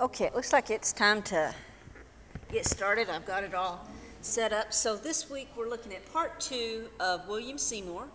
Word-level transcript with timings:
Okay, 0.00 0.24
it 0.24 0.34
looks 0.34 0.54
like 0.54 0.70
it's 0.70 0.94
time 0.94 1.20
to 1.24 1.54
get 2.50 2.64
started. 2.64 3.10
I've 3.10 3.26
got 3.26 3.44
it 3.44 3.54
all 3.54 3.86
set 4.22 4.50
up. 4.50 4.72
So 4.72 4.96
this 4.96 5.28
week 5.28 5.50
we're 5.54 5.68
looking 5.68 5.92
at 5.92 6.10
part 6.10 6.40
two 6.40 6.88
of 7.00 7.28
William 7.28 7.58
Seymour, 7.58 8.08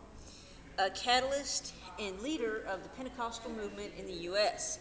a 0.79 0.89
catalyst 0.89 1.75
and 1.99 2.19
leader 2.21 2.63
of 2.67 2.81
the 2.81 2.89
Pentecostal 2.89 3.51
movement 3.51 3.91
in 3.99 4.07
the 4.07 4.13
U.S. 4.13 4.79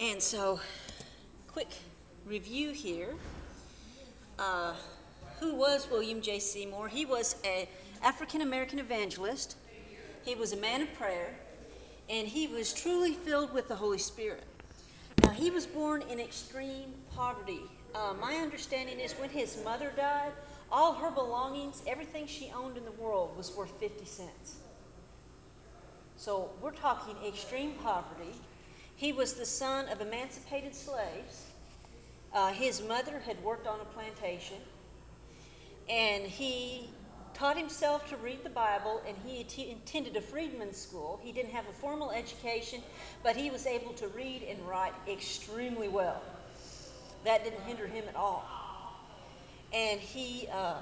And 0.00 0.20
so, 0.20 0.58
quick 1.46 1.68
review 2.26 2.72
here. 2.72 3.14
Uh, 4.36 4.74
who 5.38 5.54
was 5.54 5.88
William 5.92 6.20
J. 6.20 6.40
Seymour? 6.40 6.88
He 6.88 7.06
was 7.06 7.36
an 7.44 7.68
African 8.02 8.40
American 8.40 8.80
evangelist. 8.80 9.58
He 10.24 10.34
was 10.34 10.54
a 10.54 10.56
man 10.56 10.82
of 10.82 10.92
prayer, 10.94 11.36
and 12.10 12.26
he 12.26 12.48
was 12.48 12.72
truly 12.72 13.14
filled 13.14 13.54
with 13.54 13.68
the 13.68 13.76
Holy 13.76 13.98
Spirit. 13.98 14.47
Now, 15.20 15.32
he 15.32 15.50
was 15.50 15.66
born 15.66 16.02
in 16.02 16.20
extreme 16.20 16.94
poverty. 17.14 17.60
Uh, 17.94 18.14
my 18.20 18.36
understanding 18.36 19.00
is 19.00 19.12
when 19.14 19.30
his 19.30 19.62
mother 19.64 19.92
died, 19.96 20.32
all 20.70 20.94
her 20.94 21.10
belongings, 21.10 21.82
everything 21.86 22.26
she 22.26 22.52
owned 22.54 22.76
in 22.76 22.84
the 22.84 22.92
world, 22.92 23.36
was 23.36 23.54
worth 23.56 23.72
50 23.80 24.04
cents. 24.04 24.56
So 26.16 26.50
we're 26.60 26.72
talking 26.72 27.16
extreme 27.26 27.74
poverty. 27.74 28.34
He 28.96 29.12
was 29.12 29.34
the 29.34 29.46
son 29.46 29.88
of 29.88 30.00
emancipated 30.00 30.74
slaves. 30.74 31.46
Uh, 32.32 32.52
his 32.52 32.82
mother 32.82 33.18
had 33.18 33.42
worked 33.42 33.66
on 33.66 33.80
a 33.80 33.84
plantation, 33.84 34.58
and 35.88 36.24
he 36.24 36.90
taught 37.38 37.56
himself 37.56 38.08
to 38.10 38.16
read 38.16 38.42
the 38.42 38.50
Bible, 38.50 39.00
and 39.06 39.16
he 39.24 39.40
att- 39.40 39.76
attended 39.76 40.16
a 40.16 40.20
freedmen's 40.20 40.76
school. 40.76 41.20
He 41.22 41.30
didn't 41.30 41.52
have 41.52 41.68
a 41.68 41.72
formal 41.72 42.10
education, 42.10 42.82
but 43.22 43.36
he 43.36 43.50
was 43.50 43.64
able 43.66 43.92
to 43.94 44.08
read 44.08 44.42
and 44.42 44.58
write 44.68 44.92
extremely 45.06 45.88
well. 45.88 46.20
That 47.24 47.44
didn't 47.44 47.60
hinder 47.62 47.86
him 47.86 48.04
at 48.08 48.16
all. 48.16 48.44
And 49.72 50.00
he, 50.00 50.48
uh, 50.52 50.78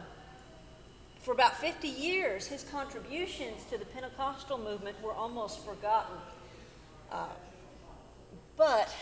for 1.20 1.32
about 1.32 1.56
50 1.56 1.88
years, 1.88 2.46
his 2.46 2.64
contributions 2.64 3.62
to 3.70 3.76
the 3.76 3.84
Pentecostal 3.86 4.56
movement 4.56 4.96
were 5.02 5.12
almost 5.12 5.62
forgotten. 5.64 6.16
Uh, 7.10 7.26
but 8.56 8.94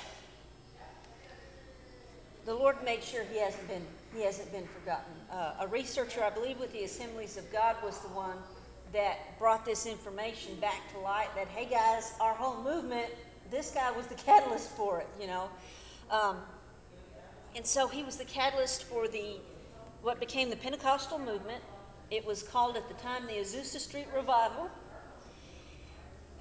the 2.44 2.54
Lord 2.54 2.76
made 2.84 3.02
sure 3.02 3.24
he 3.32 3.38
hasn't 3.38 3.66
been 3.68 3.86
he 4.14 4.22
hasn't 4.22 4.52
been 4.52 4.66
forgotten. 4.66 5.12
Uh, 5.30 5.54
a 5.60 5.66
researcher, 5.66 6.22
I 6.22 6.30
believe, 6.30 6.60
with 6.60 6.72
the 6.72 6.84
Assemblies 6.84 7.36
of 7.36 7.50
God 7.52 7.76
was 7.82 7.98
the 7.98 8.08
one 8.08 8.36
that 8.92 9.18
brought 9.40 9.64
this 9.64 9.86
information 9.86 10.54
back 10.60 10.80
to 10.92 11.00
light. 11.00 11.28
That 11.34 11.48
hey 11.48 11.66
guys, 11.66 12.12
our 12.20 12.34
whole 12.34 12.62
movement, 12.62 13.10
this 13.50 13.72
guy 13.72 13.90
was 13.90 14.06
the 14.06 14.14
catalyst 14.26 14.70
for 14.70 15.00
it, 15.00 15.08
you 15.20 15.26
know. 15.26 15.48
Um, 16.10 16.36
and 17.56 17.66
so 17.66 17.88
he 17.88 18.02
was 18.02 18.16
the 18.16 18.24
catalyst 18.24 18.84
for 18.84 19.08
the 19.08 19.36
what 20.02 20.20
became 20.20 20.50
the 20.50 20.56
Pentecostal 20.56 21.18
movement. 21.18 21.62
It 22.10 22.24
was 22.24 22.42
called 22.42 22.76
at 22.76 22.86
the 22.88 22.94
time 22.94 23.26
the 23.26 23.34
Azusa 23.34 23.78
Street 23.78 24.06
Revival. 24.14 24.68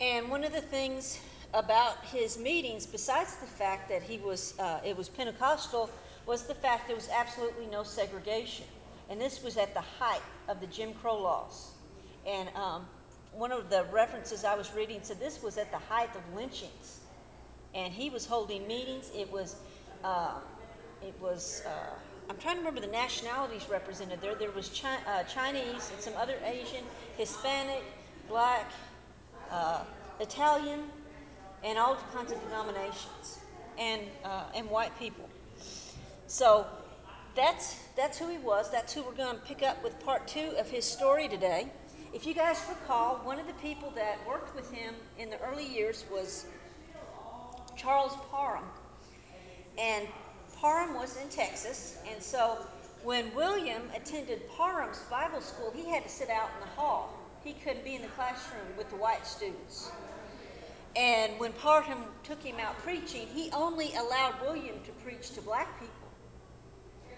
And 0.02 0.30
one 0.30 0.44
of 0.44 0.52
the 0.52 0.62
things 0.62 1.20
about 1.54 2.04
his 2.06 2.38
meetings, 2.38 2.86
besides 2.86 3.36
the 3.36 3.46
fact 3.46 3.90
that 3.90 4.02
he 4.02 4.18
was, 4.18 4.54
uh, 4.60 4.80
it 4.84 4.98
was 4.98 5.10
Pentecostal, 5.10 5.90
was 6.26 6.44
the 6.44 6.56
fact 6.56 6.88
there 6.88 6.96
was 6.96 7.10
absolutely 7.10 7.68
no 7.68 7.84
segregation. 7.84 8.66
And 9.10 9.20
this 9.20 9.44
was 9.44 9.58
at 9.58 9.74
the 9.74 9.82
height 9.82 10.22
of 10.48 10.60
the 10.60 10.68
Jim 10.68 10.94
Crow 10.94 11.22
laws. 11.22 11.72
And 12.26 12.50
um, 12.56 12.88
one 13.34 13.52
of 13.52 13.70
the 13.70 13.86
references 13.92 14.44
I 14.44 14.56
was 14.56 14.74
reading 14.74 15.00
said 15.04 15.20
this 15.20 15.44
was 15.44 15.58
at 15.58 15.72
the 15.72 15.78
height 15.78 16.10
of 16.16 16.22
lynchings. 16.36 17.00
And 17.76 17.94
he 17.94 18.10
was 18.10 18.26
holding 18.26 18.66
meetings. 18.68 19.12
It 19.16 19.32
was, 19.32 19.56
uh, 20.04 20.40
it 21.02 21.14
was, 21.20 21.62
uh, 21.66 22.30
I'm 22.30 22.38
trying 22.38 22.56
to 22.56 22.60
remember 22.62 22.82
the 22.82 22.88
nationalities 22.88 23.68
represented 23.70 24.22
there. 24.22 24.36
There 24.36 24.52
was 24.52 24.70
Chi- 24.70 25.00
uh, 25.06 25.24
Chinese 25.24 25.92
and 25.92 26.02
some 26.02 26.14
other 26.18 26.36
Asian, 26.46 26.84
Hispanic, 27.18 27.84
black, 28.30 28.72
uh, 29.52 29.84
Italian, 30.20 30.80
and 31.64 31.78
all 31.78 31.96
kinds 32.14 32.32
of 32.32 32.42
denominations, 32.44 33.40
and 33.78 34.02
uh, 34.24 34.44
and 34.56 34.70
white 34.70 34.98
people. 35.00 35.30
So 36.28 36.66
that's 37.36 37.78
that's 37.96 38.18
who 38.18 38.30
he 38.30 38.38
was. 38.38 38.70
That's 38.72 38.94
who 38.94 39.04
we're 39.04 39.14
going 39.14 39.36
to 39.36 39.42
pick 39.44 39.64
up 39.64 39.84
with 39.84 40.00
part 40.04 40.28
two 40.28 40.54
of 40.58 40.70
his 40.70 40.86
story 40.86 41.28
today. 41.28 41.68
If 42.14 42.28
you 42.28 42.34
guys 42.34 42.64
recall, 42.70 43.16
one 43.24 43.40
of 43.40 43.48
the 43.48 43.54
people 43.54 43.92
that 43.96 44.20
worked 44.28 44.56
with 44.56 44.72
him 44.72 44.94
in 45.18 45.30
the 45.30 45.40
early 45.40 45.66
years 45.66 46.06
was 46.12 46.46
Charles 47.76 48.14
Parham, 48.30 48.66
and 49.80 50.08
Parham 50.56 50.94
was 50.94 51.18
in 51.18 51.28
Texas, 51.30 51.98
and 52.12 52.22
so 52.22 52.58
when 53.04 53.34
William 53.36 53.82
attended 53.96 54.48
Parham's 54.48 55.00
Bible 55.10 55.42
school, 55.42 55.74
he 55.76 55.90
had 55.90 56.04
to 56.04 56.10
sit 56.10 56.30
out 56.30 56.50
in 56.56 56.62
the 56.62 56.74
hall. 56.76 57.18
He 57.44 57.54
couldn't 57.54 57.84
be 57.84 57.96
in 57.96 58.02
the 58.02 58.08
classroom 58.10 58.78
with 58.78 58.90
the 58.90 58.96
white 58.96 59.26
students. 59.28 59.92
And 60.96 61.40
when 61.40 61.54
Parham 61.54 62.04
took 62.24 62.42
him 62.44 62.58
out 62.60 62.78
preaching, 62.80 63.28
he 63.34 63.50
only 63.52 63.94
allowed 63.96 64.42
William 64.42 64.76
to 64.86 64.92
preach 65.04 65.32
to 65.32 65.42
black 65.42 65.80
people 65.80 66.10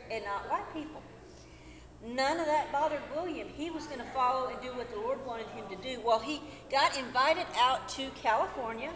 and 0.09 0.23
not 0.23 0.49
white 0.49 0.73
people. 0.73 1.01
None 2.05 2.39
of 2.39 2.45
that 2.45 2.71
bothered 2.71 3.01
William. 3.15 3.47
He 3.49 3.71
was 3.71 3.85
going 3.87 3.99
to 3.99 4.05
follow 4.13 4.47
and 4.47 4.61
do 4.61 4.69
what 4.77 4.89
the 4.91 4.99
Lord 4.99 5.25
wanted 5.25 5.47
him 5.47 5.65
to 5.69 5.75
do. 5.75 5.99
Well, 6.05 6.19
he 6.19 6.39
got 6.71 6.97
invited 6.97 7.47
out 7.57 7.89
to 7.89 8.09
California 8.21 8.91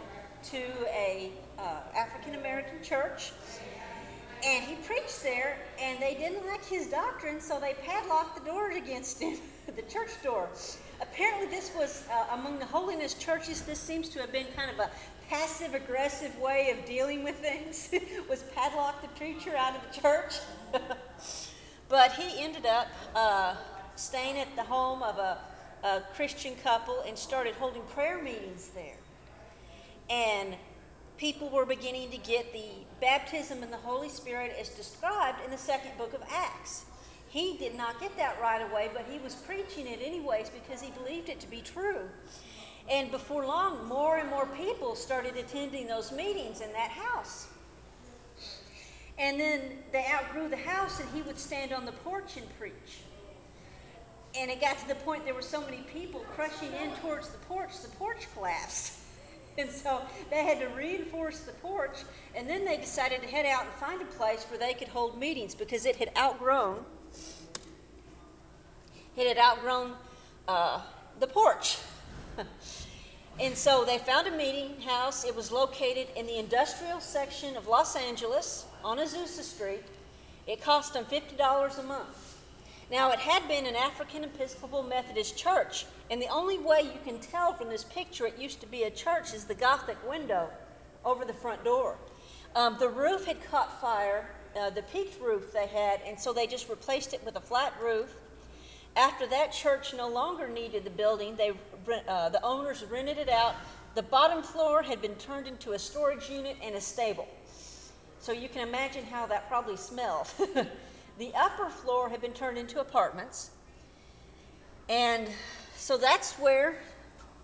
to 0.50 0.62
a 0.88 1.32
uh, 1.58 1.80
African 1.96 2.36
American 2.36 2.82
church, 2.82 3.32
and 4.44 4.64
he 4.64 4.76
preached 4.76 5.22
there. 5.22 5.58
And 5.80 6.00
they 6.00 6.14
didn't 6.14 6.46
like 6.46 6.64
his 6.64 6.86
doctrine, 6.86 7.40
so 7.40 7.58
they 7.58 7.74
padlocked 7.84 8.38
the 8.38 8.50
doors 8.50 8.76
against 8.76 9.20
him, 9.20 9.36
the 9.66 9.82
church 9.82 10.10
door. 10.22 10.48
Apparently, 11.00 11.46
this 11.46 11.72
was 11.74 12.04
uh, 12.10 12.34
among 12.34 12.58
the 12.58 12.66
holiness 12.66 13.14
churches. 13.14 13.62
This 13.62 13.78
seems 13.78 14.08
to 14.10 14.20
have 14.20 14.32
been 14.32 14.46
kind 14.56 14.70
of 14.70 14.78
a 14.78 14.90
passive 15.28 15.74
aggressive 15.74 16.36
way 16.38 16.70
of 16.76 16.84
dealing 16.84 17.24
with 17.24 17.36
things. 17.36 17.90
was 18.28 18.42
padlock 18.54 19.00
the 19.00 19.08
preacher 19.08 19.56
out 19.56 19.74
of 19.74 19.82
the 19.94 20.00
church. 20.00 20.34
but 21.88 22.12
he 22.12 22.42
ended 22.42 22.66
up 22.66 22.88
uh, 23.14 23.56
staying 23.96 24.38
at 24.38 24.54
the 24.56 24.62
home 24.62 25.02
of 25.02 25.18
a, 25.18 25.38
a 25.84 26.02
Christian 26.14 26.54
couple 26.62 27.00
and 27.06 27.16
started 27.16 27.54
holding 27.54 27.82
prayer 27.94 28.22
meetings 28.22 28.70
there. 28.74 28.96
And 30.10 30.54
people 31.16 31.48
were 31.48 31.64
beginning 31.64 32.10
to 32.10 32.18
get 32.18 32.52
the 32.52 32.70
baptism 33.00 33.62
in 33.62 33.70
the 33.70 33.76
Holy 33.78 34.08
Spirit 34.08 34.54
as 34.60 34.68
described 34.70 35.38
in 35.44 35.50
the 35.50 35.58
second 35.58 35.96
book 35.96 36.12
of 36.12 36.22
Acts. 36.30 36.84
He 37.30 37.56
did 37.58 37.76
not 37.76 38.00
get 38.00 38.16
that 38.16 38.40
right 38.42 38.60
away, 38.60 38.90
but 38.92 39.06
he 39.08 39.20
was 39.20 39.36
preaching 39.36 39.86
it 39.86 40.00
anyways 40.02 40.50
because 40.50 40.82
he 40.82 40.90
believed 40.90 41.28
it 41.28 41.38
to 41.40 41.46
be 41.46 41.60
true. 41.60 42.00
And 42.90 43.12
before 43.12 43.46
long, 43.46 43.86
more 43.86 44.18
and 44.18 44.28
more 44.28 44.46
people 44.46 44.96
started 44.96 45.36
attending 45.36 45.86
those 45.86 46.10
meetings 46.10 46.60
in 46.60 46.72
that 46.72 46.90
house. 46.90 47.46
And 49.16 49.38
then 49.38 49.78
they 49.92 50.04
outgrew 50.10 50.48
the 50.48 50.56
house, 50.56 50.98
and 50.98 51.08
he 51.10 51.22
would 51.22 51.38
stand 51.38 51.72
on 51.72 51.86
the 51.86 51.92
porch 51.92 52.36
and 52.36 52.46
preach. 52.58 53.04
And 54.36 54.50
it 54.50 54.60
got 54.60 54.78
to 54.78 54.88
the 54.88 54.96
point 54.96 55.24
there 55.24 55.34
were 55.34 55.40
so 55.40 55.60
many 55.60 55.82
people 55.92 56.24
crushing 56.34 56.72
in 56.82 56.90
towards 56.96 57.28
the 57.28 57.38
porch, 57.38 57.80
the 57.80 57.88
porch 57.96 58.26
collapsed. 58.34 58.94
And 59.58 59.68
so 59.68 60.00
they 60.30 60.44
had 60.44 60.60
to 60.60 60.68
reinforce 60.68 61.40
the 61.40 61.52
porch, 61.52 62.04
and 62.36 62.48
then 62.48 62.64
they 62.64 62.76
decided 62.76 63.20
to 63.20 63.28
head 63.28 63.44
out 63.44 63.64
and 63.64 63.74
find 63.74 64.00
a 64.00 64.04
place 64.04 64.46
where 64.48 64.58
they 64.58 64.72
could 64.72 64.86
hold 64.86 65.18
meetings 65.18 65.56
because 65.56 65.86
it 65.86 65.96
had 65.96 66.12
outgrown. 66.16 66.84
It 69.16 69.26
had 69.26 69.38
outgrown 69.38 69.94
uh, 70.48 70.80
the 71.18 71.26
porch. 71.26 71.78
and 73.40 73.56
so 73.56 73.84
they 73.84 73.98
found 73.98 74.26
a 74.26 74.36
meeting 74.36 74.80
house. 74.80 75.24
It 75.24 75.34
was 75.34 75.50
located 75.50 76.08
in 76.16 76.26
the 76.26 76.38
industrial 76.38 77.00
section 77.00 77.56
of 77.56 77.66
Los 77.66 77.96
Angeles 77.96 78.64
on 78.84 78.98
Azusa 78.98 79.42
Street. 79.42 79.84
It 80.46 80.62
cost 80.62 80.94
them 80.94 81.04
$50 81.04 81.78
a 81.78 81.82
month. 81.82 82.36
Now, 82.90 83.12
it 83.12 83.20
had 83.20 83.46
been 83.46 83.66
an 83.66 83.76
African 83.76 84.24
Episcopal 84.24 84.82
Methodist 84.82 85.36
church, 85.36 85.86
and 86.10 86.20
the 86.20 86.26
only 86.26 86.58
way 86.58 86.80
you 86.82 86.98
can 87.04 87.20
tell 87.20 87.52
from 87.52 87.68
this 87.68 87.84
picture 87.84 88.26
it 88.26 88.36
used 88.36 88.60
to 88.62 88.66
be 88.66 88.82
a 88.82 88.90
church 88.90 89.32
is 89.32 89.44
the 89.44 89.54
Gothic 89.54 89.96
window 90.08 90.50
over 91.04 91.24
the 91.24 91.32
front 91.32 91.62
door. 91.62 91.96
Um, 92.56 92.76
the 92.80 92.88
roof 92.88 93.26
had 93.26 93.36
caught 93.48 93.80
fire, 93.80 94.28
uh, 94.58 94.70
the 94.70 94.82
peaked 94.82 95.20
roof 95.20 95.52
they 95.52 95.68
had, 95.68 96.00
and 96.04 96.18
so 96.18 96.32
they 96.32 96.48
just 96.48 96.68
replaced 96.68 97.14
it 97.14 97.24
with 97.24 97.36
a 97.36 97.40
flat 97.40 97.72
roof. 97.80 98.12
After 98.96 99.26
that 99.28 99.52
church 99.52 99.94
no 99.94 100.08
longer 100.08 100.48
needed 100.48 100.84
the 100.84 100.90
building, 100.90 101.36
they, 101.36 101.52
uh, 102.08 102.28
the 102.28 102.42
owners 102.42 102.84
rented 102.90 103.18
it 103.18 103.28
out. 103.28 103.54
The 103.94 104.02
bottom 104.02 104.42
floor 104.42 104.82
had 104.82 105.00
been 105.00 105.14
turned 105.14 105.46
into 105.46 105.72
a 105.72 105.78
storage 105.78 106.28
unit 106.28 106.56
and 106.62 106.74
a 106.74 106.80
stable. 106.80 107.28
So 108.20 108.32
you 108.32 108.48
can 108.48 108.66
imagine 108.66 109.04
how 109.04 109.26
that 109.26 109.48
probably 109.48 109.76
smelled. 109.76 110.28
the 111.18 111.32
upper 111.34 111.70
floor 111.70 112.08
had 112.08 112.20
been 112.20 112.32
turned 112.32 112.58
into 112.58 112.80
apartments. 112.80 113.50
And 114.88 115.28
so 115.76 115.96
that's 115.96 116.34
where 116.34 116.76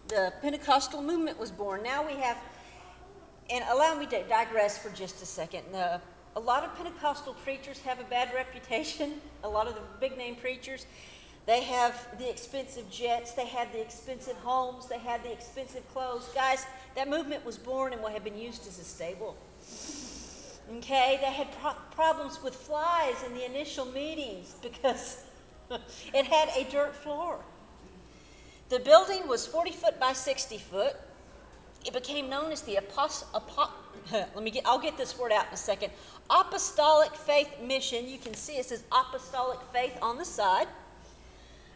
the 0.09 0.33
Pentecostal 0.43 1.03
movement 1.03 1.39
was 1.39 1.51
born. 1.51 1.83
Now 1.83 2.07
we 2.07 2.15
have 2.15 2.37
and 3.49 3.65
allow 3.71 3.95
me 3.95 4.07
to 4.07 4.23
digress 4.25 4.77
for 4.77 4.91
just 4.91 5.23
a 5.23 5.27
second. 5.27 5.63
Uh, 5.75 5.99
a 6.35 6.41
lot 6.41 6.65
of 6.65 6.75
Pentecostal 6.77 7.35
preachers 7.45 7.79
have 7.81 8.01
a 8.01 8.05
bad 8.05 8.33
reputation. 8.35 9.21
A 9.45 9.49
lot 9.49 9.67
of 9.67 9.75
the 9.75 9.81
big 10.01 10.19
name 10.19 10.35
preachers, 10.37 10.87
they 11.47 11.63
have 11.63 11.95
the 12.19 12.29
expensive 12.29 12.91
jets, 12.91 13.33
they 13.33 13.47
have 13.47 13.71
the 13.73 13.81
expensive 13.81 14.37
homes, 14.39 14.89
they 14.89 14.99
have 14.99 15.23
the 15.23 15.33
expensive 15.33 15.89
clothes. 15.93 16.29
Guys, 16.35 16.67
that 16.97 17.09
movement 17.09 17.45
was 17.47 17.57
born 17.57 17.93
in 17.93 18.03
what 18.03 18.13
had 18.13 18.25
been 18.25 18.37
used 18.39 18.67
as 18.67 18.79
a 18.81 18.85
stable. 18.85 19.37
Okay, 20.79 21.19
they 21.21 21.31
had 21.33 21.47
pro- 21.61 21.77
problems 21.95 22.43
with 22.43 22.55
flies 22.55 23.23
in 23.25 23.35
the 23.35 23.45
initial 23.45 23.85
meetings 23.87 24.57
because 24.63 25.23
it 26.13 26.27
had 26.27 26.49
a 26.57 26.69
dirt 26.71 26.95
floor. 26.95 27.39
The 28.69 28.81
building 28.81 29.29
was 29.29 29.47
40 29.47 29.71
foot 29.71 30.01
by 30.01 30.13
60 30.13 30.59
foot. 30.59 30.97
It 31.85 31.93
became 31.93 32.29
known 32.29 32.51
as 32.51 32.63
the 32.63 32.77
apost- 32.77 33.25
apo- 33.33 33.71
let 34.13 34.43
me 34.43 34.51
get 34.51 34.67
I'll 34.67 34.81
get 34.81 34.97
this 34.97 35.17
word 35.17 35.31
out 35.31 35.47
in 35.47 35.55
a 35.55 35.57
second. 35.57 35.93
Apostolic 36.29 37.15
Faith 37.15 37.61
Mission. 37.63 38.09
You 38.09 38.19
can 38.19 38.35
see 38.35 38.55
it 38.55 38.65
says 38.65 38.83
Apostolic 38.91 39.61
Faith 39.73 39.97
on 40.03 40.19
the 40.19 40.25
side. 40.25 40.67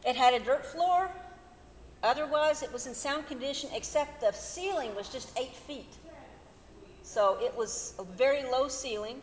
It 0.06 0.16
had 0.16 0.34
a 0.34 0.38
dirt 0.38 0.64
floor. 0.64 1.10
Otherwise, 2.02 2.62
it 2.62 2.72
was 2.72 2.86
in 2.86 2.94
sound 2.94 3.26
condition, 3.26 3.70
except 3.74 4.20
the 4.20 4.32
ceiling 4.32 4.94
was 4.94 5.08
just 5.08 5.38
eight 5.38 5.54
feet. 5.54 5.92
So 7.02 7.38
it 7.42 7.54
was 7.56 7.94
a 7.98 8.04
very 8.04 8.42
low 8.44 8.68
ceiling. 8.68 9.20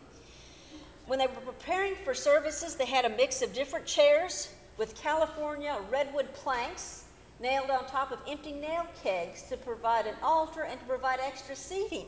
When 1.06 1.18
they 1.18 1.26
were 1.26 1.40
preparing 1.40 1.94
for 2.04 2.14
services, 2.14 2.76
they 2.76 2.84
had 2.84 3.04
a 3.04 3.08
mix 3.08 3.42
of 3.42 3.52
different 3.52 3.86
chairs 3.86 4.48
with 4.76 4.94
California 4.94 5.76
redwood 5.90 6.32
planks 6.34 7.04
nailed 7.40 7.70
on 7.70 7.86
top 7.86 8.12
of 8.12 8.18
empty 8.28 8.52
nail 8.52 8.86
kegs 9.02 9.42
to 9.42 9.56
provide 9.56 10.06
an 10.06 10.14
altar 10.22 10.62
and 10.62 10.78
to 10.78 10.86
provide 10.86 11.18
extra 11.20 11.56
seating. 11.56 12.06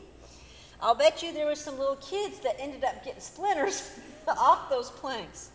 I'll 0.81 0.95
bet 0.95 1.21
you 1.21 1.33
there 1.33 1.45
were 1.45 1.55
some 1.55 1.77
little 1.77 1.97
kids 1.97 2.39
that 2.39 2.55
ended 2.59 2.83
up 2.83 3.03
getting 3.03 3.21
splinters 3.21 3.89
off 4.27 4.69
those 4.69 4.91
planks. 4.91 5.49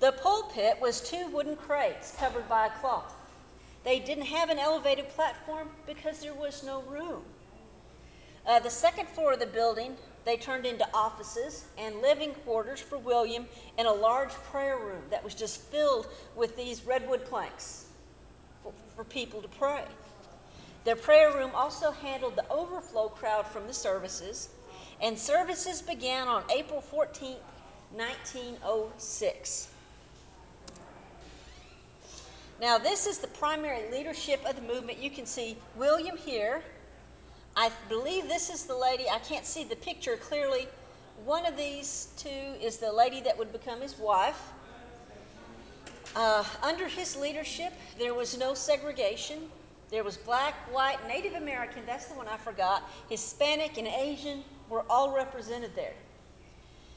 The 0.00 0.12
pulpit 0.12 0.80
was 0.80 1.02
two 1.02 1.28
wooden 1.28 1.56
crates 1.56 2.14
covered 2.18 2.48
by 2.48 2.68
a 2.68 2.70
cloth. 2.70 3.14
They 3.84 3.98
didn't 3.98 4.24
have 4.24 4.48
an 4.48 4.58
elevated 4.58 5.10
platform 5.10 5.68
because 5.86 6.20
there 6.20 6.32
was 6.32 6.62
no 6.62 6.80
room. 6.82 7.22
Uh, 8.46 8.60
the 8.60 8.70
second 8.70 9.08
floor 9.10 9.34
of 9.34 9.40
the 9.40 9.46
building 9.46 9.98
they 10.24 10.38
turned 10.38 10.64
into 10.64 10.88
offices 10.94 11.66
and 11.76 12.00
living 12.00 12.32
quarters 12.46 12.80
for 12.80 12.96
William 12.96 13.46
and 13.76 13.86
a 13.86 13.92
large 13.92 14.30
prayer 14.30 14.78
room 14.78 15.02
that 15.10 15.22
was 15.22 15.34
just 15.34 15.60
filled 15.60 16.06
with 16.34 16.56
these 16.56 16.86
redwood 16.86 17.26
planks 17.26 17.84
for, 18.62 18.72
for 18.96 19.04
people 19.04 19.42
to 19.42 19.48
pray. 19.48 19.84
Their 20.84 20.96
prayer 20.96 21.30
room 21.34 21.50
also 21.54 21.90
handled 21.90 22.36
the 22.36 22.48
overflow 22.48 23.08
crowd 23.08 23.46
from 23.46 23.66
the 23.66 23.74
services, 23.74 24.48
and 25.02 25.18
services 25.18 25.82
began 25.82 26.26
on 26.26 26.42
April 26.50 26.80
14, 26.80 27.36
1906. 27.92 29.68
Now, 32.60 32.76
this 32.76 33.06
is 33.06 33.16
the 33.16 33.26
primary 33.28 33.90
leadership 33.90 34.44
of 34.44 34.54
the 34.54 34.60
movement. 34.60 34.98
You 34.98 35.08
can 35.10 35.24
see 35.24 35.56
William 35.76 36.14
here. 36.14 36.62
I 37.56 37.70
believe 37.88 38.28
this 38.28 38.50
is 38.50 38.64
the 38.64 38.76
lady, 38.76 39.08
I 39.08 39.18
can't 39.20 39.46
see 39.46 39.64
the 39.64 39.76
picture 39.76 40.18
clearly. 40.18 40.68
One 41.24 41.46
of 41.46 41.56
these 41.56 42.08
two 42.18 42.28
is 42.28 42.76
the 42.76 42.92
lady 42.92 43.22
that 43.22 43.36
would 43.38 43.50
become 43.50 43.80
his 43.80 43.98
wife. 43.98 44.40
Uh, 46.14 46.44
under 46.62 46.86
his 46.86 47.16
leadership, 47.16 47.72
there 47.98 48.12
was 48.12 48.36
no 48.36 48.52
segregation. 48.52 49.48
There 49.88 50.04
was 50.04 50.18
black, 50.18 50.54
white, 50.72 50.98
Native 51.08 51.34
American, 51.34 51.84
that's 51.86 52.06
the 52.06 52.14
one 52.14 52.28
I 52.28 52.36
forgot, 52.36 52.88
Hispanic, 53.08 53.78
and 53.78 53.88
Asian 53.88 54.44
were 54.68 54.84
all 54.90 55.12
represented 55.14 55.74
there. 55.74 55.94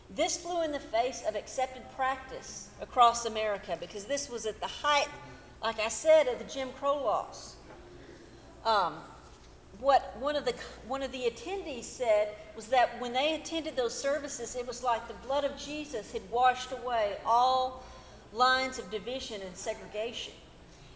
This 0.10 0.38
flew 0.38 0.64
in 0.64 0.72
the 0.72 0.80
face 0.80 1.24
of 1.28 1.36
accepted 1.36 1.84
practice 1.96 2.68
across 2.82 3.26
America 3.26 3.78
because 3.80 4.06
this 4.06 4.30
was 4.30 4.46
at 4.46 4.60
the 4.60 4.68
height, 4.68 5.08
like 5.64 5.80
I 5.80 5.88
said, 5.88 6.28
of 6.28 6.38
the 6.38 6.46
Jim 6.46 6.70
Crow 6.80 7.02
laws. 7.02 7.56
Um, 8.66 8.96
what 9.80 10.16
one 10.20 10.36
of 10.36 10.46
the 10.46 10.54
one 10.88 11.02
of 11.02 11.12
the 11.12 11.24
attendees 11.24 11.86
said 11.86 12.30
was 12.56 12.68
that 12.68 13.02
when 13.02 13.12
they 13.14 13.36
attended 13.36 13.76
those 13.76 13.98
services, 13.98 14.56
it 14.56 14.68
was 14.68 14.84
like 14.84 15.08
the 15.08 15.14
blood 15.26 15.44
of 15.44 15.58
Jesus 15.58 16.12
had 16.12 16.22
washed 16.30 16.72
away 16.72 17.18
all 17.26 17.84
lines 18.34 18.78
of 18.78 18.90
division 18.92 19.42
and 19.42 19.56
segregation. 19.56 20.34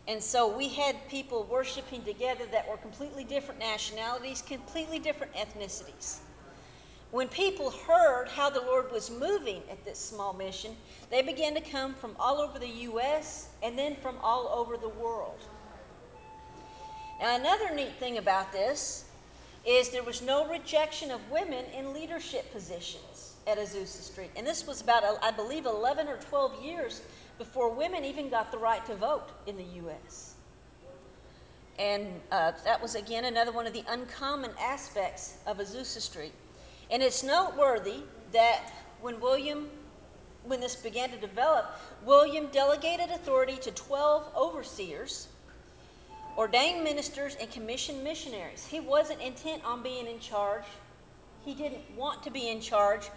And 0.07 0.23
so 0.23 0.55
we 0.55 0.69
had 0.69 0.95
people 1.09 1.45
worshiping 1.51 2.03
together 2.03 2.45
that 2.51 2.69
were 2.69 2.77
completely 2.77 3.23
different 3.25 3.59
nationalities, 3.59 4.41
completely 4.41 4.99
different 4.99 5.33
ethnicities. 5.33 6.17
When 7.17 7.29
people 7.29 7.71
heard 7.71 8.27
how 8.27 8.51
the 8.51 8.61
Lord 8.61 8.91
was 8.91 9.09
moving 9.09 9.63
at 9.71 9.83
this 9.83 9.97
small 9.97 10.33
mission, 10.33 10.77
they 11.09 11.23
began 11.23 11.55
to 11.55 11.61
come 11.61 11.95
from 11.95 12.15
all 12.19 12.39
over 12.39 12.59
the 12.59 12.69
U.S. 12.69 13.47
and 13.63 13.75
then 13.75 13.95
from 13.95 14.17
all 14.21 14.47
over 14.49 14.77
the 14.77 14.89
world. 14.89 15.39
Now, 17.19 17.35
another 17.35 17.73
neat 17.73 17.93
thing 17.99 18.19
about 18.19 18.51
this 18.51 19.05
is 19.65 19.89
there 19.89 20.03
was 20.03 20.21
no 20.21 20.47
rejection 20.47 21.09
of 21.09 21.19
women 21.31 21.65
in 21.75 21.91
leadership 21.91 22.53
positions 22.53 23.33
at 23.47 23.57
Azusa 23.57 24.03
Street. 24.03 24.29
And 24.35 24.45
this 24.45 24.67
was 24.67 24.81
about, 24.81 25.03
I 25.23 25.31
believe, 25.31 25.65
11 25.65 26.07
or 26.07 26.17
12 26.17 26.63
years 26.63 27.01
before 27.39 27.73
women 27.73 28.05
even 28.05 28.29
got 28.29 28.51
the 28.51 28.59
right 28.59 28.85
to 28.85 28.95
vote 28.95 29.29
in 29.47 29.57
the 29.57 29.65
U.S. 29.81 30.35
And 31.79 32.21
uh, 32.31 32.51
that 32.63 32.79
was, 32.79 32.93
again, 32.93 33.25
another 33.25 33.51
one 33.51 33.65
of 33.65 33.73
the 33.73 33.83
uncommon 33.87 34.51
aspects 34.61 35.37
of 35.47 35.57
Azusa 35.57 35.99
Street. 35.99 36.33
And 36.89 37.03
it's 37.03 37.23
noteworthy 37.23 38.03
that 38.31 38.71
when 39.01 39.19
William, 39.19 39.69
when 40.43 40.59
this 40.59 40.75
began 40.75 41.09
to 41.11 41.17
develop, 41.17 41.65
William 42.05 42.47
delegated 42.47 43.09
authority 43.09 43.57
to 43.57 43.71
12 43.71 44.31
overseers, 44.35 45.27
ordained 46.37 46.83
ministers, 46.83 47.35
and 47.39 47.51
commissioned 47.51 48.03
missionaries. 48.03 48.65
He 48.65 48.79
wasn't 48.79 49.21
intent 49.21 49.63
on 49.65 49.83
being 49.83 50.07
in 50.07 50.19
charge. 50.19 50.63
He 51.43 51.53
didn't 51.53 51.83
want 51.95 52.23
to 52.23 52.31
be 52.31 52.49
in 52.49 52.61
charge, 52.61 53.09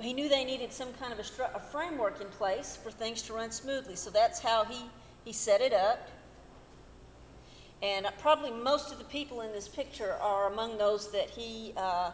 he 0.00 0.12
knew 0.12 0.28
they 0.28 0.44
needed 0.44 0.72
some 0.72 0.92
kind 0.94 1.12
of 1.12 1.18
a, 1.18 1.22
stru- 1.22 1.54
a 1.54 1.58
framework 1.58 2.20
in 2.20 2.28
place 2.28 2.78
for 2.82 2.90
things 2.90 3.22
to 3.22 3.32
run 3.32 3.50
smoothly. 3.50 3.96
So 3.96 4.10
that's 4.10 4.38
how 4.38 4.64
he, 4.64 4.80
he 5.24 5.32
set 5.32 5.60
it 5.60 5.72
up. 5.72 6.08
And 7.82 8.06
probably 8.20 8.50
most 8.50 8.92
of 8.92 8.98
the 8.98 9.04
people 9.04 9.40
in 9.40 9.52
this 9.52 9.68
picture 9.68 10.12
are 10.20 10.52
among 10.52 10.78
those 10.78 11.10
that 11.12 11.30
he 11.30 11.72
uh, 11.76 12.10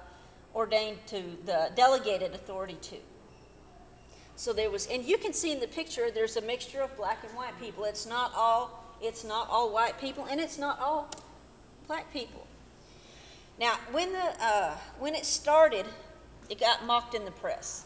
ordained 0.55 0.99
to 1.07 1.23
the 1.45 1.71
delegated 1.75 2.35
authority 2.35 2.79
to. 2.83 2.97
So 4.37 4.53
there 4.53 4.71
was, 4.71 4.87
and 4.89 5.05
you 5.05 5.17
can 5.17 5.33
see 5.33 5.53
in 5.53 5.61
the 5.61 5.69
picture, 5.69 6.11
there's 6.11 6.37
a 6.37 6.43
mixture 6.43 6.81
of 6.81 6.97
black 6.97 7.19
and 7.25 7.33
white 7.37 7.59
people. 7.61 7.85
It's 7.85 8.07
not 8.07 8.33
all, 8.35 8.97
it's 9.01 9.25
not 9.25 9.49
all 9.49 9.73
white 9.73 9.99
people, 10.01 10.27
and 10.31 10.41
it's 10.41 10.59
not 10.59 10.81
all 10.81 11.09
black 11.87 12.13
people. 12.13 12.47
Now, 13.59 13.79
when 13.93 14.13
the 14.13 14.45
uh, 14.45 14.75
when 14.99 15.15
it 15.15 15.25
started, 15.25 15.87
it 16.51 16.59
got 16.59 16.85
mocked 16.85 17.15
in 17.15 17.25
the 17.25 17.31
press. 17.31 17.85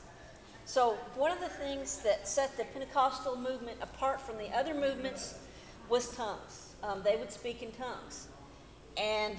So, 0.65 0.97
one 1.15 1.31
of 1.31 1.41
the 1.41 1.49
things 1.49 1.99
that 1.99 2.27
set 2.27 2.57
the 2.57 2.65
Pentecostal 2.65 3.37
movement 3.37 3.79
apart 3.83 4.21
from 4.21 4.39
the 4.39 4.49
other 4.57 4.75
movements 4.75 5.35
was 5.91 6.09
tongues. 6.15 6.75
Um, 6.83 7.03
they 7.03 7.17
would 7.17 7.33
speak 7.33 7.63
in 7.63 7.71
tongues. 7.73 8.29
And 8.97 9.37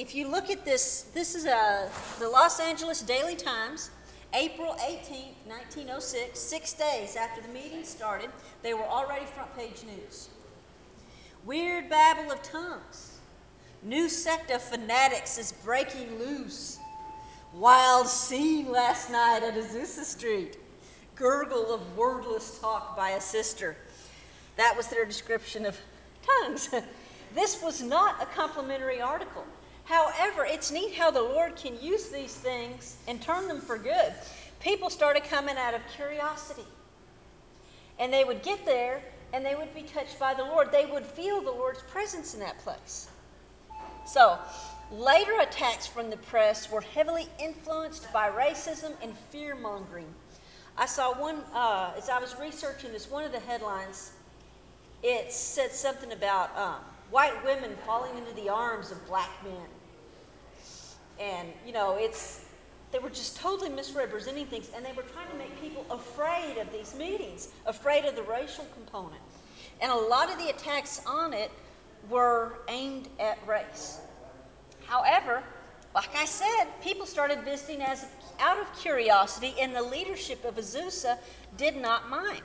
if 0.00 0.14
you 0.14 0.26
look 0.26 0.48
at 0.48 0.64
this, 0.64 1.02
this 1.12 1.34
is 1.34 1.44
uh, 1.44 1.86
the 2.18 2.26
Los 2.26 2.58
Angeles 2.58 3.02
Daily 3.02 3.36
Times, 3.36 3.90
April 4.32 4.74
18, 4.82 5.34
1906, 5.46 6.40
six 6.40 6.72
days 6.72 7.16
after 7.16 7.42
the 7.42 7.48
meeting 7.48 7.84
started, 7.84 8.30
they 8.62 8.72
were 8.72 8.84
already 8.84 9.26
front 9.26 9.54
page 9.54 9.84
news. 9.84 10.30
Weird 11.44 11.90
babble 11.90 12.32
of 12.32 12.42
tongues. 12.42 13.18
New 13.82 14.08
sect 14.08 14.50
of 14.50 14.62
fanatics 14.62 15.36
is 15.36 15.52
breaking 15.62 16.18
loose. 16.18 16.78
Wild 17.52 18.08
scene 18.08 18.72
last 18.72 19.10
night 19.10 19.42
at 19.42 19.54
Azusa 19.54 20.04
Street. 20.04 20.56
Gurgle 21.14 21.74
of 21.74 21.94
wordless 21.94 22.58
talk 22.58 22.96
by 22.96 23.10
a 23.10 23.20
sister. 23.20 23.76
That 24.56 24.74
was 24.74 24.86
their 24.86 25.04
description 25.04 25.66
of 25.66 25.76
tongues. 26.26 26.70
this 27.34 27.60
was 27.62 27.82
not 27.82 28.22
a 28.22 28.26
complimentary 28.26 29.02
article. 29.02 29.44
However, 29.90 30.46
it's 30.46 30.70
neat 30.70 30.94
how 30.94 31.10
the 31.10 31.20
Lord 31.22 31.56
can 31.56 31.80
use 31.80 32.08
these 32.08 32.34
things 32.34 32.96
and 33.08 33.20
turn 33.20 33.48
them 33.48 33.60
for 33.60 33.76
good. 33.76 34.14
People 34.60 34.88
started 34.88 35.24
coming 35.24 35.56
out 35.56 35.74
of 35.74 35.80
curiosity. 35.96 36.66
And 37.98 38.12
they 38.12 38.24
would 38.24 38.42
get 38.42 38.64
there 38.64 39.02
and 39.32 39.44
they 39.44 39.54
would 39.54 39.74
be 39.74 39.82
touched 39.82 40.18
by 40.18 40.32
the 40.32 40.44
Lord. 40.44 40.70
They 40.72 40.86
would 40.86 41.04
feel 41.04 41.42
the 41.42 41.50
Lord's 41.50 41.82
presence 41.82 42.34
in 42.34 42.40
that 42.40 42.58
place. 42.60 43.08
So, 44.06 44.38
Later 44.92 45.38
attacks 45.40 45.86
from 45.86 46.10
the 46.10 46.16
press 46.16 46.68
were 46.68 46.80
heavily 46.80 47.28
influenced 47.38 48.12
by 48.12 48.28
racism 48.28 48.92
and 49.02 49.16
fear 49.30 49.54
mongering. 49.54 50.12
I 50.76 50.86
saw 50.86 51.14
one, 51.14 51.44
uh, 51.54 51.92
as 51.96 52.08
I 52.08 52.18
was 52.18 52.34
researching 52.40 52.90
this, 52.90 53.08
one 53.08 53.22
of 53.22 53.30
the 53.30 53.38
headlines, 53.38 54.10
it 55.04 55.32
said 55.32 55.70
something 55.70 56.10
about 56.10 56.56
um, 56.58 56.80
white 57.10 57.44
women 57.44 57.76
falling 57.86 58.18
into 58.18 58.32
the 58.32 58.48
arms 58.48 58.90
of 58.90 59.06
black 59.06 59.30
men. 59.44 59.68
And 61.20 61.48
you 61.66 61.72
know, 61.72 61.96
it's 61.98 62.44
they 62.92 62.98
were 62.98 63.10
just 63.10 63.36
totally 63.36 63.70
misrepresenting 63.70 64.46
things, 64.46 64.70
and 64.74 64.84
they 64.84 64.92
were 64.92 65.02
trying 65.02 65.30
to 65.30 65.36
make 65.36 65.60
people 65.60 65.86
afraid 65.90 66.58
of 66.58 66.72
these 66.72 66.94
meetings, 66.96 67.48
afraid 67.66 68.04
of 68.04 68.16
the 68.16 68.22
racial 68.22 68.66
component. 68.74 69.20
And 69.80 69.92
a 69.92 69.96
lot 69.96 70.30
of 70.30 70.38
the 70.38 70.48
attacks 70.48 71.00
on 71.06 71.32
it 71.32 71.50
were 72.08 72.58
aimed 72.68 73.08
at 73.20 73.38
race. 73.46 74.00
However, 74.86 75.42
like 75.94 76.10
I 76.16 76.24
said, 76.24 76.64
people 76.82 77.06
started 77.06 77.42
visiting 77.44 77.80
as 77.80 78.06
out 78.40 78.58
of 78.58 78.66
curiosity, 78.78 79.54
and 79.60 79.74
the 79.74 79.82
leadership 79.82 80.44
of 80.44 80.56
Azusa 80.56 81.18
did 81.56 81.76
not 81.76 82.08
mind. 82.08 82.42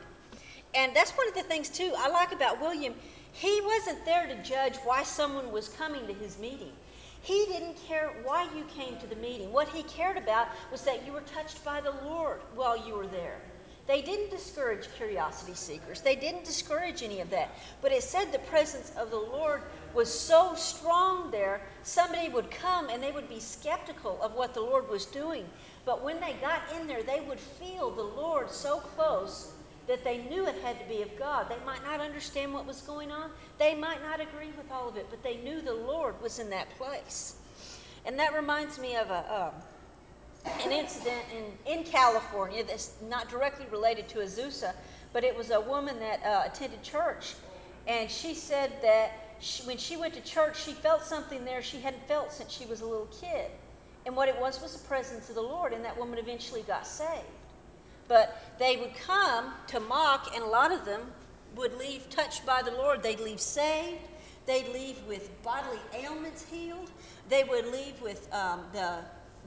And 0.76 0.96
that's 0.96 1.12
one 1.12 1.28
of 1.28 1.34
the 1.34 1.44
things, 1.44 1.70
too, 1.70 1.94
I 1.98 2.10
like 2.10 2.34
about 2.34 2.60
William. 2.60 2.94
He 3.32 3.62
wasn't 3.62 4.04
there 4.06 4.28
to 4.28 4.44
judge 4.44 4.76
why 4.84 5.04
someone 5.04 5.52
was 5.52 5.70
coming 5.70 6.06
to 6.08 6.14
his 6.14 6.38
meeting. 6.38 6.74
He 7.26 7.48
didn't 7.48 7.78
care 7.88 8.12
why 8.22 8.44
you 8.56 8.66
came 8.66 8.98
to 9.00 9.08
the 9.08 9.16
meeting. 9.16 9.52
What 9.52 9.68
he 9.68 9.82
cared 9.82 10.16
about 10.16 10.48
was 10.72 10.84
that 10.84 11.08
you 11.08 11.12
were 11.12 11.22
touched 11.22 11.66
by 11.66 11.82
the 11.82 11.96
Lord 12.04 12.40
while 12.54 12.78
you 12.78 12.94
were 12.94 13.08
there. 13.08 13.42
They 13.88 14.04
didn't 14.04 14.30
discourage 14.30 14.88
curiosity 14.96 15.56
seekers. 15.56 16.02
They 16.02 16.16
didn't 16.16 16.46
discourage 16.46 17.02
any 17.02 17.22
of 17.22 17.32
that. 17.32 17.50
But 17.82 17.92
it 17.92 18.04
said 18.04 18.32
the 18.32 18.38
presence 18.38 18.92
of 18.96 19.10
the 19.10 19.18
Lord 19.18 19.64
was 19.96 20.08
so 20.08 20.54
strong 20.54 21.32
there, 21.32 21.62
somebody 21.82 22.30
would 22.30 22.52
come 22.52 22.90
and 22.90 23.02
they 23.02 23.12
would 23.12 23.28
be 23.28 23.40
skeptical 23.40 24.22
of 24.22 24.36
what 24.36 24.54
the 24.54 24.62
Lord 24.62 24.88
was 24.88 25.08
doing. 25.08 25.50
But 25.84 26.04
when 26.04 26.20
they 26.20 26.34
got 26.34 26.62
in 26.80 26.86
there, 26.86 27.02
they 27.02 27.22
would 27.22 27.40
feel 27.40 27.90
the 27.90 28.04
Lord 28.04 28.52
so 28.52 28.82
close 28.82 29.55
that 29.88 30.04
they 30.04 30.18
knew 30.30 30.48
it 30.48 30.56
had 30.64 30.80
to 30.80 30.86
be 30.88 31.02
of 31.02 31.18
God. 31.18 31.48
They 31.50 31.64
might 31.66 31.84
not 31.84 32.00
understand 32.00 32.54
what 32.54 32.66
was 32.66 32.82
going 32.82 33.12
on, 33.12 33.30
they 33.58 33.76
might 33.76 34.02
not 34.02 34.20
agree 34.20 34.52
with 34.58 34.72
all 34.72 34.90
of 34.90 34.98
it, 34.98 35.08
but 35.10 35.24
they 35.24 35.38
knew 35.38 35.62
the 35.62 35.74
Lord 35.74 36.20
was 36.22 36.40
in 36.40 36.50
that 36.50 36.68
place. 36.78 37.36
And 38.06 38.20
that 38.20 38.34
reminds 38.34 38.80
me 38.80 38.96
of 38.96 39.10
a, 39.10 39.52
um, 39.52 40.52
an 40.64 40.72
incident 40.72 41.24
in, 41.66 41.80
in 41.80 41.84
California 41.84 42.64
that's 42.64 42.92
not 43.10 43.30
directly 43.30 43.66
related 43.72 44.08
to 44.10 44.20
Azusa, 44.20 44.74
but 45.14 45.24
it 45.24 45.36
was 45.36 45.50
a 45.50 45.62
woman 45.62 46.00
that 46.00 46.24
uh, 46.24 46.44
attended 46.46 46.84
church. 46.84 47.34
And 47.88 48.10
she 48.10 48.34
said 48.34 48.72
that 48.82 49.12
she, 49.40 49.64
when 49.64 49.78
she 49.78 49.98
went 49.98 50.14
to 50.16 50.22
church, 50.22 50.64
she 50.64 50.72
felt 50.74 51.04
something 51.04 51.46
there 51.46 51.62
she 51.62 51.80
hadn't 51.80 52.08
felt 52.08 52.32
since 52.32 52.52
she 52.52 52.66
was 52.66 52.82
a 52.82 52.86
little 52.86 53.08
kid. 53.22 53.50
And 54.06 54.16
what 54.16 54.30
it 54.30 54.40
was 54.40 54.62
was 54.62 54.74
the 54.74 54.88
presence 54.88 55.30
of 55.30 55.36
the 55.36 55.42
Lord, 55.42 55.74
and 55.74 55.84
that 55.84 55.98
woman 55.98 56.20
eventually 56.20 56.62
got 56.62 56.86
saved. 56.86 57.26
But 58.08 58.42
they 58.60 58.78
would 58.78 58.96
come 58.96 59.54
to 59.68 59.80
mock, 59.80 60.34
and 60.36 60.44
a 60.44 60.48
lot 60.48 60.72
of 60.72 60.86
them 60.86 61.02
would 61.56 61.78
leave 61.78 62.10
touched 62.10 62.46
by 62.46 62.62
the 62.62 62.72
Lord. 62.72 63.02
They'd 63.02 63.20
leave 63.20 63.40
saved. 63.40 64.02
They'd 64.46 64.68
leave 64.70 65.02
with 65.08 65.32
bodily 65.44 65.80
ailments 65.94 66.44
healed. 66.44 66.92
They 67.30 67.44
would 67.44 67.66
leave 67.68 68.00
with 68.02 68.32
um, 68.34 68.62
the 68.74 69.00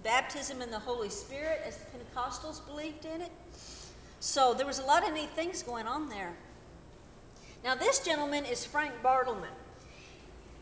baptism 0.02 0.60
in 0.62 0.70
the 0.70 0.78
Holy 0.78 1.08
Spirit, 1.08 1.60
as 1.64 1.76
the 1.76 1.84
Pentecostals 1.86 2.66
believed 2.66 3.04
in 3.04 3.20
it. 3.20 3.30
So 4.20 4.54
there 4.54 4.66
was 4.66 4.80
a 4.80 4.84
lot 4.84 5.06
of 5.06 5.14
neat 5.14 5.30
things 5.30 5.62
going 5.62 5.86
on 5.86 6.08
there. 6.08 6.32
Now, 7.62 7.74
this 7.74 8.00
gentleman 8.00 8.44
is 8.44 8.64
Frank 8.64 8.92
Bartleman. 9.02 9.54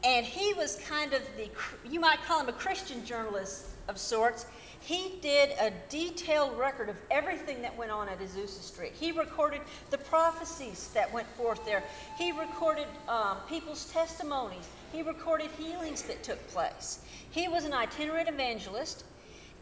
And 0.04 0.24
he 0.24 0.52
was 0.54 0.76
kind 0.88 1.12
of 1.14 1.22
the, 1.36 1.50
you 1.88 2.00
might 2.00 2.22
call 2.26 2.40
him 2.40 2.48
a 2.48 2.52
Christian 2.52 3.04
journalist 3.04 3.66
of 3.88 3.98
sorts. 3.98 4.46
He 4.80 5.18
did 5.20 5.50
a 5.60 5.72
detailed 5.88 6.58
record 6.58 6.88
of 6.88 6.96
everything 7.10 7.62
that 7.62 7.76
went 7.76 7.90
on 7.90 8.08
at 8.08 8.20
Azusa 8.20 8.62
Street. 8.62 8.92
He 8.94 9.12
recorded 9.12 9.62
the 9.90 9.98
prophecies 9.98 10.90
that 10.94 11.12
went 11.12 11.28
forth 11.36 11.64
there. 11.64 11.82
He 12.16 12.32
recorded 12.32 12.86
um, 13.08 13.38
people's 13.48 13.86
testimonies. 13.86 14.68
He 14.92 15.02
recorded 15.02 15.50
healings 15.58 16.02
that 16.02 16.22
took 16.22 16.46
place. 16.48 17.00
He 17.30 17.48
was 17.48 17.64
an 17.64 17.72
itinerant 17.72 18.28
evangelist. 18.28 19.04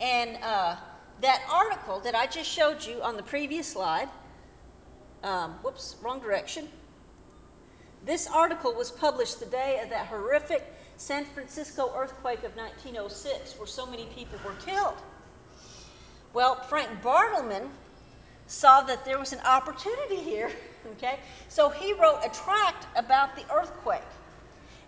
And 0.01 0.37
uh, 0.43 0.77
that 1.21 1.43
article 1.51 2.01
that 2.01 2.15
I 2.15 2.27
just 2.27 2.51
showed 2.51 2.85
you 2.85 3.03
on 3.03 3.17
the 3.17 3.23
previous 3.23 3.67
slide, 3.73 4.09
um, 5.23 5.53
whoops, 5.63 5.97
wrong 6.03 6.21
direction. 6.21 6.69
This 8.05 8.27
article 8.27 8.75
was 8.75 8.91
published 8.91 9.41
the 9.41 9.47
day 9.47 9.81
of 9.83 9.89
that 9.91 10.07
horrific 10.09 10.74
San 10.97 11.25
Francisco 11.25 11.93
earthquake 11.97 12.45
of 12.45 12.57
1906, 12.57 13.59
where 13.59 13.67
so 13.67 13.87
many 13.87 14.07
people 14.15 14.39
were 14.45 14.55
killed. 14.65 14.95
Well, 16.33 16.57
Frank 16.57 16.89
Bartleman 17.03 17.69
saw 18.47 18.83
that 18.83 19.05
there 19.05 19.19
was 19.19 19.33
an 19.33 19.41
opportunity 19.41 20.17
here, 20.17 20.51
okay? 20.93 21.19
So 21.49 21.69
he 21.69 21.93
wrote 21.95 22.21
a 22.25 22.29
tract 22.31 22.87
about 22.97 23.37
the 23.37 23.45
earthquake 23.53 24.03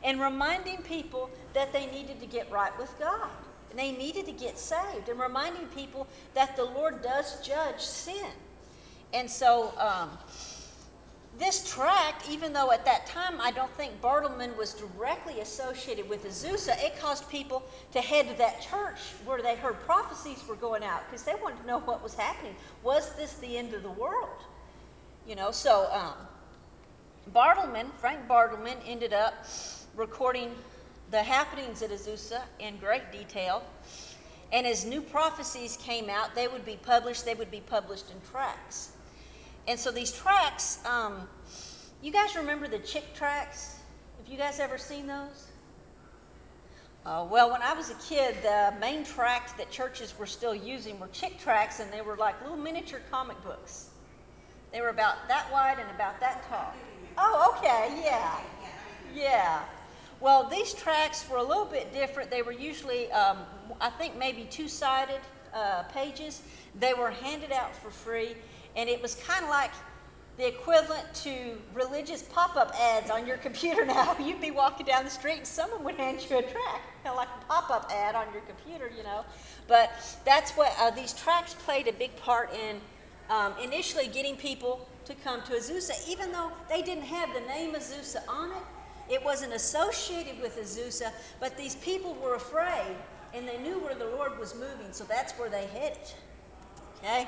and 0.04 0.20
reminding 0.20 0.78
people 0.82 1.30
that 1.54 1.72
they 1.72 1.86
needed 1.86 2.20
to 2.20 2.26
get 2.26 2.50
right 2.50 2.76
with 2.78 2.96
God. 2.98 3.30
And 3.70 3.78
they 3.78 3.92
needed 3.92 4.26
to 4.26 4.32
get 4.32 4.58
saved 4.58 5.08
and 5.08 5.18
reminding 5.18 5.66
people 5.68 6.06
that 6.34 6.56
the 6.56 6.64
Lord 6.64 7.02
does 7.02 7.40
judge 7.46 7.80
sin. 7.80 8.30
And 9.12 9.30
so 9.30 9.72
um, 9.78 10.10
this 11.38 11.70
tract, 11.70 12.28
even 12.30 12.52
though 12.52 12.72
at 12.72 12.84
that 12.84 13.06
time 13.06 13.40
I 13.40 13.50
don't 13.50 13.70
think 13.72 14.00
Bartleman 14.00 14.56
was 14.56 14.74
directly 14.74 15.40
associated 15.40 16.08
with 16.08 16.24
Azusa, 16.24 16.82
it 16.82 16.98
caused 16.98 17.28
people 17.28 17.62
to 17.92 18.00
head 18.00 18.28
to 18.28 18.34
that 18.38 18.62
church 18.62 18.98
where 19.24 19.42
they 19.42 19.56
heard 19.56 19.78
prophecies 19.80 20.42
were 20.48 20.56
going 20.56 20.82
out 20.82 21.02
because 21.06 21.24
they 21.24 21.34
wanted 21.34 21.60
to 21.60 21.66
know 21.66 21.80
what 21.80 22.02
was 22.02 22.14
happening. 22.14 22.54
Was 22.82 23.12
this 23.14 23.34
the 23.34 23.56
end 23.56 23.74
of 23.74 23.82
the 23.82 23.90
world? 23.90 24.38
You 25.26 25.36
know, 25.36 25.50
so 25.50 25.88
um, 25.92 26.14
Bartleman, 27.34 27.90
Frank 27.98 28.26
Bartleman, 28.28 28.76
ended 28.86 29.12
up 29.12 29.34
recording 29.94 30.54
the 31.10 31.22
happenings 31.22 31.82
at 31.82 31.90
Azusa 31.90 32.42
in 32.60 32.76
great 32.78 33.12
detail. 33.12 33.62
And 34.52 34.66
as 34.66 34.84
new 34.84 35.00
prophecies 35.00 35.76
came 35.76 36.08
out, 36.08 36.34
they 36.34 36.48
would 36.48 36.64
be 36.64 36.78
published, 36.82 37.24
they 37.24 37.34
would 37.34 37.50
be 37.50 37.60
published 37.60 38.10
in 38.10 38.16
tracts. 38.30 38.92
And 39.68 39.78
so 39.78 39.90
these 39.90 40.12
tracks, 40.12 40.78
um, 40.86 41.28
you 42.00 42.12
guys 42.12 42.36
remember 42.36 42.68
the 42.68 42.78
Chick 42.78 43.14
tracks? 43.14 43.74
Have 44.18 44.28
you 44.28 44.38
guys 44.38 44.60
ever 44.60 44.78
seen 44.78 45.06
those? 45.06 45.48
Uh, 47.04 47.24
well, 47.30 47.52
when 47.52 47.62
I 47.62 47.72
was 47.72 47.90
a 47.90 47.94
kid, 47.94 48.36
the 48.42 48.74
main 48.80 49.04
tract 49.04 49.56
that 49.58 49.70
churches 49.70 50.16
were 50.18 50.26
still 50.26 50.54
using 50.54 50.98
were 50.98 51.08
Chick 51.08 51.38
tracts, 51.38 51.78
and 51.80 51.92
they 51.92 52.00
were 52.00 52.16
like 52.16 52.40
little 52.42 52.56
miniature 52.56 53.00
comic 53.10 53.42
books. 53.44 53.90
They 54.72 54.80
were 54.80 54.88
about 54.88 55.28
that 55.28 55.50
wide 55.52 55.78
and 55.78 55.88
about 55.90 56.18
that 56.20 56.44
tall. 56.48 56.72
Oh, 57.18 57.54
okay, 57.56 58.02
yeah. 58.04 58.40
Yeah. 59.14 59.62
Well, 60.20 60.48
these 60.48 60.74
tracts 60.74 61.28
were 61.30 61.38
a 61.38 61.42
little 61.42 61.64
bit 61.64 61.92
different. 61.92 62.30
They 62.30 62.42
were 62.42 62.52
usually, 62.52 63.10
um, 63.12 63.38
I 63.80 63.90
think, 63.90 64.16
maybe 64.16 64.44
two 64.50 64.68
sided 64.68 65.20
uh, 65.54 65.84
pages. 65.84 66.42
They 66.78 66.94
were 66.94 67.10
handed 67.10 67.52
out 67.52 67.74
for 67.76 67.90
free, 67.90 68.34
and 68.76 68.88
it 68.88 69.00
was 69.00 69.14
kind 69.16 69.42
of 69.42 69.50
like 69.50 69.72
the 70.36 70.46
equivalent 70.46 71.14
to 71.14 71.56
religious 71.72 72.22
pop-up 72.22 72.74
ads 72.78 73.10
on 73.10 73.26
your 73.26 73.38
computer 73.38 73.86
now. 73.86 74.14
You'd 74.20 74.40
be 74.40 74.50
walking 74.50 74.84
down 74.84 75.04
the 75.04 75.10
street 75.10 75.38
and 75.38 75.46
someone 75.46 75.82
would 75.84 75.94
hand 75.94 76.20
you 76.28 76.38
a 76.38 76.42
tract, 76.42 76.84
kind 77.02 77.08
of 77.08 77.16
like 77.16 77.28
a 77.28 77.44
pop-up 77.46 77.90
ad 77.90 78.14
on 78.14 78.30
your 78.32 78.42
computer, 78.42 78.90
you 78.94 79.02
know. 79.02 79.24
But 79.66 79.90
that's 80.26 80.52
what 80.52 80.74
uh, 80.78 80.90
these 80.90 81.14
tracts 81.14 81.54
played 81.54 81.88
a 81.88 81.92
big 81.92 82.14
part 82.16 82.52
in 82.52 82.76
um, 83.30 83.54
initially 83.62 84.08
getting 84.08 84.36
people 84.36 84.86
to 85.06 85.14
come 85.14 85.42
to 85.44 85.52
Azusa, 85.52 86.06
even 86.08 86.30
though 86.32 86.52
they 86.68 86.82
didn't 86.82 87.04
have 87.04 87.32
the 87.32 87.40
name 87.40 87.74
Azusa 87.74 88.18
on 88.28 88.50
it. 88.50 88.62
It 89.08 89.24
wasn't 89.24 89.52
associated 89.54 90.40
with 90.42 90.58
Azusa, 90.58 91.12
but 91.40 91.56
these 91.56 91.76
people 91.76 92.14
were 92.14 92.34
afraid 92.34 92.96
and 93.32 93.48
they 93.48 93.58
knew 93.58 93.78
where 93.78 93.94
the 93.94 94.06
Lord 94.06 94.38
was 94.38 94.54
moving, 94.54 94.92
so 94.92 95.04
that's 95.04 95.32
where 95.34 95.48
they 95.48 95.66
headed. 95.66 95.98
Okay? 96.98 97.26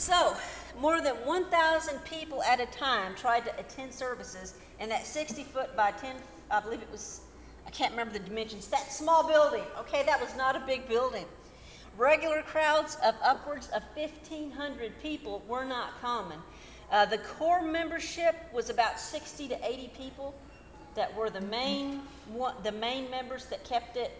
So, 0.00 0.34
more 0.78 1.02
than 1.02 1.14
1,000 1.26 2.02
people 2.06 2.42
at 2.44 2.58
a 2.58 2.64
time 2.64 3.14
tried 3.14 3.44
to 3.44 3.58
attend 3.58 3.92
services 3.92 4.54
in 4.78 4.88
that 4.88 5.04
60 5.04 5.44
foot 5.44 5.76
by 5.76 5.90
10, 5.90 6.16
I 6.50 6.60
believe 6.60 6.80
it 6.80 6.90
was, 6.90 7.20
I 7.66 7.70
can't 7.70 7.90
remember 7.90 8.14
the 8.14 8.20
dimensions, 8.20 8.68
that 8.68 8.90
small 8.90 9.28
building. 9.28 9.62
Okay, 9.80 10.02
that 10.04 10.18
was 10.18 10.34
not 10.36 10.56
a 10.56 10.60
big 10.60 10.88
building. 10.88 11.26
Regular 11.98 12.40
crowds 12.40 12.96
of 13.04 13.14
upwards 13.22 13.68
of 13.74 13.82
1,500 13.94 15.02
people 15.02 15.42
were 15.46 15.66
not 15.66 16.00
common. 16.00 16.38
Uh, 16.90 17.04
the 17.04 17.18
core 17.18 17.60
membership 17.60 18.34
was 18.54 18.70
about 18.70 18.98
60 18.98 19.48
to 19.48 19.68
80 19.68 19.88
people 19.98 20.34
that 20.94 21.14
were 21.14 21.28
the 21.28 21.42
main, 21.42 22.00
the 22.62 22.72
main 22.72 23.10
members 23.10 23.44
that 23.50 23.64
kept 23.64 23.98
it, 23.98 24.12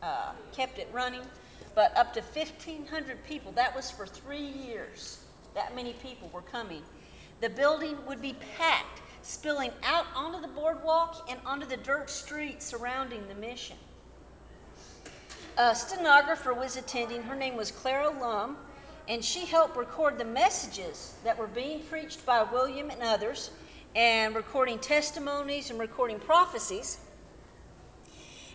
uh, 0.00 0.30
kept 0.52 0.78
it 0.78 0.88
running 0.92 1.24
but 1.78 1.96
up 1.96 2.12
to 2.12 2.20
1,500 2.20 3.22
people. 3.22 3.52
That 3.52 3.72
was 3.72 3.88
for 3.88 4.04
three 4.04 4.42
years. 4.42 5.18
That 5.54 5.76
many 5.76 5.92
people 5.92 6.28
were 6.34 6.42
coming. 6.42 6.82
The 7.40 7.50
building 7.50 7.96
would 8.04 8.20
be 8.20 8.34
packed, 8.56 9.00
spilling 9.22 9.70
out 9.84 10.04
onto 10.12 10.40
the 10.40 10.52
boardwalk 10.52 11.28
and 11.30 11.38
onto 11.46 11.66
the 11.66 11.76
dirt 11.76 12.10
street 12.10 12.64
surrounding 12.64 13.28
the 13.28 13.36
mission. 13.36 13.76
A 15.56 15.72
stenographer 15.72 16.52
was 16.52 16.76
attending. 16.76 17.22
Her 17.22 17.36
name 17.36 17.54
was 17.54 17.70
Clara 17.70 18.10
Lum, 18.10 18.56
and 19.06 19.24
she 19.24 19.46
helped 19.46 19.76
record 19.76 20.18
the 20.18 20.24
messages 20.24 21.14
that 21.22 21.38
were 21.38 21.46
being 21.46 21.84
preached 21.84 22.26
by 22.26 22.42
William 22.42 22.90
and 22.90 23.04
others, 23.04 23.52
and 23.94 24.34
recording 24.34 24.80
testimonies 24.80 25.70
and 25.70 25.78
recording 25.78 26.18
prophecies. 26.18 26.98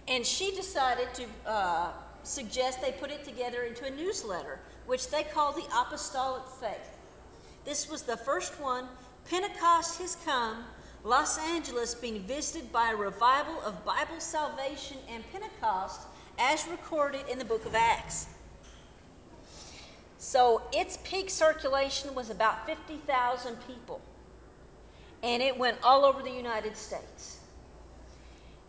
And 0.09 0.25
she 0.25 0.53
decided 0.53 1.07
to 1.13 1.25
uh, 1.49 1.91
suggest 2.23 2.81
they 2.81 2.91
put 2.93 3.11
it 3.11 3.23
together 3.23 3.63
into 3.63 3.85
a 3.85 3.91
newsletter, 3.91 4.59
which 4.85 5.09
they 5.09 5.23
call 5.23 5.51
the 5.51 5.65
Apostolic 5.75 6.43
Faith. 6.59 6.89
This 7.65 7.89
was 7.89 8.01
the 8.01 8.17
first 8.17 8.59
one. 8.59 8.87
Pentecost 9.29 9.99
has 9.99 10.17
come. 10.25 10.63
Los 11.03 11.37
Angeles 11.37 11.95
being 11.95 12.21
visited 12.23 12.71
by 12.71 12.91
a 12.91 12.95
revival 12.95 13.59
of 13.65 13.83
Bible 13.85 14.19
salvation 14.19 14.97
and 15.09 15.23
Pentecost 15.31 16.01
as 16.39 16.67
recorded 16.67 17.27
in 17.29 17.37
the 17.37 17.45
book 17.45 17.65
of 17.65 17.75
Acts. 17.75 18.27
So 20.17 20.61
its 20.71 20.97
peak 21.03 21.29
circulation 21.29 22.15
was 22.15 22.29
about 22.29 22.65
50,000 22.65 23.57
people. 23.67 23.99
And 25.21 25.43
it 25.43 25.57
went 25.57 25.77
all 25.83 26.05
over 26.05 26.21
the 26.21 26.31
United 26.31 26.77
States. 26.77 27.39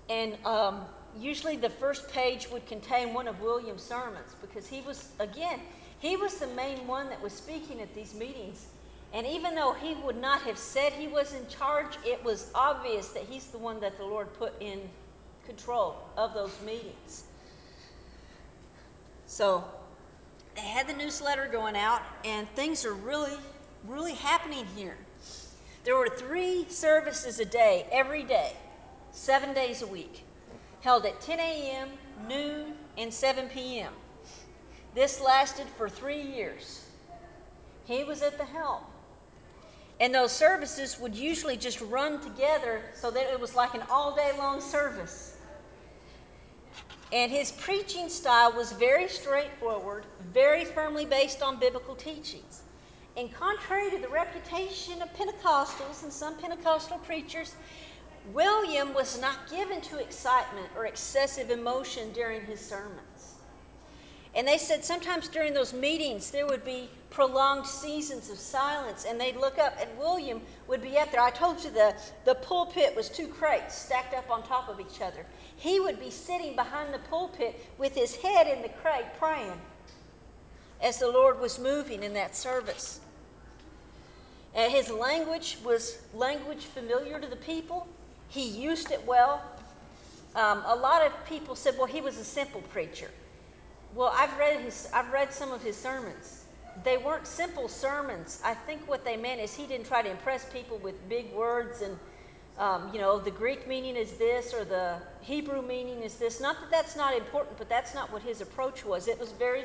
And 0.09 0.37
um, 0.45 0.83
usually 1.19 1.57
the 1.57 1.71
first 1.71 2.11
page 2.11 2.49
would 2.51 2.67
contain 2.67 3.15
one 3.15 3.29
of 3.29 3.41
William's 3.41 3.83
sermons 3.83 4.35
because 4.41 4.67
he 4.67 4.81
was, 4.83 5.09
again, 5.19 5.61
he 5.99 6.17
was 6.17 6.37
the 6.37 6.47
main 6.49 6.87
one 6.87 7.09
that 7.09 7.21
was 7.23 7.33
speaking 7.33 7.81
at 7.81 7.95
these 7.95 8.15
meetings. 8.15 8.67
And 9.13 9.27
even 9.27 9.55
though 9.55 9.73
he 9.73 9.95
would 10.05 10.21
not 10.21 10.43
have 10.43 10.59
said 10.59 10.93
he 10.93 11.07
was 11.07 11.35
in 11.35 11.47
charge, 11.47 11.97
it 12.05 12.23
was 12.25 12.51
obvious 12.55 13.09
that 13.09 13.23
he's 13.23 13.47
the 13.47 13.59
one 13.59 13.81
that 13.81 13.97
the 13.97 14.05
Lord 14.05 14.33
put 14.35 14.53
in 14.61 14.81
control 15.47 15.97
of 16.17 16.35
those 16.35 16.57
meetings. 16.65 17.25
So 19.27 19.65
they 20.57 20.63
had 20.63 20.89
the 20.89 20.95
newsletter 20.95 21.49
going 21.51 21.77
out, 21.77 22.03
and 22.25 22.49
things 22.51 22.85
are 22.85 22.95
really, 22.95 23.37
really 23.87 24.15
happening 24.15 24.67
here. 24.77 24.97
There 25.85 25.97
were 25.97 26.09
three 26.09 26.67
services 26.69 27.41
a 27.41 27.45
day, 27.45 27.87
every 27.93 28.23
day, 28.25 28.53
seven 29.13 29.53
days 29.55 29.83
a 29.83 29.87
week, 29.87 30.25
held 30.85 31.07
at 31.07 31.19
10 31.23 31.41
a.m., 31.41 31.89
noon, 32.29 32.75
and 32.99 33.13
7 33.13 33.49
p.m. 33.49 33.91
This 34.95 35.19
lasted 35.19 35.67
for 35.79 35.89
three 35.89 36.21
years. 36.21 36.85
He 37.87 38.05
was 38.05 38.21
at 38.21 38.37
the 38.37 38.45
helm. 38.45 38.83
And 39.99 40.15
those 40.15 40.31
services 40.31 41.01
would 41.01 41.15
usually 41.15 41.57
just 41.57 41.81
run 41.81 42.21
together 42.21 42.83
so 42.95 43.11
that 43.11 43.33
it 43.33 43.41
was 43.41 43.57
like 43.57 43.75
an 43.75 43.83
all 43.91 44.15
day 44.15 44.33
long 44.37 44.61
service. 44.61 45.39
And 47.15 47.33
his 47.33 47.53
preaching 47.53 48.11
style 48.11 48.53
was 48.53 48.73
very 48.73 49.09
straightforward, 49.09 50.05
very 50.35 50.67
firmly 50.67 51.07
based 51.07 51.43
on 51.43 51.59
biblical 51.59 51.95
teachings. 51.95 52.61
And 53.17 53.33
contrary 53.33 53.91
to 53.91 53.99
the 53.99 54.09
reputation 54.09 55.01
of 55.01 55.09
Pentecostals 55.15 56.03
and 56.03 56.13
some 56.13 56.37
Pentecostal 56.37 56.99
preachers, 56.99 57.55
William 58.33 58.95
was 58.95 59.21
not 59.21 59.51
given 59.51 59.81
to 59.83 59.99
excitement 59.99 60.69
or 60.77 60.87
excessive 60.87 61.51
emotion 61.51 62.11
during 62.13 62.41
his 62.47 62.59
sermons. 62.59 63.35
And 64.35 64.49
they 64.49 64.59
said 64.59 64.85
sometimes 64.85 65.29
during 65.29 65.53
those 65.55 65.73
meetings 65.73 66.31
there 66.31 66.47
would 66.47 66.65
be 66.65 66.89
prolonged 67.11 67.67
seasons 67.67 68.31
of 68.31 68.39
silence, 68.39 69.05
and 69.05 69.21
they'd 69.21 69.37
look 69.37 69.59
up, 69.59 69.77
and 69.81 69.97
William 69.97 70.41
would 70.67 70.83
be 70.83 70.99
up 70.99 71.13
there. 71.13 71.21
I 71.21 71.31
told 71.31 71.63
you 71.63 71.71
the, 71.71 71.95
the 72.25 72.35
pulpit 72.35 72.97
was 72.97 73.09
two 73.09 73.29
crates 73.29 73.77
stacked 73.77 74.15
up 74.15 74.29
on 74.31 74.43
top 74.43 74.69
of 74.69 74.81
each 74.81 75.01
other. 75.01 75.25
He 75.57 75.79
would 75.79 76.01
be 76.01 76.11
sitting 76.11 76.57
behind 76.57 76.93
the 76.93 76.99
pulpit 76.99 77.65
with 77.79 77.95
his 77.95 78.17
head 78.17 78.49
in 78.49 78.63
the 78.63 78.69
crate 78.69 79.07
praying 79.21 79.61
as 80.83 80.99
the 80.99 81.09
Lord 81.09 81.39
was 81.39 81.59
moving 81.61 82.03
in 82.03 82.15
that 82.15 82.35
service. 82.35 82.99
And 84.55 84.73
his 84.73 84.91
language 84.91 85.59
was 85.65 85.99
language 86.13 86.65
familiar 86.65 87.21
to 87.21 87.27
the 87.29 87.37
people. 87.37 87.87
He 88.35 88.49
used 88.49 88.91
it 88.91 89.07
well. 89.07 89.41
Um, 90.35 90.63
a 90.67 90.75
lot 90.75 91.07
of 91.07 91.13
people 91.27 91.55
said, 91.55 91.77
well, 91.79 91.87
he 91.87 92.01
was 92.01 92.19
a 92.19 92.25
simple 92.25 92.61
preacher. 92.63 93.11
Well, 93.95 94.13
I've 94.13 94.37
read, 94.37 94.61
his, 94.61 94.89
I've 94.93 95.13
read 95.13 95.33
some 95.33 95.53
of 95.53 95.63
his 95.63 95.77
sermons 95.77 96.45
they 96.83 96.97
weren't 96.97 97.27
simple 97.27 97.69
sermons. 97.69 98.41
I 98.45 98.55
think 98.55 98.89
what 98.89 99.05
they 99.05 99.17
meant 99.17 99.41
is 99.41 99.55
he 99.55 99.67
didn't 99.67 99.87
try 99.87 100.03
to 100.03 100.11
impress 100.11 100.45
people 100.47 100.79
with 100.79 101.09
big 101.09 101.33
words 101.33 101.83
and, 101.83 101.97
um, 102.59 102.93
you 102.93 103.01
know, 103.01 103.19
the 103.19 103.31
Greek 103.31 103.69
meaning 103.69 103.97
is 103.97 104.13
this 104.15 104.53
or 104.53 104.65
the 104.65 104.99
Hebrew 105.21 105.63
meaning 105.63 106.03
is 106.03 106.17
this. 106.17 106.41
Not 106.41 106.61
that 106.61 106.71
that's 106.71 106.97
not 106.97 107.17
important, 107.17 107.59
but 107.59 107.69
that's 107.69 107.95
not 107.95 108.13
what 108.13 108.23
his 108.23 108.41
approach 108.41 108.85
was. 108.85 109.07
It 109.07 109.19
was 109.19 109.31
very, 109.33 109.65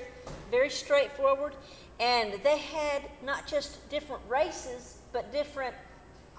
very 0.51 0.69
straightforward. 0.69 1.55
And 1.99 2.33
they 2.43 2.59
had 2.59 3.03
not 3.23 3.47
just 3.47 3.89
different 3.89 4.21
races, 4.29 4.97
but 5.11 5.31
different 5.31 5.73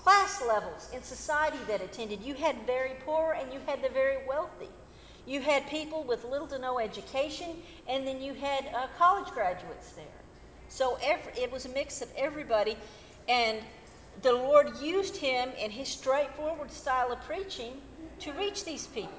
class 0.02 0.42
levels 0.46 0.88
in 0.94 1.02
society 1.02 1.58
that 1.68 1.82
attended. 1.82 2.22
You 2.22 2.34
had 2.34 2.56
very 2.66 2.92
poor 3.04 3.36
and 3.38 3.52
you 3.52 3.60
had 3.66 3.82
the 3.82 3.88
very 3.88 4.18
wealthy. 4.26 4.68
You 5.26 5.40
had 5.40 5.66
people 5.68 6.04
with 6.04 6.24
little 6.24 6.46
to 6.48 6.58
no 6.58 6.78
education, 6.78 7.50
and 7.88 8.06
then 8.06 8.20
you 8.20 8.34
had 8.34 8.66
uh, 8.74 8.86
college 8.98 9.28
graduates 9.32 9.92
there. 9.92 10.04
So 10.68 10.98
every, 11.02 11.32
it 11.42 11.52
was 11.52 11.66
a 11.66 11.68
mix 11.68 12.00
of 12.00 12.08
everybody. 12.16 12.76
And 13.28 13.58
the 14.22 14.32
Lord 14.32 14.80
used 14.80 15.16
him 15.16 15.50
in 15.58 15.70
his 15.70 15.88
straightforward 15.88 16.72
style 16.72 17.12
of 17.12 17.20
preaching 17.24 17.80
to 18.20 18.32
reach 18.32 18.64
these 18.64 18.86
people. 18.86 19.12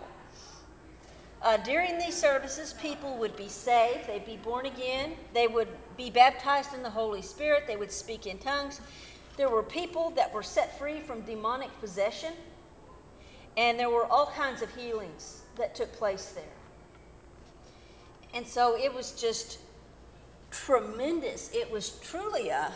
Uh, 1.44 1.58
during 1.58 1.98
these 1.98 2.15
services, 2.15 2.74
people 2.82 3.17
would 3.17 3.36
be 3.36 3.48
saved, 3.48 4.06
they'd 4.06 4.26
be 4.26 4.38
born 4.38 4.67
again, 4.67 5.13
they 5.34 5.48
would 5.48 5.67
be 5.98 6.12
baptized 6.12 6.74
in 6.76 6.84
the 6.84 6.89
Holy 6.89 7.22
Spirit, 7.22 7.65
they 7.65 7.78
would 7.78 7.91
speak 7.91 8.28
in 8.28 8.38
tongues. 8.38 8.80
There 9.38 9.50
were 9.50 9.63
people 9.63 10.12
that 10.12 10.34
were 10.34 10.44
set 10.44 10.78
free 10.78 11.00
from 11.00 11.22
demonic 11.22 11.70
possession, 11.80 12.34
and 13.58 13.80
there 13.80 13.89
were 13.89 14.06
all 14.06 14.28
kinds 14.28 14.62
of 14.62 14.74
healings 14.76 15.41
that 15.58 15.76
took 15.76 15.91
place 15.94 16.34
there. 16.36 16.44
And 18.34 18.48
so 18.48 18.78
it 18.78 18.94
was 18.94 19.12
just 19.12 19.60
tremendous. 20.52 21.50
It 21.54 21.70
was 21.70 21.98
truly 22.00 22.50
a 22.50 22.72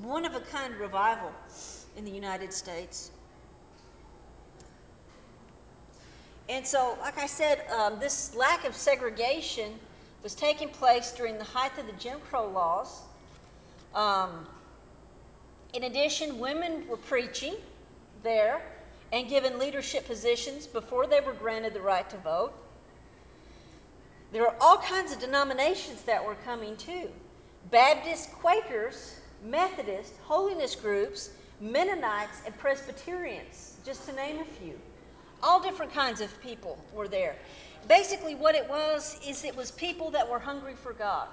one 0.00 0.24
of 0.24 0.34
a 0.34 0.40
kind 0.40 0.74
revival 0.76 1.30
in 1.96 2.04
the 2.04 2.10
United 2.10 2.52
States. 2.52 3.10
And 6.48 6.66
so, 6.66 6.96
like 7.00 7.18
I 7.18 7.26
said, 7.26 7.62
um, 7.70 7.98
this 8.00 8.34
lack 8.34 8.64
of 8.64 8.74
segregation 8.74 9.78
was 10.22 10.34
taking 10.34 10.68
place 10.68 11.12
during 11.12 11.38
the 11.38 11.44
height 11.44 11.76
of 11.78 11.86
the 11.86 11.92
Jim 11.94 12.18
Crow 12.28 12.48
laws. 12.48 13.02
Um, 13.94 14.46
in 15.72 15.84
addition, 15.84 16.38
women 16.38 16.86
were 16.88 16.96
preaching 16.96 17.56
there 18.22 18.60
and 19.12 19.28
given 19.28 19.58
leadership 19.58 20.06
positions 20.06 20.66
before 20.66 21.06
they 21.06 21.20
were 21.20 21.32
granted 21.34 21.74
the 21.74 21.80
right 21.80 22.08
to 22.10 22.16
vote. 22.18 22.52
There 24.32 24.46
are 24.46 24.56
all 24.60 24.78
kinds 24.78 25.12
of 25.12 25.20
denominations 25.20 26.02
that 26.02 26.24
were 26.24 26.36
coming 26.44 26.76
too 26.76 27.10
Baptists, 27.70 28.26
Quakers, 28.40 29.16
Methodists, 29.44 30.14
holiness 30.24 30.74
groups, 30.74 31.30
Mennonites, 31.60 32.42
and 32.44 32.56
Presbyterians, 32.58 33.76
just 33.84 34.06
to 34.08 34.14
name 34.14 34.40
a 34.40 34.44
few. 34.44 34.78
All 35.42 35.60
different 35.60 35.92
kinds 35.92 36.20
of 36.20 36.40
people 36.40 36.78
were 36.92 37.08
there. 37.08 37.36
Basically, 37.88 38.34
what 38.34 38.54
it 38.54 38.68
was 38.68 39.18
is 39.26 39.44
it 39.44 39.54
was 39.54 39.70
people 39.72 40.10
that 40.10 40.28
were 40.28 40.38
hungry 40.38 40.74
for 40.74 40.92
God. 40.92 41.28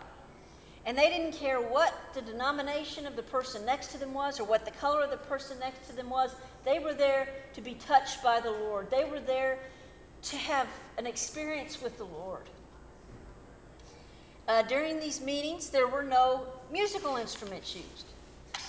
And 0.86 0.98
they 0.98 1.10
didn't 1.10 1.34
care 1.34 1.60
what 1.60 1.94
the 2.14 2.22
denomination 2.22 3.06
of 3.06 3.16
the 3.16 3.24
person 3.24 3.66
next 3.66 3.88
to 3.88 3.98
them 3.98 4.14
was 4.14 4.40
or 4.40 4.46
what 4.46 4.66
the 4.66 4.72
color 4.72 5.04
of 5.04 5.12
the 5.12 5.18
person 5.18 5.60
next 5.60 5.88
to 5.90 5.96
them 5.96 6.10
was. 6.10 6.34
They 6.66 6.80
were 6.80 6.94
there 6.94 7.28
to 7.54 7.62
be 7.62 7.76
touched 7.76 8.24
by 8.24 8.40
the 8.40 8.52
Lord. 8.52 8.90
They 8.90 9.04
were 9.04 9.20
there 9.20 9.60
to 10.24 10.36
have 10.38 10.68
an 10.98 11.06
experience 11.06 11.82
with 11.82 11.98
the 11.98 12.06
Lord. 12.06 12.44
Uh, 14.48 14.64
during 14.64 15.00
these 15.00 15.22
meetings, 15.22 15.70
there 15.70 15.88
were 15.88 16.04
no 16.04 16.48
musical 16.72 17.18
instruments 17.18 17.76
used. 17.76 18.06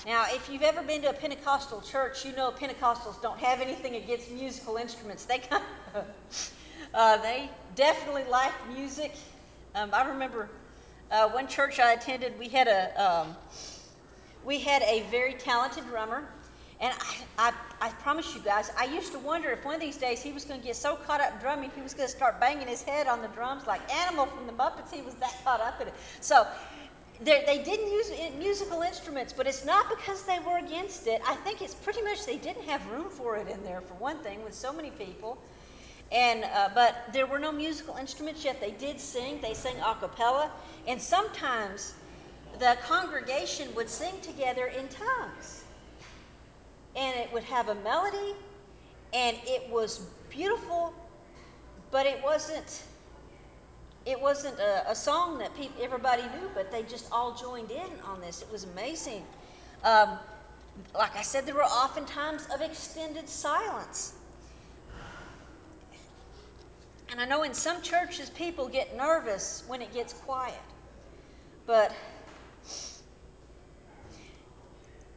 Now, 0.07 0.27
if 0.29 0.49
you've 0.51 0.62
ever 0.62 0.83
been 0.83 1.03
to 1.03 1.11
a 1.11 1.12
Pentecostal 1.12 1.81
church, 1.81 2.25
you 2.25 2.33
know 2.33 2.51
Pentecostals 2.51 3.20
don't 3.23 3.38
have 3.38 3.61
anything 3.61 3.96
against 3.96 4.31
musical 4.31 4.77
instruments. 4.77 5.25
They 5.25 5.38
kind 5.38 5.62
of, 5.94 6.05
uh, 6.94 7.16
they 7.18 7.51
definitely 7.77 8.25
like 8.31 8.53
music. 8.75 9.14
Um, 9.75 9.90
I 9.92 10.09
remember 10.09 10.49
uh, 11.11 11.29
one 11.29 11.46
church 11.46 11.79
I 11.81 11.92
attended, 11.92 12.38
we 12.38 12.49
had 12.49 12.68
a 12.68 13.03
um, 13.03 13.37
we 14.44 14.59
had 14.59 14.83
a 14.83 15.03
very 15.11 15.35
talented 15.35 15.87
drummer 15.87 16.25
and 16.81 16.94
I, 17.38 17.51
I, 17.51 17.53
I 17.83 17.88
promise 17.90 18.35
you 18.35 18.40
guys, 18.40 18.70
I 18.79 18.85
used 18.85 19.12
to 19.12 19.18
wonder 19.18 19.51
if 19.51 19.64
one 19.64 19.75
of 19.75 19.83
these 19.83 19.99
days 19.99 20.23
he 20.23 20.33
was 20.33 20.46
going 20.46 20.61
to 20.61 20.66
get 20.66 20.77
so 20.77 20.96
caught 20.96 21.20
up 21.20 21.38
drumming, 21.40 21.70
he 21.77 21.83
was 21.83 21.92
going 21.92 22.09
to 22.09 22.14
start 22.14 22.40
banging 22.40 22.68
his 22.68 22.83
head 22.83 23.07
on 23.07 23.20
the 23.20 23.29
drums 23.29 23.66
like 23.66 23.83
Animal 23.94 24.27
from 24.27 24.46
the 24.46 24.53
Muppets. 24.53 24.90
He 24.90 25.03
was 25.03 25.14
that 25.16 25.35
caught 25.44 25.61
up 25.61 25.79
in 25.83 25.88
it. 25.88 25.94
So 26.23 26.46
they 27.23 27.62
didn't 27.62 27.92
use 27.92 28.11
musical 28.38 28.81
instruments, 28.81 29.35
but 29.35 29.46
it's 29.46 29.66
not 29.66 29.90
because 29.90 30.23
they 30.23 30.38
were 30.38 30.57
against 30.57 31.07
it. 31.07 31.20
I 31.27 31.35
think 31.37 31.61
it's 31.61 31.75
pretty 31.75 32.01
much 32.01 32.25
they 32.25 32.38
didn't 32.38 32.64
have 32.64 32.87
room 32.90 33.11
for 33.11 33.37
it 33.37 33.46
in 33.46 33.62
there, 33.62 33.83
for 33.83 33.94
one 33.94 34.16
thing, 34.20 34.42
with 34.42 34.55
so 34.55 34.73
many 34.73 34.90
people. 34.90 35.37
And, 36.12 36.44
uh, 36.44 36.70
but 36.75 36.96
there 37.12 37.27
were 37.27 37.38
no 37.38 37.53
musical 37.53 37.96
instruments 37.96 38.44
yet. 38.44 38.61
They 38.61 38.73
did 38.73 39.01
sing, 39.01 39.40
they 39.40 39.55
sang 39.55 39.77
a 39.79 39.94
cappella, 39.94 40.51
and 40.87 41.01
sometimes 41.01 41.94
the 42.59 42.77
congregation 42.85 43.73
would 43.75 43.88
sing 43.88 44.20
together 44.20 44.66
in 44.66 44.88
tongues 44.88 45.64
and 46.96 47.16
it 47.18 47.33
would 47.33 47.44
have 47.44 47.68
a 47.68 47.75
melody 47.77 48.35
and 49.12 49.37
it 49.44 49.68
was 49.70 50.01
beautiful, 50.29 50.92
but 51.90 52.07
it 52.07 52.23
wasn't 52.23 52.83
it 54.07 54.20
wasn't 54.20 54.59
a, 54.59 54.90
a 54.90 54.94
song 54.94 55.38
that 55.38 55.55
peop 55.57 55.73
everybody 55.81 56.23
knew, 56.23 56.51
but 56.55 56.73
they 56.73 56.83
just 56.83 57.07
all 57.12 57.35
joined 57.35 57.70
in 57.70 57.90
on 58.05 58.20
this. 58.20 58.40
It 58.40 58.51
was 58.51 58.64
amazing. 58.64 59.25
Um, 59.85 60.18
like 60.94 61.14
I 61.16 61.23
said, 61.23 61.44
there 61.44 61.55
were 61.55 61.64
often 61.64 62.07
times 62.07 62.46
of 62.55 62.62
extended 62.62 63.29
silence. 63.29 64.14
And 67.11 67.20
I 67.20 67.25
know 67.25 67.42
in 67.42 67.55
some 67.55 67.83
churches 67.83 68.31
people 68.31 68.68
get 68.68 68.96
nervous 68.96 69.64
when 69.66 69.83
it 69.83 69.92
gets 69.92 70.12
quiet. 70.12 70.55
But 71.66 71.92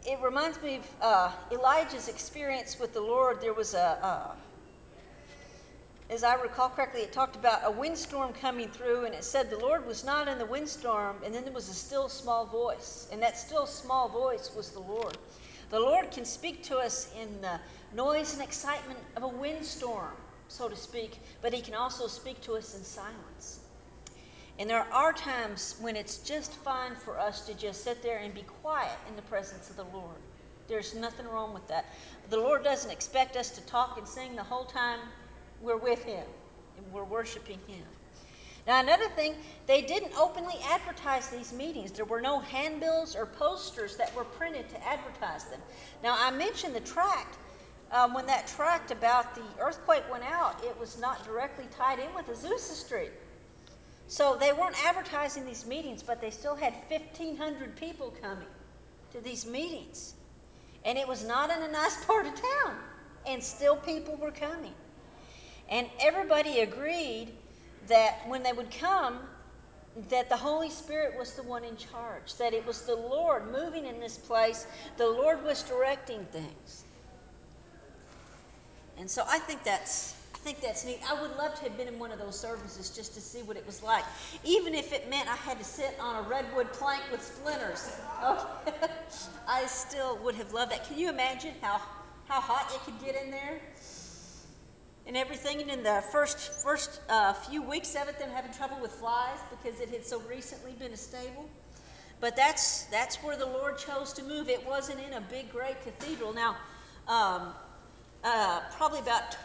it 0.03 0.19
reminds 0.19 0.59
me 0.63 0.77
of 0.77 0.89
uh, 1.01 1.31
Elijah's 1.51 2.07
experience 2.07 2.79
with 2.79 2.93
the 2.93 3.01
Lord. 3.01 3.41
There 3.41 3.53
was 3.53 3.75
a, 3.75 3.99
uh, 4.01 4.31
as 6.09 6.23
I 6.23 6.33
recall 6.33 6.69
correctly, 6.69 7.01
it 7.01 7.13
talked 7.13 7.35
about 7.35 7.61
a 7.63 7.69
windstorm 7.71 8.33
coming 8.33 8.69
through, 8.69 9.05
and 9.05 9.13
it 9.13 9.23
said 9.23 9.51
the 9.51 9.59
Lord 9.59 9.85
was 9.85 10.03
not 10.03 10.27
in 10.27 10.39
the 10.39 10.45
windstorm, 10.45 11.17
and 11.23 11.33
then 11.33 11.43
there 11.43 11.53
was 11.53 11.69
a 11.69 11.73
still 11.75 12.09
small 12.09 12.45
voice. 12.45 13.07
And 13.11 13.21
that 13.21 13.37
still 13.37 13.67
small 13.67 14.09
voice 14.09 14.51
was 14.55 14.71
the 14.71 14.79
Lord. 14.79 15.17
The 15.69 15.79
Lord 15.79 16.09
can 16.09 16.25
speak 16.25 16.63
to 16.63 16.77
us 16.77 17.11
in 17.21 17.39
the 17.41 17.59
noise 17.95 18.33
and 18.33 18.41
excitement 18.41 18.99
of 19.15 19.23
a 19.23 19.27
windstorm, 19.27 20.13
so 20.47 20.69
to 20.69 20.75
speak, 20.75 21.19
but 21.41 21.53
He 21.53 21.61
can 21.61 21.73
also 21.73 22.07
speak 22.07 22.41
to 22.41 22.53
us 22.53 22.75
in 22.75 22.83
silence. 22.83 23.59
And 24.59 24.69
there 24.69 24.85
are 24.93 25.13
times 25.13 25.75
when 25.79 25.95
it's 25.95 26.17
just 26.17 26.53
fine 26.57 26.95
for 26.95 27.19
us 27.19 27.45
to 27.47 27.53
just 27.53 27.83
sit 27.83 28.03
there 28.03 28.19
and 28.19 28.33
be 28.33 28.43
quiet 28.61 28.97
in 29.07 29.15
the 29.15 29.21
presence 29.23 29.69
of 29.69 29.75
the 29.75 29.85
Lord. 29.85 30.17
There's 30.67 30.93
nothing 30.93 31.27
wrong 31.27 31.53
with 31.53 31.67
that. 31.67 31.85
The 32.29 32.37
Lord 32.37 32.63
doesn't 32.63 32.91
expect 32.91 33.35
us 33.35 33.49
to 33.51 33.61
talk 33.61 33.97
and 33.97 34.07
sing 34.07 34.35
the 34.35 34.43
whole 34.43 34.65
time 34.65 34.99
we're 35.61 35.77
with 35.77 36.03
Him 36.03 36.25
and 36.77 36.93
we're 36.93 37.03
worshiping 37.03 37.59
Him. 37.67 37.83
Now, 38.65 38.79
another 38.79 39.09
thing, 39.09 39.35
they 39.67 39.81
didn't 39.81 40.13
openly 40.17 40.55
advertise 40.63 41.27
these 41.27 41.51
meetings. 41.51 41.91
There 41.91 42.05
were 42.05 42.21
no 42.21 42.39
handbills 42.39 43.15
or 43.15 43.25
posters 43.25 43.97
that 43.97 44.15
were 44.15 44.23
printed 44.23 44.69
to 44.69 44.87
advertise 44.87 45.43
them. 45.45 45.59
Now, 46.01 46.15
I 46.17 46.31
mentioned 46.31 46.73
the 46.73 46.79
tract. 46.79 47.37
Um, 47.93 48.15
when 48.15 48.25
that 48.25 48.47
tract 48.47 48.89
about 48.89 49.35
the 49.35 49.43
earthquake 49.61 50.03
went 50.11 50.23
out, 50.23 50.63
it 50.63 50.77
was 50.79 50.99
not 50.99 51.23
directly 51.23 51.65
tied 51.77 51.99
in 51.99 52.11
with 52.15 52.27
Azusa 52.27 52.73
Street. 52.73 53.11
So 54.07 54.35
they 54.35 54.51
weren't 54.51 54.75
advertising 54.83 55.45
these 55.45 55.67
meetings, 55.67 56.01
but 56.01 56.19
they 56.19 56.31
still 56.31 56.55
had 56.55 56.73
1,500 56.89 57.75
people 57.75 58.11
coming 58.19 58.47
to 59.11 59.21
these 59.21 59.45
meetings. 59.45 60.15
And 60.83 60.97
it 60.97 61.07
was 61.07 61.23
not 61.23 61.51
in 61.51 61.61
a 61.61 61.71
nice 61.71 62.03
part 62.05 62.25
of 62.25 62.33
town, 62.33 62.77
and 63.27 63.41
still 63.43 63.75
people 63.75 64.15
were 64.15 64.31
coming. 64.31 64.73
And 65.69 65.87
everybody 66.01 66.61
agreed 66.61 67.31
that 67.87 68.27
when 68.27 68.41
they 68.41 68.53
would 68.53 68.71
come, 68.71 69.19
that 70.09 70.29
the 70.29 70.37
Holy 70.37 70.71
Spirit 70.71 71.15
was 71.15 71.35
the 71.35 71.43
one 71.43 71.63
in 71.63 71.77
charge, 71.77 72.35
that 72.37 72.53
it 72.53 72.65
was 72.65 72.81
the 72.81 72.95
Lord 72.95 73.51
moving 73.51 73.85
in 73.85 73.99
this 73.99 74.17
place, 74.17 74.65
the 74.97 75.07
Lord 75.07 75.43
was 75.43 75.61
directing 75.61 76.25
things. 76.25 76.82
And 78.97 79.09
so 79.09 79.23
I 79.27 79.39
think 79.39 79.63
that's 79.63 80.15
I 80.35 80.37
think 80.39 80.61
that's 80.61 80.83
neat. 80.85 80.99
I 81.09 81.19
would 81.21 81.35
love 81.37 81.55
to 81.55 81.63
have 81.63 81.77
been 81.77 81.87
in 81.87 81.97
one 81.97 82.11
of 82.11 82.19
those 82.19 82.37
services 82.37 82.89
just 82.89 83.13
to 83.13 83.21
see 83.21 83.43
what 83.43 83.55
it 83.55 83.65
was 83.65 83.81
like, 83.81 84.03
even 84.43 84.75
if 84.75 84.91
it 84.91 85.09
meant 85.09 85.29
I 85.29 85.37
had 85.37 85.57
to 85.57 85.63
sit 85.63 85.95
on 86.01 86.23
a 86.23 86.27
redwood 86.27 86.73
plank 86.73 87.01
with 87.11 87.23
splinters. 87.23 87.89
I 89.47 89.65
still 89.67 90.17
would 90.23 90.35
have 90.35 90.51
loved 90.51 90.73
that. 90.73 90.85
Can 90.85 90.97
you 90.97 91.09
imagine 91.09 91.53
how 91.61 91.81
how 92.27 92.41
hot 92.41 92.71
it 92.73 92.81
could 92.83 92.99
get 93.05 93.21
in 93.21 93.31
there? 93.31 93.59
and 95.05 95.17
everything. 95.17 95.61
And 95.61 95.69
in 95.69 95.83
the 95.83 96.03
first 96.11 96.37
first 96.63 97.01
uh, 97.09 97.33
few 97.33 97.61
weeks 97.61 97.95
of 97.95 98.07
it, 98.07 98.19
them 98.19 98.29
having 98.29 98.53
trouble 98.53 98.77
with 98.81 98.91
flies 98.91 99.37
because 99.49 99.79
it 99.79 99.89
had 99.89 100.05
so 100.05 100.21
recently 100.21 100.73
been 100.73 100.91
a 100.91 100.97
stable. 100.97 101.45
But 102.19 102.35
that's 102.35 102.83
that's 102.83 103.17
where 103.17 103.35
the 103.35 103.45
Lord 103.45 103.77
chose 103.77 104.13
to 104.13 104.23
move. 104.23 104.49
It 104.49 104.65
wasn't 104.65 104.99
in 105.01 105.13
a 105.13 105.21
big, 105.21 105.51
great 105.51 105.81
cathedral. 105.83 106.33
Now, 106.33 106.55
um, 107.07 107.53
uh, 108.23 108.61
probably 108.75 108.99
about 108.99 109.37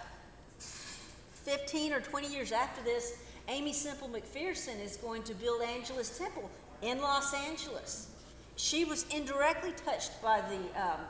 15 0.59 1.93
or 1.93 2.01
20 2.01 2.29
years 2.29 2.53
after 2.53 2.83
this, 2.83 3.19
Aimee 3.49 3.73
Semple 3.73 4.09
McPherson 4.09 4.81
is 4.83 4.97
going 4.97 5.23
to 5.23 5.35
build 5.35 5.62
Angelus 5.62 6.19
Temple 6.19 6.51
in 6.83 7.01
Los 7.01 7.35
Angeles. 7.35 8.09
She 8.57 8.85
was 8.85 9.07
indirectly 9.14 9.73
touched 9.85 10.21
by 10.23 10.41
the 10.43 10.83
um, 10.83 11.01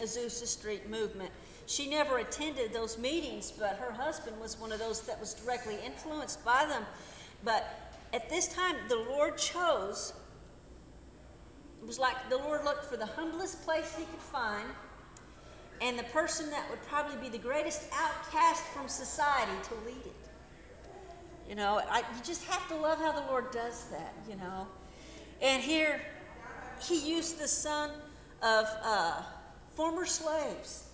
Azusa 0.00 0.46
Street 0.46 0.88
movement 0.88 1.30
she 1.66 1.88
never 1.88 2.18
attended 2.18 2.72
those 2.72 2.98
meetings, 2.98 3.50
but 3.50 3.76
her 3.76 3.90
husband 3.90 4.38
was 4.40 4.58
one 4.58 4.72
of 4.72 4.78
those 4.78 5.00
that 5.02 5.18
was 5.18 5.34
directly 5.34 5.78
influenced 5.84 6.44
by 6.44 6.66
them. 6.66 6.84
But 7.42 7.92
at 8.12 8.28
this 8.28 8.48
time, 8.48 8.76
the 8.88 8.96
Lord 8.96 9.38
chose, 9.38 10.12
it 11.82 11.86
was 11.86 11.98
like 11.98 12.16
the 12.28 12.36
Lord 12.36 12.64
looked 12.64 12.84
for 12.84 12.96
the 12.96 13.06
humblest 13.06 13.62
place 13.64 13.94
he 13.96 14.04
could 14.04 14.20
find 14.20 14.68
and 15.84 15.98
the 15.98 16.04
person 16.04 16.50
that 16.50 16.68
would 16.70 16.82
probably 16.86 17.16
be 17.18 17.28
the 17.28 17.42
greatest 17.42 17.82
outcast 17.92 18.62
from 18.72 18.88
society 18.88 19.52
to 19.64 19.74
lead 19.86 20.04
it. 20.06 20.28
You 21.46 21.54
know, 21.54 21.82
I, 21.90 21.98
you 21.98 22.24
just 22.24 22.42
have 22.44 22.66
to 22.68 22.74
love 22.74 22.98
how 22.98 23.12
the 23.12 23.26
Lord 23.30 23.50
does 23.52 23.84
that, 23.90 24.14
you 24.28 24.36
know. 24.36 24.66
And 25.42 25.62
here, 25.62 26.00
he 26.80 26.98
used 27.14 27.38
the 27.38 27.46
son 27.46 27.90
of 28.42 28.66
uh, 28.82 29.22
former 29.74 30.06
slaves 30.06 30.84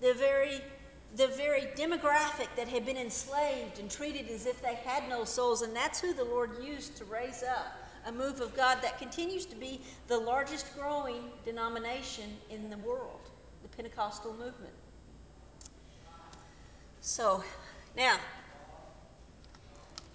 the 0.00 0.14
very, 0.14 0.60
the 1.16 1.26
very 1.26 1.62
demographic 1.76 2.48
that 2.56 2.68
had 2.68 2.86
been 2.86 2.96
enslaved 2.96 3.80
and 3.80 3.90
treated 3.90 4.28
as 4.30 4.46
if 4.46 4.62
they 4.62 4.76
had 4.76 5.08
no 5.08 5.24
souls. 5.24 5.62
And 5.62 5.74
that's 5.74 6.00
who 6.00 6.14
the 6.14 6.24
Lord 6.24 6.50
used 6.62 6.96
to 6.98 7.04
raise 7.04 7.42
up 7.42 7.76
a 8.06 8.12
move 8.12 8.40
of 8.40 8.56
God 8.56 8.78
that 8.82 8.98
continues 8.98 9.44
to 9.46 9.56
be 9.56 9.80
the 10.08 10.16
largest 10.16 10.74
growing 10.78 11.24
denomination 11.44 12.30
in 12.48 12.70
the 12.70 12.78
world, 12.78 13.19
Pentecostal 13.80 14.32
movement. 14.32 14.74
So, 17.00 17.42
now, 17.96 18.16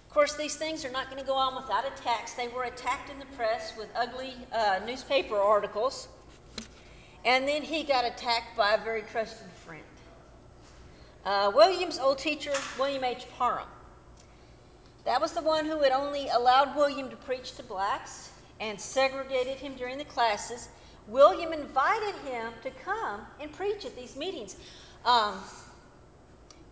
of 0.02 0.14
course, 0.14 0.36
these 0.36 0.54
things 0.54 0.84
are 0.84 0.90
not 0.92 1.06
going 1.10 1.20
to 1.20 1.26
go 1.26 1.34
on 1.34 1.60
without 1.60 1.84
attacks. 1.84 2.34
They 2.34 2.46
were 2.46 2.62
attacked 2.62 3.10
in 3.10 3.18
the 3.18 3.26
press 3.36 3.76
with 3.76 3.88
ugly 3.96 4.36
uh, 4.52 4.78
newspaper 4.86 5.36
articles. 5.36 6.06
And 7.24 7.48
then 7.48 7.60
he 7.60 7.82
got 7.82 8.04
attacked 8.04 8.56
by 8.56 8.74
a 8.74 8.84
very 8.84 9.02
trusted 9.02 9.50
friend. 9.64 9.82
Uh, 11.24 11.50
William's 11.52 11.98
old 11.98 12.18
teacher, 12.18 12.52
William 12.78 13.02
H. 13.02 13.26
Parham. 13.36 13.66
That 15.04 15.20
was 15.20 15.32
the 15.32 15.42
one 15.42 15.66
who 15.66 15.82
had 15.82 15.90
only 15.90 16.28
allowed 16.28 16.76
William 16.76 17.10
to 17.10 17.16
preach 17.16 17.56
to 17.56 17.64
blacks 17.64 18.30
and 18.60 18.80
segregated 18.80 19.56
him 19.56 19.74
during 19.74 19.98
the 19.98 20.04
classes. 20.04 20.68
William 21.08 21.52
invited 21.52 22.14
him 22.28 22.52
to 22.62 22.70
come 22.70 23.20
and 23.40 23.52
preach 23.52 23.84
at 23.84 23.94
these 23.94 24.16
meetings. 24.16 24.56
Um, 25.04 25.34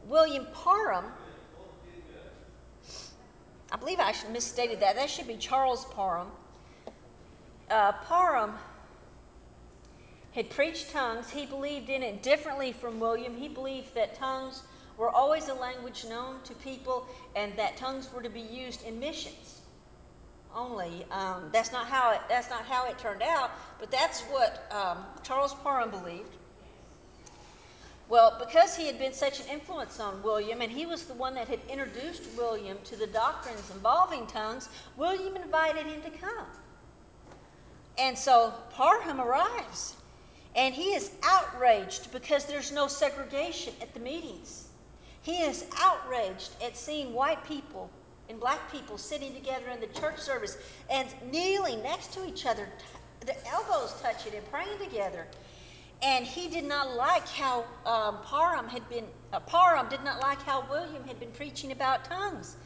William 0.06 0.46
Parham, 0.52 1.04
I 3.70 3.76
believe 3.76 4.00
I 4.00 4.14
misstated 4.32 4.80
that. 4.80 4.96
That 4.96 5.08
should 5.08 5.28
be 5.28 5.36
Charles 5.36 5.84
Parham. 5.86 6.28
Uh, 7.70 7.92
Parham 7.92 8.54
had 10.32 10.50
preached 10.50 10.90
tongues. 10.90 11.30
He 11.30 11.46
believed 11.46 11.88
in 11.88 12.02
it 12.02 12.22
differently 12.22 12.72
from 12.72 12.98
William. 12.98 13.36
He 13.36 13.48
believed 13.48 13.94
that 13.94 14.16
tongues 14.16 14.62
were 14.96 15.10
always 15.10 15.48
a 15.48 15.54
language 15.54 16.04
known 16.08 16.36
to 16.44 16.54
people 16.54 17.06
and 17.36 17.56
that 17.56 17.76
tongues 17.76 18.12
were 18.12 18.22
to 18.22 18.30
be 18.30 18.40
used 18.40 18.82
in 18.84 18.98
missions 18.98 19.53
only. 20.54 21.06
Um, 21.10 21.50
that's, 21.52 21.72
not 21.72 21.86
how 21.86 22.12
it, 22.12 22.20
that's 22.28 22.50
not 22.50 22.64
how 22.64 22.86
it 22.86 22.98
turned 22.98 23.22
out, 23.22 23.50
but 23.78 23.90
that's 23.90 24.22
what 24.22 24.70
um, 24.70 24.98
Charles 25.22 25.54
Parham 25.54 25.90
believed. 25.90 26.36
Well, 28.08 28.36
because 28.38 28.76
he 28.76 28.86
had 28.86 28.98
been 28.98 29.14
such 29.14 29.40
an 29.40 29.46
influence 29.50 29.98
on 29.98 30.22
William, 30.22 30.60
and 30.60 30.70
he 30.70 30.84
was 30.84 31.04
the 31.04 31.14
one 31.14 31.34
that 31.34 31.48
had 31.48 31.60
introduced 31.70 32.22
William 32.36 32.76
to 32.84 32.96
the 32.96 33.06
doctrines 33.06 33.70
involving 33.70 34.26
tongues, 34.26 34.68
William 34.96 35.36
invited 35.36 35.86
him 35.86 36.02
to 36.02 36.10
come. 36.10 36.46
And 37.98 38.18
so 38.18 38.52
Parham 38.70 39.20
arrives. 39.20 39.94
And 40.56 40.72
he 40.74 40.94
is 40.94 41.10
outraged 41.24 42.12
because 42.12 42.44
there's 42.44 42.70
no 42.70 42.86
segregation 42.86 43.74
at 43.80 43.92
the 43.92 44.00
meetings. 44.00 44.68
He 45.22 45.38
is 45.42 45.64
outraged 45.78 46.50
at 46.62 46.76
seeing 46.76 47.12
white 47.12 47.44
people 47.44 47.90
and 48.28 48.40
black 48.40 48.70
people 48.72 48.98
sitting 48.98 49.34
together 49.34 49.68
in 49.68 49.80
the 49.80 49.87
church 49.88 50.18
service 50.18 50.56
and 50.90 51.08
kneeling 51.30 51.82
next 51.82 52.12
to 52.14 52.26
each 52.26 52.46
other, 52.46 52.68
the 53.20 53.34
elbows 53.48 53.94
touching 54.02 54.34
and 54.34 54.50
praying 54.50 54.78
together. 54.78 55.26
And 56.02 56.26
he 56.26 56.48
did 56.48 56.64
not 56.64 56.96
like 56.96 57.26
how 57.28 57.64
um, 57.87 58.18
Parham 58.22 58.68
had 58.68 58.88
been, 58.88 59.06
uh, 59.32 59.40
Parham 59.40 59.88
did 59.88 60.04
not 60.04 60.20
like 60.20 60.42
how 60.42 60.66
William 60.68 61.04
had 61.04 61.18
been 61.18 61.30
preaching 61.30 61.72
about 61.72 62.04
tongues. 62.04 62.56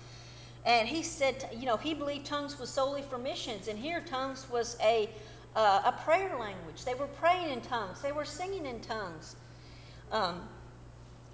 And 0.64 0.88
he 0.88 1.03
said, 1.03 1.49
you 1.57 1.66
know, 1.66 1.77
he 1.77 1.94
believed 1.94 2.27
tongues 2.27 2.59
was 2.59 2.68
solely 2.68 3.03
for 3.03 3.16
missions, 3.16 3.68
and 3.68 3.79
here 3.79 4.01
tongues 4.01 4.47
was 4.51 4.77
a 4.83 5.09
uh, 5.57 5.83
a 5.87 5.92
prayer 6.05 6.38
language. 6.38 6.85
They 6.85 6.94
were 6.94 7.07
praying 7.07 7.51
in 7.51 7.61
tongues, 7.61 8.01
they 8.01 8.12
were 8.12 8.25
singing 8.25 8.66
in 8.66 8.81
tongues. 8.81 9.37
Um, 10.12 10.49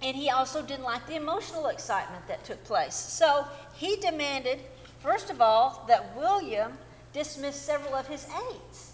and 0.01 0.15
he 0.15 0.29
also 0.29 0.61
didn't 0.61 0.83
like 0.83 1.05
the 1.07 1.15
emotional 1.15 1.67
excitement 1.67 2.27
that 2.27 2.43
took 2.43 2.63
place. 2.63 2.95
So 2.95 3.45
he 3.73 3.95
demanded 3.97 4.59
First 5.05 5.29
of 5.29 5.39
all, 5.39 5.85
that 5.87 6.17
William 6.17 6.75
dismiss 7.13 7.55
several 7.55 7.93
of 7.93 8.07
his 8.07 8.25
aides. 8.25 8.93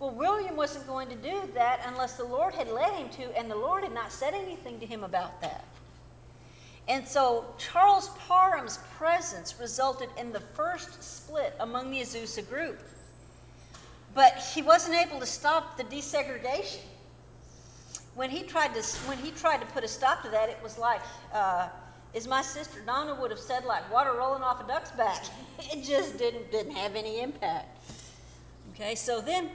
Well, 0.00 0.10
William 0.10 0.56
wasn't 0.56 0.88
going 0.88 1.08
to 1.08 1.14
do 1.14 1.40
that 1.54 1.82
unless 1.86 2.16
the 2.16 2.24
Lord 2.24 2.52
had 2.52 2.68
led 2.68 2.92
him 2.94 3.08
to, 3.10 3.38
and 3.38 3.48
the 3.48 3.54
Lord 3.54 3.84
had 3.84 3.94
not 3.94 4.10
said 4.10 4.34
anything 4.34 4.80
to 4.80 4.86
him 4.86 5.04
about 5.04 5.40
that. 5.40 5.64
And 6.88 7.06
so 7.06 7.44
Charles 7.58 8.08
Parham's 8.26 8.80
presence 8.96 9.54
resulted 9.60 10.08
in 10.18 10.32
the 10.32 10.40
first 10.40 11.00
split 11.00 11.54
among 11.60 11.92
the 11.92 12.00
Azusa 12.00 12.42
group. 12.48 12.80
But 14.16 14.36
he 14.52 14.62
wasn't 14.62 14.96
able 14.96 15.20
to 15.20 15.26
stop 15.26 15.76
the 15.76 15.84
desegregation. 15.84 16.80
When 18.18 18.30
he 18.30 18.42
tried 18.42 18.74
to, 18.74 18.82
when 19.06 19.16
he 19.16 19.30
tried 19.30 19.60
to 19.60 19.66
put 19.66 19.84
a 19.84 19.86
stop 19.86 20.24
to 20.24 20.28
that, 20.30 20.48
it 20.48 20.58
was 20.60 20.76
like, 20.76 21.00
uh, 21.32 21.68
as 22.16 22.26
my 22.26 22.42
sister 22.42 22.80
Donna 22.84 23.14
would 23.14 23.30
have 23.30 23.38
said, 23.38 23.64
like 23.64 23.88
water 23.92 24.12
rolling 24.12 24.42
off 24.42 24.60
a 24.60 24.66
duck's 24.66 24.90
back. 24.90 25.24
It 25.72 25.84
just 25.84 26.18
didn't, 26.18 26.50
didn't 26.50 26.72
have 26.72 26.96
any 26.96 27.20
impact. 27.20 27.68
Okay, 28.72 28.96
so 28.96 29.20
then 29.20 29.50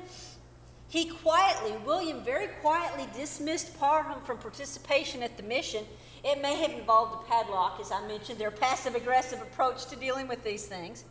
he 0.88 1.10
quietly, 1.10 1.74
William 1.86 2.24
very 2.24 2.48
quietly 2.62 3.06
dismissed 3.14 3.78
Parham 3.78 4.22
from 4.22 4.38
participation 4.38 5.24
at 5.24 5.36
the 5.36 5.44
mission. 5.44 5.84
It 6.24 6.42
may 6.42 6.56
have 6.56 6.72
involved 6.72 7.16
a 7.16 7.30
padlock, 7.30 7.82
as 7.82 7.92
I 7.92 8.08
mentioned, 8.08 8.40
their 8.40 8.52
passive 8.52 8.96
aggressive 8.96 9.42
approach 9.42 9.88
to 9.88 9.98
dealing 9.98 10.30
with 10.30 10.42
these 10.42 10.68
things. 10.68 11.04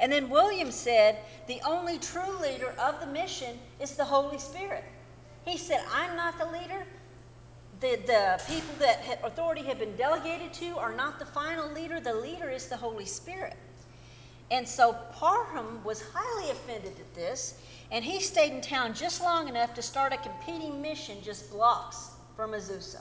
And 0.00 0.10
then 0.10 0.28
William 0.28 0.72
said, 0.72 1.18
The 1.46 1.60
only 1.64 1.98
true 1.98 2.36
leader 2.42 2.74
of 2.76 2.98
the 2.98 3.06
mission 3.06 3.56
is 3.78 3.92
the 3.92 4.04
Holy 4.04 4.38
Spirit. 4.38 4.82
He 5.48 5.56
said, 5.56 5.82
I'm 5.90 6.14
not 6.14 6.38
the 6.38 6.44
leader. 6.44 6.84
The, 7.80 7.98
the 8.06 8.42
people 8.46 8.74
that 8.80 9.20
authority 9.24 9.62
have 9.62 9.78
been 9.78 9.96
delegated 9.96 10.52
to 10.54 10.76
are 10.76 10.92
not 10.92 11.18
the 11.18 11.24
final 11.24 11.70
leader. 11.72 12.00
The 12.00 12.14
leader 12.14 12.50
is 12.50 12.66
the 12.66 12.76
Holy 12.76 13.06
Spirit. 13.06 13.56
And 14.50 14.68
so 14.68 14.94
Parham 15.12 15.82
was 15.84 16.02
highly 16.14 16.50
offended 16.50 16.92
at 16.98 17.14
this, 17.14 17.54
and 17.90 18.04
he 18.04 18.20
stayed 18.20 18.52
in 18.52 18.60
town 18.60 18.92
just 18.92 19.22
long 19.22 19.48
enough 19.48 19.72
to 19.74 19.82
start 19.82 20.12
a 20.12 20.18
competing 20.18 20.82
mission 20.82 21.16
just 21.22 21.50
blocks 21.50 22.10
from 22.36 22.52
Azusa. 22.52 23.00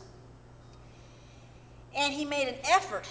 And 1.96 2.14
he 2.14 2.24
made 2.24 2.48
an 2.48 2.60
effort 2.70 3.10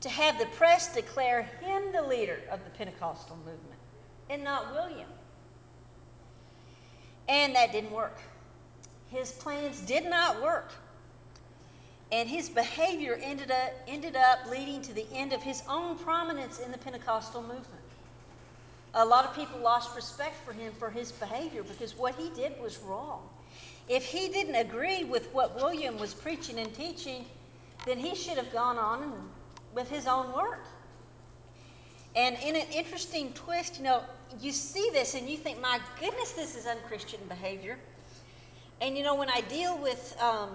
to 0.00 0.08
have 0.08 0.38
the 0.40 0.46
press 0.46 0.92
declare 0.92 1.42
him 1.60 1.92
the 1.92 2.02
leader 2.02 2.40
of 2.50 2.64
the 2.64 2.70
Pentecostal 2.70 3.36
movement 3.36 3.80
and 4.28 4.42
not 4.42 4.72
William. 4.72 5.08
And 7.28 7.54
that 7.54 7.70
didn't 7.70 7.92
work. 7.92 8.18
His 9.12 9.30
plans 9.30 9.80
did 9.80 10.08
not 10.08 10.42
work. 10.42 10.72
And 12.10 12.28
his 12.28 12.48
behavior 12.48 13.18
ended 13.22 13.50
up, 13.50 13.72
ended 13.86 14.16
up 14.16 14.50
leading 14.50 14.82
to 14.82 14.92
the 14.92 15.06
end 15.12 15.32
of 15.32 15.42
his 15.42 15.62
own 15.68 15.98
prominence 15.98 16.58
in 16.58 16.72
the 16.72 16.78
Pentecostal 16.78 17.42
movement. 17.42 17.66
A 18.94 19.04
lot 19.04 19.24
of 19.24 19.34
people 19.34 19.60
lost 19.60 19.94
respect 19.96 20.34
for 20.44 20.52
him 20.52 20.72
for 20.78 20.90
his 20.90 21.12
behavior 21.12 21.62
because 21.62 21.96
what 21.96 22.14
he 22.14 22.30
did 22.30 22.60
was 22.60 22.78
wrong. 22.80 23.28
If 23.88 24.04
he 24.04 24.28
didn't 24.28 24.54
agree 24.54 25.04
with 25.04 25.32
what 25.32 25.56
William 25.56 25.98
was 25.98 26.12
preaching 26.12 26.58
and 26.58 26.72
teaching, 26.74 27.24
then 27.86 27.98
he 27.98 28.14
should 28.14 28.36
have 28.36 28.52
gone 28.52 28.78
on 28.78 29.30
with 29.74 29.90
his 29.90 30.06
own 30.06 30.32
work. 30.34 30.64
And 32.14 32.36
in 32.44 32.56
an 32.56 32.66
interesting 32.72 33.32
twist, 33.32 33.78
you 33.78 33.84
know, 33.84 34.02
you 34.40 34.52
see 34.52 34.90
this 34.92 35.14
and 35.14 35.28
you 35.28 35.38
think, 35.38 35.60
my 35.60 35.80
goodness, 35.98 36.32
this 36.32 36.54
is 36.54 36.66
unchristian 36.66 37.20
behavior. 37.28 37.78
And 38.82 38.98
you 38.98 39.04
know, 39.04 39.14
when 39.14 39.30
I 39.30 39.42
deal 39.42 39.78
with, 39.78 40.20
um, 40.20 40.50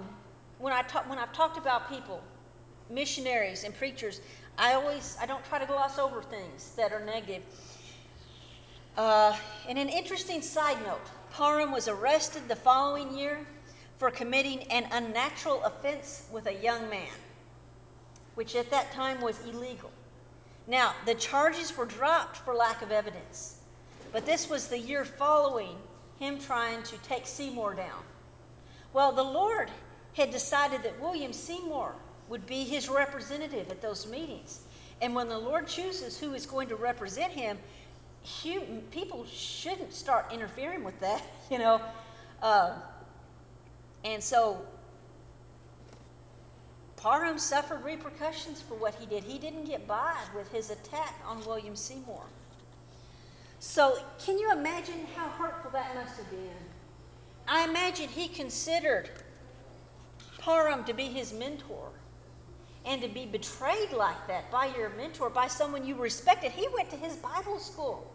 when 0.60 0.74
I 0.74 0.82
talk, 0.82 1.10
when 1.10 1.18
I've 1.18 1.32
talked 1.32 1.58
about 1.58 1.90
people, 1.90 2.22
missionaries 2.90 3.64
and 3.64 3.74
preachers, 3.74 4.20
I 4.58 4.74
always, 4.74 5.16
I 5.22 5.26
don't 5.26 5.46
try 5.46 5.60
to 5.60 5.66
gloss 5.66 5.98
over 5.98 6.22
things 6.22 6.74
that 6.76 6.92
are 6.92 7.00
negative. 7.00 7.44
Uh, 8.98 9.34
and 9.70 9.80
an 9.80 9.88
interesting 9.88 10.42
side 10.42 10.78
note 10.84 11.00
Parham 11.32 11.72
was 11.72 11.88
arrested 11.88 12.50
the 12.50 12.56
following 12.58 13.18
year 13.18 13.48
for 13.98 14.12
committing 14.12 14.64
an 14.64 14.90
unnatural 14.92 15.64
offense 15.64 16.26
with 16.30 16.48
a 16.48 16.54
young 16.56 16.90
man, 16.90 17.16
which 18.36 18.58
at 18.58 18.70
that 18.72 18.92
time 18.92 19.22
was 19.22 19.40
illegal. 19.46 19.92
Now, 20.68 20.96
the 21.06 21.16
charges 21.16 21.78
were 21.78 21.86
dropped 21.86 22.36
for 22.36 22.54
lack 22.54 22.82
of 22.82 22.92
evidence, 22.92 23.56
but 24.12 24.26
this 24.26 24.50
was 24.50 24.68
the 24.68 24.78
year 24.78 25.06
following 25.06 25.78
him 26.20 26.40
trying 26.40 26.84
to 26.84 26.98
take 26.98 27.26
Seymour 27.26 27.76
down. 27.76 28.04
Well, 28.94 29.12
the 29.12 29.24
Lord 29.24 29.70
had 30.14 30.32
decided 30.32 30.84
that 30.84 31.00
William 31.00 31.34
Seymour 31.34 31.94
would 32.30 32.46
be 32.46 32.64
his 32.64 32.90
representative 32.90 33.70
at 33.70 33.82
those 33.82 34.08
meetings. 34.08 34.62
And 35.02 35.14
when 35.14 35.30
the 35.30 35.38
Lord 35.38 35.68
chooses 35.68 36.20
who 36.20 36.34
is 36.34 36.46
going 36.46 36.68
to 36.70 36.76
represent 36.76 37.32
him, 37.32 37.58
people 38.92 39.26
shouldn't 39.32 39.94
start 39.94 40.32
interfering 40.34 40.84
with 40.84 41.00
that, 41.00 41.22
you 41.52 41.60
know. 41.60 41.82
Uh, 42.42 42.74
and 44.04 44.24
so 44.24 44.62
Parham 46.98 47.38
suffered 47.38 47.84
repercussions 47.84 48.62
for 48.62 48.74
what 48.76 48.96
he 48.96 49.06
did. 49.06 49.24
He 49.24 49.38
didn't 49.38 49.66
get 49.66 49.88
by 49.88 50.16
with 50.36 50.52
his 50.52 50.72
attack 50.72 51.16
on 51.26 51.46
William 51.46 51.76
Seymour. 51.76 52.24
So, 53.60 53.98
can 54.24 54.38
you 54.38 54.52
imagine 54.52 55.08
how 55.16 55.30
hurtful 55.30 55.72
that 55.72 55.96
must 55.96 56.16
have 56.18 56.30
been? 56.30 56.67
I 57.48 57.64
imagine 57.64 58.10
he 58.10 58.28
considered 58.28 59.10
Parham 60.40 60.84
to 60.86 60.94
be 60.94 61.06
his 61.06 61.32
mentor 61.32 61.92
and 62.86 63.02
to 63.02 63.08
be 63.08 63.26
betrayed 63.26 63.92
like 63.92 64.28
that 64.28 64.50
by 64.52 64.68
your 64.78 64.90
mentor, 64.90 65.30
by 65.30 65.48
someone 65.48 65.86
you 65.86 65.96
respected. 65.96 66.52
He 66.52 66.68
went 66.76 66.90
to 66.90 66.98
his 66.98 67.16
Bible 67.16 67.60
school. 67.60 68.12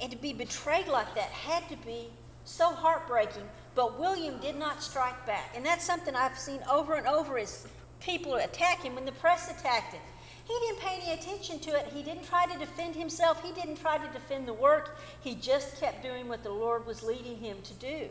And 0.00 0.10
to 0.10 0.16
be 0.16 0.32
betrayed 0.32 0.88
like 0.88 1.14
that 1.14 1.30
had 1.30 1.68
to 1.68 1.76
be 1.86 2.08
so 2.44 2.70
heartbreaking. 2.70 3.48
But 3.74 3.98
William 3.98 4.40
did 4.40 4.56
not 4.56 4.82
strike 4.82 5.26
back. 5.26 5.52
And 5.54 5.64
that's 5.64 5.84
something 5.84 6.14
I've 6.14 6.38
seen 6.38 6.60
over 6.70 6.94
and 6.94 7.06
over 7.06 7.38
is 7.38 7.66
people 8.00 8.36
attack 8.36 8.82
him 8.82 8.94
when 8.94 9.04
the 9.04 9.12
press 9.12 9.50
attacked 9.50 9.94
him. 9.94 10.02
He 10.44 10.58
didn't 10.66 10.80
pay 10.80 11.00
any 11.02 11.12
attention 11.12 11.58
to 11.60 11.70
it. 11.78 11.86
He 11.92 12.02
didn't 12.02 12.24
try 12.24 12.46
to 12.46 12.58
defend 12.58 12.94
himself. 12.94 13.42
He 13.42 13.52
didn't 13.52 13.76
try 13.76 13.98
to 13.98 14.12
defend 14.12 14.48
the 14.48 14.54
work. 14.54 14.98
He 15.20 15.34
just 15.34 15.80
kept 15.80 16.02
doing 16.02 16.28
what 16.28 16.42
the 16.42 16.50
Lord 16.50 16.86
was 16.86 17.02
leading 17.02 17.36
him 17.36 17.56
to 17.62 17.74
do. 17.74 18.08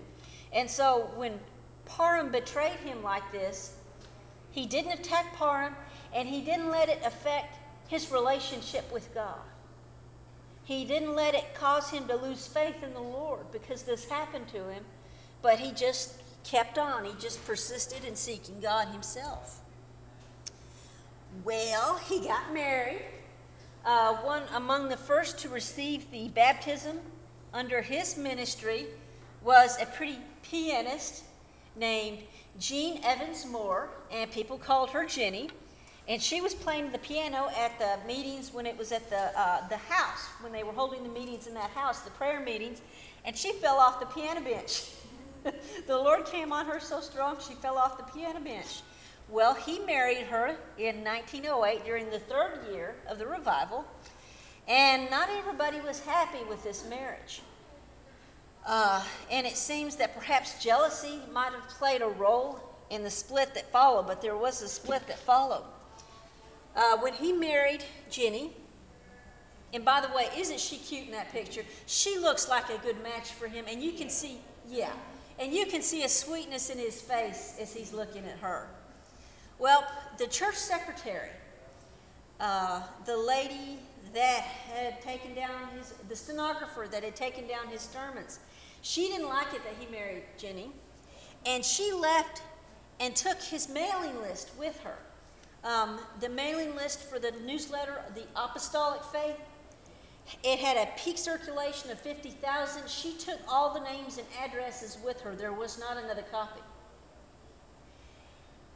And 0.53 0.69
so 0.69 1.11
when 1.15 1.39
Parham 1.85 2.31
betrayed 2.31 2.77
him 2.77 3.03
like 3.03 3.29
this, 3.31 3.75
he 4.51 4.65
didn't 4.65 4.93
attack 4.99 5.35
Parham 5.35 5.75
and 6.13 6.27
he 6.27 6.41
didn't 6.41 6.69
let 6.69 6.89
it 6.89 7.01
affect 7.05 7.57
his 7.87 8.11
relationship 8.11 8.91
with 8.91 9.13
God. 9.13 9.39
He 10.63 10.85
didn't 10.85 11.15
let 11.15 11.33
it 11.33 11.55
cause 11.55 11.89
him 11.89 12.07
to 12.07 12.15
lose 12.15 12.45
faith 12.45 12.83
in 12.83 12.93
the 12.93 12.99
Lord 12.99 13.51
because 13.51 13.81
this 13.81 14.05
happened 14.05 14.47
to 14.49 14.69
him, 14.69 14.85
but 15.41 15.59
he 15.59 15.71
just 15.71 16.13
kept 16.43 16.77
on. 16.77 17.05
He 17.05 17.13
just 17.19 17.43
persisted 17.45 18.05
in 18.05 18.15
seeking 18.15 18.59
God 18.59 18.87
himself. 18.89 19.61
Well, 21.43 21.97
he 21.97 22.21
got 22.21 22.53
married. 22.53 23.01
Uh, 23.85 24.15
one 24.17 24.43
among 24.55 24.89
the 24.89 24.97
first 24.97 25.39
to 25.39 25.49
receive 25.49 26.09
the 26.11 26.27
baptism 26.29 26.99
under 27.53 27.81
his 27.81 28.17
ministry 28.17 28.87
was 29.43 29.79
a 29.81 29.85
pretty 29.85 30.17
pianist 30.41 31.23
named 31.75 32.19
Jean 32.59 32.99
Evans 33.03 33.45
Moore, 33.45 33.89
and 34.11 34.29
people 34.31 34.57
called 34.57 34.89
her 34.89 35.05
Jenny. 35.05 35.49
And 36.07 36.21
she 36.21 36.41
was 36.41 36.55
playing 36.55 36.91
the 36.91 36.97
piano 36.97 37.49
at 37.55 37.77
the 37.77 37.99
meetings 38.07 38.51
when 38.51 38.65
it 38.65 38.75
was 38.75 38.91
at 38.91 39.07
the, 39.09 39.39
uh, 39.39 39.67
the 39.67 39.77
house, 39.77 40.25
when 40.41 40.51
they 40.51 40.63
were 40.63 40.73
holding 40.73 41.03
the 41.03 41.09
meetings 41.09 41.45
in 41.45 41.53
that 41.53 41.69
house, 41.69 42.01
the 42.01 42.09
prayer 42.11 42.39
meetings, 42.39 42.81
and 43.23 43.37
she 43.37 43.53
fell 43.53 43.77
off 43.77 43.99
the 43.99 44.07
piano 44.07 44.41
bench. 44.41 44.85
the 45.87 45.95
Lord 45.95 46.25
came 46.25 46.51
on 46.51 46.65
her 46.65 46.79
so 46.79 46.99
strong 46.99 47.37
she 47.39 47.53
fell 47.53 47.77
off 47.77 47.97
the 47.97 48.03
piano 48.11 48.39
bench. 48.39 48.81
Well, 49.31 49.53
he 49.53 49.77
married 49.79 50.25
her 50.25 50.57
in 50.79 51.03
1908 51.03 51.85
during 51.85 52.09
the 52.09 52.19
third 52.19 52.61
year 52.71 52.95
of 53.07 53.19
the 53.19 53.27
revival, 53.27 53.85
and 54.67 55.07
not 55.11 55.29
everybody 55.29 55.79
was 55.81 55.99
happy 55.99 56.43
with 56.49 56.63
this 56.63 56.83
marriage. 56.89 57.43
Uh, 58.65 59.03
and 59.29 59.45
it 59.45 59.55
seems 59.55 59.95
that 59.97 60.15
perhaps 60.15 60.61
jealousy 60.63 61.19
might 61.31 61.51
have 61.51 61.67
played 61.69 62.01
a 62.01 62.07
role 62.07 62.59
in 62.89 63.03
the 63.03 63.09
split 63.09 63.53
that 63.53 63.71
followed, 63.71 64.07
but 64.07 64.19
there 64.19 64.35
was 64.35 64.63
a 64.63 64.67
split 64.67 65.05
that 65.05 65.19
followed. 65.19 65.63
Uh, 66.75 66.97
when 66.97 67.13
he 67.13 67.31
married 67.31 67.83
Jenny, 68.09 68.51
and 69.75 69.85
by 69.85 70.01
the 70.01 70.07
way, 70.15 70.27
isn't 70.35 70.59
she 70.59 70.77
cute 70.77 71.05
in 71.05 71.11
that 71.11 71.31
picture? 71.31 71.61
She 71.85 72.17
looks 72.17 72.49
like 72.49 72.67
a 72.69 72.79
good 72.79 73.01
match 73.03 73.33
for 73.33 73.47
him, 73.47 73.65
and 73.67 73.79
you 73.79 73.91
can 73.91 74.09
see, 74.09 74.39
yeah, 74.67 74.91
and 75.37 75.53
you 75.53 75.67
can 75.67 75.83
see 75.83 76.03
a 76.03 76.09
sweetness 76.09 76.71
in 76.71 76.79
his 76.79 76.99
face 76.99 77.53
as 77.61 77.71
he's 77.71 77.93
looking 77.93 78.25
at 78.25 78.39
her. 78.39 78.67
Well, 79.59 79.85
the 80.17 80.27
church 80.27 80.55
secretary, 80.55 81.31
uh, 82.39 82.81
the 83.05 83.17
lady 83.17 83.79
that 84.13 84.41
had 84.41 85.01
taken 85.01 85.35
down 85.35 85.67
his, 85.77 85.93
the 86.07 86.15
stenographer 86.15 86.87
that 86.89 87.03
had 87.03 87.15
taken 87.15 87.45
down 87.45 87.67
his 87.67 87.81
sermons, 87.81 88.39
she 88.81 89.09
didn't 89.09 89.27
like 89.27 89.53
it 89.53 89.61
that 89.65 89.73
he 89.77 89.85
married 89.91 90.23
Jenny, 90.37 90.71
and 91.45 91.63
she 91.63 91.91
left 91.91 92.41
and 93.01 93.13
took 93.13 93.41
his 93.41 93.67
mailing 93.67 94.21
list 94.21 94.51
with 94.57 94.79
her. 94.79 94.97
Um, 95.65 95.99
the 96.21 96.29
mailing 96.29 96.73
list 96.77 97.01
for 97.01 97.19
the 97.19 97.31
newsletter, 97.45 98.01
The 98.15 98.23
Apostolic 98.37 99.03
Faith, 99.03 99.35
it 100.43 100.59
had 100.59 100.77
a 100.77 100.89
peak 100.97 101.17
circulation 101.17 101.91
of 101.91 101.99
50,000. 101.99 102.87
She 102.87 103.13
took 103.17 103.39
all 103.47 103.73
the 103.73 103.81
names 103.81 104.17
and 104.17 104.27
addresses 104.41 104.97
with 105.03 105.19
her. 105.21 105.35
There 105.35 105.51
was 105.51 105.77
not 105.77 105.97
another 105.97 106.23
copy. 106.31 106.61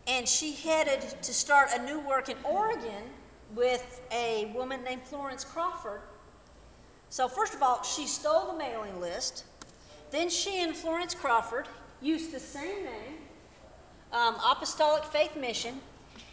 And 0.08 0.28
she 0.28 0.54
headed 0.54 1.02
to 1.22 1.34
start 1.34 1.70
a 1.74 1.82
new 1.84 2.00
work 2.00 2.30
in 2.30 2.38
Oregon 2.44 3.04
with 3.56 4.02
a 4.12 4.52
woman 4.54 4.84
named 4.84 5.04
Florence 5.04 5.44
Crawford. 5.44 6.02
So, 7.10 7.28
first 7.28 7.54
of 7.54 7.62
all, 7.62 7.84
she 7.84 8.08
stole 8.08 8.52
the 8.52 8.58
mailing 8.58 9.00
list. 9.00 9.46
Then 10.12 10.30
she 10.30 10.62
and 10.64 10.76
Florence 10.76 11.14
Crawford 11.14 11.68
used 12.02 12.32
the 12.32 12.40
same 12.40 12.84
name, 12.84 13.18
um, 14.12 14.36
Apostolic 14.46 15.04
Faith 15.06 15.36
Mission, 15.36 15.80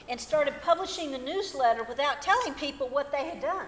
and 0.08 0.20
started 0.20 0.54
publishing 0.62 1.12
the 1.12 1.18
newsletter 1.18 1.84
without 1.84 2.20
telling 2.20 2.54
people 2.54 2.88
what 2.88 3.12
they 3.12 3.24
had 3.24 3.40
done. 3.40 3.66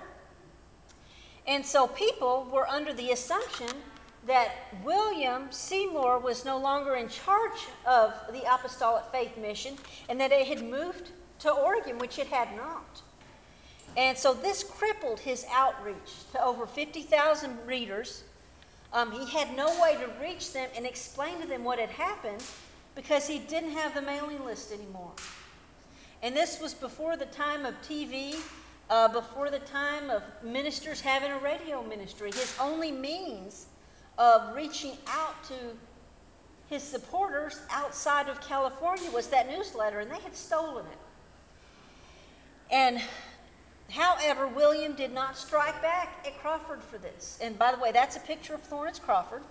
And 1.47 1.65
so 1.65 1.87
people 1.87 2.49
were 2.53 2.69
under 2.69 2.93
the 2.93 3.13
assumption 3.13 3.69
that 4.27 4.53
William 4.85 5.51
Seymour 5.51 6.19
was 6.19 6.45
no 6.45 6.59
longer 6.59 6.95
in 6.95 7.09
charge 7.09 7.67
of 7.87 8.15
the 8.33 8.43
Apostolic 8.53 9.05
Faith 9.11 9.37
Mission 9.37 9.77
and 10.09 10.21
that 10.21 10.33
it 10.33 10.47
had 10.47 10.63
moved 10.63 11.11
to 11.41 11.51
Oregon, 11.51 11.99
which 11.99 12.19
it 12.19 12.29
had 12.29 12.57
not. 12.57 13.03
And 13.97 14.17
so 14.17 14.33
this 14.33 14.63
crippled 14.63 15.21
his 15.21 15.45
outreach 15.53 16.31
to 16.33 16.43
over 16.43 16.67
50,000 16.67 17.67
readers. 17.67 18.23
Um, 18.93 19.11
he 19.11 19.27
had 19.27 19.57
no 19.57 19.79
way 19.81 19.97
to 19.97 20.09
reach 20.21 20.53
them 20.53 20.69
and 20.77 20.87
explain 20.87 21.41
to 21.41 21.47
them 21.47 21.65
what 21.65 21.79
had 21.79 21.91
happened 21.91 22.45
because 22.95 23.27
he 23.27 23.39
didn't 23.39 23.73
have 23.73 23.95
the 23.95 24.03
mailing 24.03 24.45
list 24.45 24.73
anymore. 24.73 25.13
And 26.23 26.37
this 26.37 26.61
was 26.61 26.75
before 26.75 27.17
the 27.17 27.27
time 27.27 27.67
of 27.67 27.75
TV 27.83 28.45
uh, 28.89 29.09
before 29.09 29.51
the 29.51 29.59
time 29.59 30.11
of 30.11 30.23
ministers 30.43 31.01
having 31.01 31.31
a 31.33 31.39
radio 31.39 31.83
ministry. 31.83 32.31
His 32.31 32.55
only 32.59 32.93
means 32.93 33.67
of 34.19 34.55
reaching 34.55 34.97
out 35.07 35.43
to 35.45 35.55
his 36.69 36.83
supporters 36.83 37.59
outside 37.71 38.29
of 38.29 38.41
California 38.41 39.11
was 39.11 39.27
that 39.29 39.49
newsletter, 39.51 40.01
and 40.01 40.11
they 40.11 40.21
had 40.21 40.35
stolen 40.35 40.87
it. 40.87 40.99
And 42.71 43.03
however, 43.91 44.49
William 44.49 44.95
did 44.95 45.13
not 45.13 45.37
strike 45.37 45.81
back 45.83 46.25
at 46.27 46.39
Crawford 46.41 46.83
for 46.83 46.99
this. 46.99 47.39
And 47.43 47.59
by 47.59 47.73
the 47.73 47.79
way, 47.79 47.93
that's 47.93 48.17
a 48.17 48.21
picture 48.21 48.55
of 48.55 48.63
Florence 48.63 48.99
Crawford. 48.99 49.43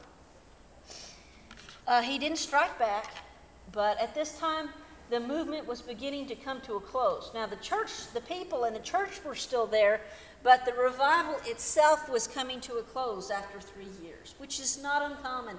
Uh, 1.87 2.01
he 2.01 2.17
didn't 2.17 2.39
strike 2.39 2.77
back, 2.79 3.13
but 3.71 3.99
at 3.99 4.15
this 4.15 4.37
time, 4.39 4.69
the 5.11 5.19
movement 5.19 5.67
was 5.67 5.81
beginning 5.81 6.25
to 6.27 6.35
come 6.35 6.61
to 6.61 6.75
a 6.75 6.79
close. 6.79 7.29
Now, 7.33 7.45
the 7.45 7.57
church, 7.57 7.91
the 8.13 8.21
people 8.21 8.63
and 8.63 8.75
the 8.75 8.79
church 8.79 9.23
were 9.25 9.35
still 9.35 9.67
there, 9.67 10.01
but 10.43 10.65
the 10.65 10.73
revival 10.73 11.35
itself 11.45 12.09
was 12.09 12.27
coming 12.27 12.59
to 12.61 12.75
a 12.77 12.83
close 12.83 13.29
after 13.29 13.59
three 13.59 13.87
years, 14.03 14.35
which 14.37 14.59
is 14.59 14.81
not 14.81 15.11
uncommon. 15.11 15.55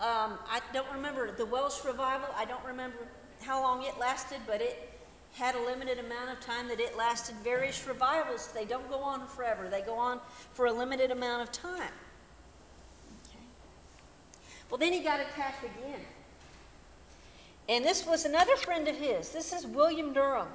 Um, 0.00 0.38
I 0.50 0.60
don't 0.72 0.90
remember 0.92 1.30
the 1.32 1.46
Welsh 1.46 1.84
revival, 1.84 2.28
I 2.36 2.44
don't 2.44 2.64
remember 2.64 2.98
how 3.42 3.60
long 3.60 3.84
it 3.84 3.98
lasted, 3.98 4.38
but 4.46 4.60
it 4.60 4.88
had 5.34 5.54
a 5.54 5.60
limited 5.60 5.98
amount 5.98 6.30
of 6.30 6.40
time 6.40 6.68
that 6.68 6.80
it 6.80 6.96
lasted. 6.96 7.34
Various 7.42 7.86
revivals, 7.86 8.48
they 8.48 8.64
don't 8.64 8.88
go 8.88 8.98
on 8.98 9.26
forever, 9.28 9.68
they 9.68 9.82
go 9.82 9.94
on 9.94 10.20
for 10.52 10.66
a 10.66 10.72
limited 10.72 11.10
amount 11.10 11.42
of 11.42 11.52
time. 11.52 11.92
Okay. 13.28 13.44
Well, 14.70 14.78
then 14.78 14.92
he 14.92 15.00
got 15.00 15.20
attacked 15.20 15.64
again. 15.64 16.00
And 17.68 17.84
this 17.84 18.06
was 18.06 18.24
another 18.24 18.56
friend 18.56 18.88
of 18.88 18.96
his. 18.96 19.30
This 19.30 19.52
is 19.52 19.66
William 19.66 20.12
Durham. 20.12 20.48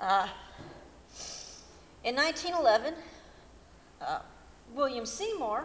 Uh, 0.00 0.26
in 2.04 2.16
1911, 2.16 2.94
uh, 4.00 4.18
William 4.74 5.06
Seymour 5.06 5.64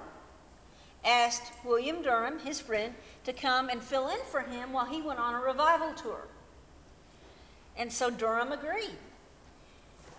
asked 1.04 1.52
William 1.64 2.02
Durham, 2.02 2.40
his 2.40 2.60
friend, 2.60 2.94
to 3.24 3.34
come 3.34 3.70
and 3.70 3.82
fill 3.82 4.10
in 4.10 4.20
for 4.32 4.42
him 4.42 4.74
while 4.74 4.86
he 4.86 5.02
went 5.02 5.20
on 5.20 5.34
a 5.34 5.40
revival 5.40 5.94
tour. 5.94 6.28
And 7.78 7.92
so 7.92 8.10
Durham 8.10 8.52
agreed. 8.52 8.98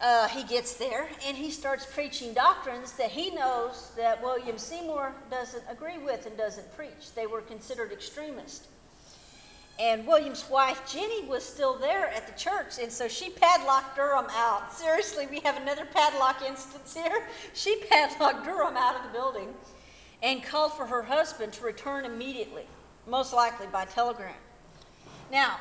Uh, 0.01 0.29
he 0.29 0.45
gets 0.45 0.75
there 0.75 1.09
and 1.27 1.37
he 1.37 1.51
starts 1.51 1.85
preaching 1.85 2.33
doctrines 2.33 2.93
that 2.93 3.11
he 3.11 3.31
knows 3.31 3.91
that 3.97 4.23
William 4.23 4.57
Seymour 4.57 5.13
doesn't 5.29 5.65
agree 5.69 5.99
with 5.99 6.25
and 6.27 6.37
doesn't 6.37 6.77
preach. 6.77 7.13
They 7.17 7.27
were 7.27 7.41
considered 7.41 7.91
extremist. 7.91 8.69
And 9.79 10.05
William's 10.07 10.49
wife, 10.51 10.81
Jenny, 10.91 11.25
was 11.27 11.45
still 11.45 11.79
there 11.79 12.09
at 12.09 12.27
the 12.27 12.33
church, 12.33 12.79
and 12.83 12.91
so 12.91 13.07
she 13.07 13.31
padlocked 13.31 13.95
Durham 13.95 14.27
out. 14.31 14.73
Seriously, 14.73 15.29
we 15.29 15.39
have 15.41 15.57
another 15.57 15.87
padlock 15.87 16.43
instance 16.43 16.95
here. 16.95 17.29
She 17.55 17.85
padlocked 17.89 18.45
Durham 18.45 18.77
out 18.77 18.97
of 18.97 19.05
the 19.05 19.17
building 19.17 19.55
and 20.23 20.43
called 20.43 20.73
for 20.73 20.85
her 20.85 21.03
husband 21.03 21.53
to 21.55 21.65
return 21.65 22.05
immediately, 22.05 22.67
most 23.07 23.33
likely 23.33 23.69
by 23.69 23.85
telegram. 23.85 24.35
Now, 25.31 25.61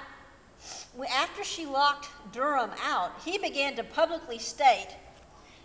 after 1.11 1.43
she 1.43 1.67
locked 1.67 2.09
Durham 2.31 2.71
out, 2.83 3.11
he 3.23 3.37
began 3.37 3.75
to 3.75 3.83
publicly 3.83 4.39
state 4.39 4.95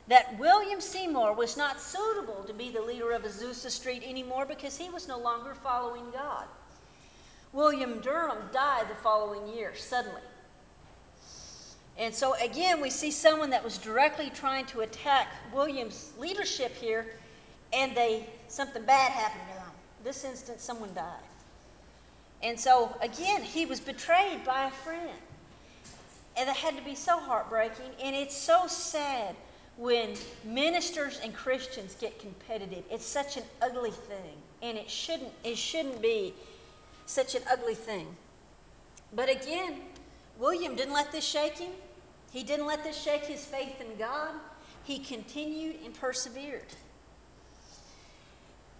that 0.09 0.39
William 0.39 0.81
Seymour 0.81 1.33
was 1.33 1.57
not 1.57 1.81
suitable 1.81 2.45
to 2.45 2.53
be 2.53 2.71
the 2.71 2.83
leader 2.83 3.13
of 3.13 3.23
Azusa 3.23 3.71
Street 3.71 4.03
anymore 4.05 4.45
because 4.45 4.77
he 4.77 4.91
was 4.91 5.09
no 5.09 5.19
longer 5.19 5.55
following 5.55 6.11
God. 6.11 6.47
William 7.53 8.01
Durham 8.01 8.39
died 8.53 8.89
the 8.89 8.95
following 8.97 9.47
year, 9.55 9.75
suddenly. 9.75 10.23
And 11.99 12.15
so, 12.15 12.35
again, 12.43 12.81
we 12.81 12.89
see 12.89 13.11
someone 13.11 13.51
that 13.51 13.63
was 13.63 13.77
directly 13.77 14.31
trying 14.31 14.65
to 14.67 14.81
attack 14.81 15.29
William's 15.53 16.13
leadership 16.19 16.75
here, 16.75 17.07
and 17.73 17.95
they 17.95 18.27
something 18.49 18.83
bad 18.85 19.13
happened 19.13 19.43
to 19.51 19.55
them. 19.55 19.71
This 20.03 20.25
instance, 20.25 20.63
someone 20.63 20.93
died. 20.95 21.23
And 22.43 22.59
so, 22.59 22.95
again, 23.01 23.43
he 23.43 23.67
was 23.67 23.79
betrayed 23.79 24.45
by 24.45 24.67
a 24.67 24.71
friend. 24.71 25.19
And 26.37 26.49
that 26.49 26.57
had 26.57 26.77
to 26.77 26.83
be 26.83 26.95
so 26.95 27.19
heartbreaking. 27.19 27.91
And 28.03 28.17
it's 28.17 28.37
so 28.37 28.67
sad 28.67 29.37
when 29.77 30.15
ministers 30.45 31.21
and 31.23 31.35
Christians 31.35 31.95
get 32.01 32.19
competitive. 32.19 32.85
It's 32.91 33.07
such 33.07 33.37
an 33.37 33.45
ugly 33.61 33.91
thing. 33.91 34.37
And 34.63 34.79
it 34.79 34.91
shouldn't, 34.91 35.33
it 35.45 35.57
shouldn't 35.57 36.01
be 36.01 36.35
such 37.13 37.35
an 37.35 37.43
ugly 37.51 37.75
thing. 37.75 38.07
But 39.15 39.29
again, 39.29 39.81
William 40.39 40.75
didn't 40.75 40.95
let 40.95 41.13
this 41.13 41.25
shake 41.25 41.59
him. 41.59 41.73
He 42.33 42.43
didn't 42.43 42.67
let 42.67 42.83
this 42.83 43.01
shake 43.01 43.25
his 43.25 43.45
faith 43.45 43.81
in 43.81 43.99
God. 43.99 44.33
He 44.85 44.99
continued 44.99 45.77
and 45.85 45.95
persevered. 45.95 46.67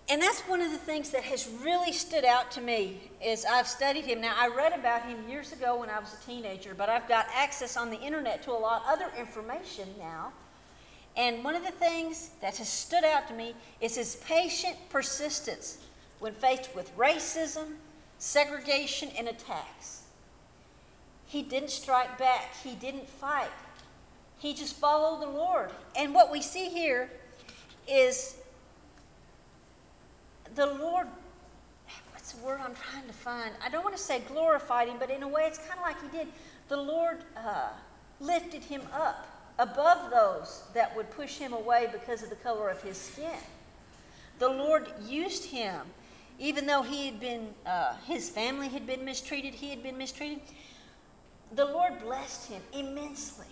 And 0.09 0.21
that's 0.21 0.41
one 0.43 0.61
of 0.61 0.73
the 0.73 0.79
things 0.79 1.11
that 1.11 1.23
has 1.23 1.49
really 1.63 1.93
stood 1.93 2.25
out 2.25 2.51
to 2.53 2.61
me 2.61 3.11
as 3.25 3.45
I've 3.45 3.69
studied 3.69 4.05
him. 4.05 4.21
Now, 4.21 4.35
I 4.37 4.49
read 4.49 4.73
about 4.73 5.03
him 5.05 5.29
years 5.29 5.53
ago 5.53 5.79
when 5.79 5.89
I 5.89 5.99
was 5.99 6.13
a 6.13 6.27
teenager, 6.27 6.75
but 6.75 6.89
I've 6.89 7.09
got 7.09 7.27
access 7.35 7.77
on 7.77 7.89
the 7.89 8.01
internet 8.01 8.43
to 8.43 8.51
a 8.51 8.53
lot 8.53 8.83
other 8.87 9.11
information 9.19 9.89
now. 9.99 10.33
And 11.17 11.45
one 11.45 11.55
of 11.55 11.65
the 11.65 11.71
things 11.73 12.31
that 12.41 12.57
has 12.57 12.69
stood 12.69 13.05
out 13.05 13.29
to 13.29 13.35
me 13.35 13.55
is 13.81 13.95
his 13.95 14.17
patient 14.17 14.77
persistence 14.91 15.79
when 16.19 16.35
faced 16.35 16.75
with 16.75 16.97
racism, 16.97 17.75
segregation, 18.23 19.09
and 19.19 19.27
attacks. 19.27 20.03
He 21.27 21.43
didn't 21.43 21.71
strike 21.71 22.19
back, 22.19 22.55
he 22.63 22.77
didn't 22.77 23.09
fight. 23.09 23.51
He 24.39 24.55
just 24.55 24.77
followed 24.77 25.23
the 25.23 25.31
Lord. 25.31 25.71
And 25.97 26.15
what 26.15 26.31
we 26.31 26.41
see 26.41 26.69
here 26.69 27.11
is 27.89 28.37
the 30.55 30.67
Lord, 30.67 31.09
what's 32.13 32.31
the 32.33 32.47
word 32.47 32.61
I'm 32.61 32.77
trying 32.77 33.09
to 33.09 33.13
find? 33.13 33.51
I 33.65 33.69
don't 33.69 33.83
want 33.83 33.97
to 33.97 34.03
say 34.03 34.21
glorified 34.29 34.89
him, 34.89 34.99
but 35.01 35.11
in 35.11 35.25
a 35.25 35.29
way 35.29 35.43
it's 35.47 35.59
kind 35.59 35.81
of 35.81 35.85
like 35.85 36.01
he 36.01 36.17
did. 36.17 36.29
The 36.69 36.77
Lord 36.77 37.19
uh, 37.37 37.71
lifted 38.21 38.63
him 38.63 38.83
up 38.95 39.27
above 39.59 40.13
those 40.13 40.63
that 40.75 40.95
would 40.97 41.11
push 41.11 41.39
him 41.39 41.53
away 41.53 41.89
because 41.91 42.23
of 42.23 42.31
the 42.31 42.37
color 42.37 42.69
of 42.69 42.81
his 42.83 42.97
skin. 42.97 43.41
The 44.39 44.49
Lord 44.49 44.87
used 45.09 45.45
him 45.45 45.81
even 46.43 46.67
though 46.67 46.83
he 46.83 47.07
had 47.07 47.21
been, 47.21 47.55
uh, 47.65 47.95
his 48.07 48.29
family 48.29 48.69
had 48.69 48.85
been 48.85 49.05
mistreated, 49.05 49.55
he 49.55 49.71
had 49.71 49.83
been 49.83 49.97
mistreated, 49.97 50.41
the 51.53 51.65
Lord 51.65 52.01
blessed 52.01 52.49
him 52.49 52.61
immensely. 52.73 53.47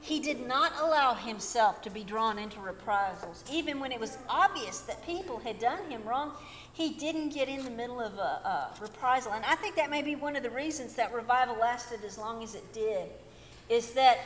He 0.00 0.20
did 0.20 0.46
not 0.46 0.72
allow 0.80 1.14
himself 1.14 1.82
to 1.82 1.90
be 1.90 2.02
drawn 2.02 2.38
into 2.38 2.60
reprisals. 2.60 3.44
Even 3.50 3.78
when 3.78 3.92
it 3.92 4.00
was 4.00 4.16
obvious 4.28 4.80
that 4.80 5.04
people 5.04 5.38
had 5.38 5.58
done 5.58 5.90
him 5.90 6.02
wrong, 6.04 6.32
he 6.72 6.90
didn't 6.94 7.30
get 7.30 7.48
in 7.48 7.62
the 7.64 7.70
middle 7.70 8.00
of 8.00 8.14
a, 8.14 8.16
a 8.18 8.76
reprisal. 8.80 9.32
And 9.32 9.44
I 9.44 9.54
think 9.56 9.76
that 9.76 9.90
may 9.90 10.02
be 10.02 10.14
one 10.14 10.36
of 10.36 10.42
the 10.42 10.50
reasons 10.50 10.94
that 10.94 11.12
revival 11.12 11.56
lasted 11.56 12.04
as 12.04 12.16
long 12.16 12.42
as 12.42 12.54
it 12.54 12.72
did, 12.72 13.08
is 13.68 13.92
that 13.92 14.18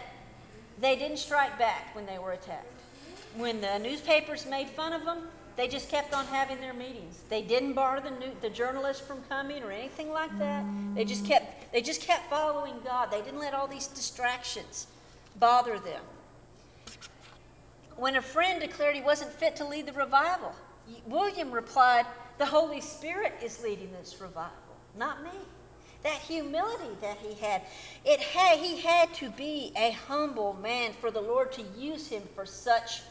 they 0.80 0.96
didn't 0.96 1.18
strike 1.18 1.58
back 1.58 1.94
when 1.94 2.06
they 2.06 2.18
were 2.18 2.32
attacked. 2.32 2.82
When 3.36 3.60
the 3.60 3.78
newspapers 3.78 4.46
made 4.46 4.68
fun 4.70 4.92
of 4.92 5.04
them, 5.04 5.28
they 5.58 5.66
just 5.66 5.90
kept 5.90 6.14
on 6.14 6.24
having 6.26 6.60
their 6.60 6.72
meetings. 6.72 7.18
They 7.28 7.42
didn't 7.42 7.72
bar 7.72 8.00
the, 8.00 8.12
new, 8.12 8.30
the 8.40 8.48
journalists 8.48 9.04
from 9.04 9.22
coming 9.28 9.60
or 9.64 9.72
anything 9.72 10.12
like 10.12 10.38
that. 10.38 10.64
They 10.94 11.04
just 11.04 11.24
kept 11.24 11.72
they 11.72 11.82
just 11.82 12.00
kept 12.00 12.30
following 12.30 12.74
God. 12.84 13.10
They 13.10 13.20
didn't 13.22 13.40
let 13.40 13.54
all 13.54 13.66
these 13.66 13.88
distractions 13.88 14.86
bother 15.40 15.80
them. 15.80 16.00
When 17.96 18.14
a 18.14 18.22
friend 18.22 18.60
declared 18.60 18.94
he 18.94 19.02
wasn't 19.02 19.32
fit 19.32 19.56
to 19.56 19.66
lead 19.66 19.86
the 19.86 19.92
revival, 19.92 20.54
William 21.06 21.50
replied, 21.50 22.06
The 22.38 22.46
Holy 22.46 22.80
Spirit 22.80 23.32
is 23.42 23.60
leading 23.62 23.90
this 23.90 24.20
revival, 24.20 24.52
not 24.96 25.24
me. 25.24 25.30
That 26.04 26.18
humility 26.18 26.94
that 27.00 27.18
he 27.18 27.34
had, 27.34 27.62
it 28.04 28.20
had, 28.20 28.60
he 28.60 28.80
had 28.80 29.12
to 29.14 29.30
be 29.30 29.72
a 29.76 29.90
humble 29.90 30.56
man 30.62 30.92
for 31.00 31.10
the 31.10 31.20
Lord 31.20 31.50
to 31.52 31.62
use 31.76 32.06
him 32.06 32.22
for 32.36 32.46
such 32.46 33.02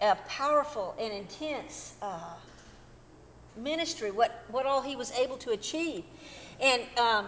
a 0.00 0.16
powerful 0.28 0.94
and 0.98 1.12
intense 1.12 1.94
uh, 2.02 2.34
ministry, 3.56 4.10
what, 4.10 4.44
what 4.50 4.66
all 4.66 4.80
he 4.80 4.96
was 4.96 5.12
able 5.12 5.36
to 5.38 5.50
achieve. 5.50 6.04
And 6.60 6.82
um, 6.98 7.26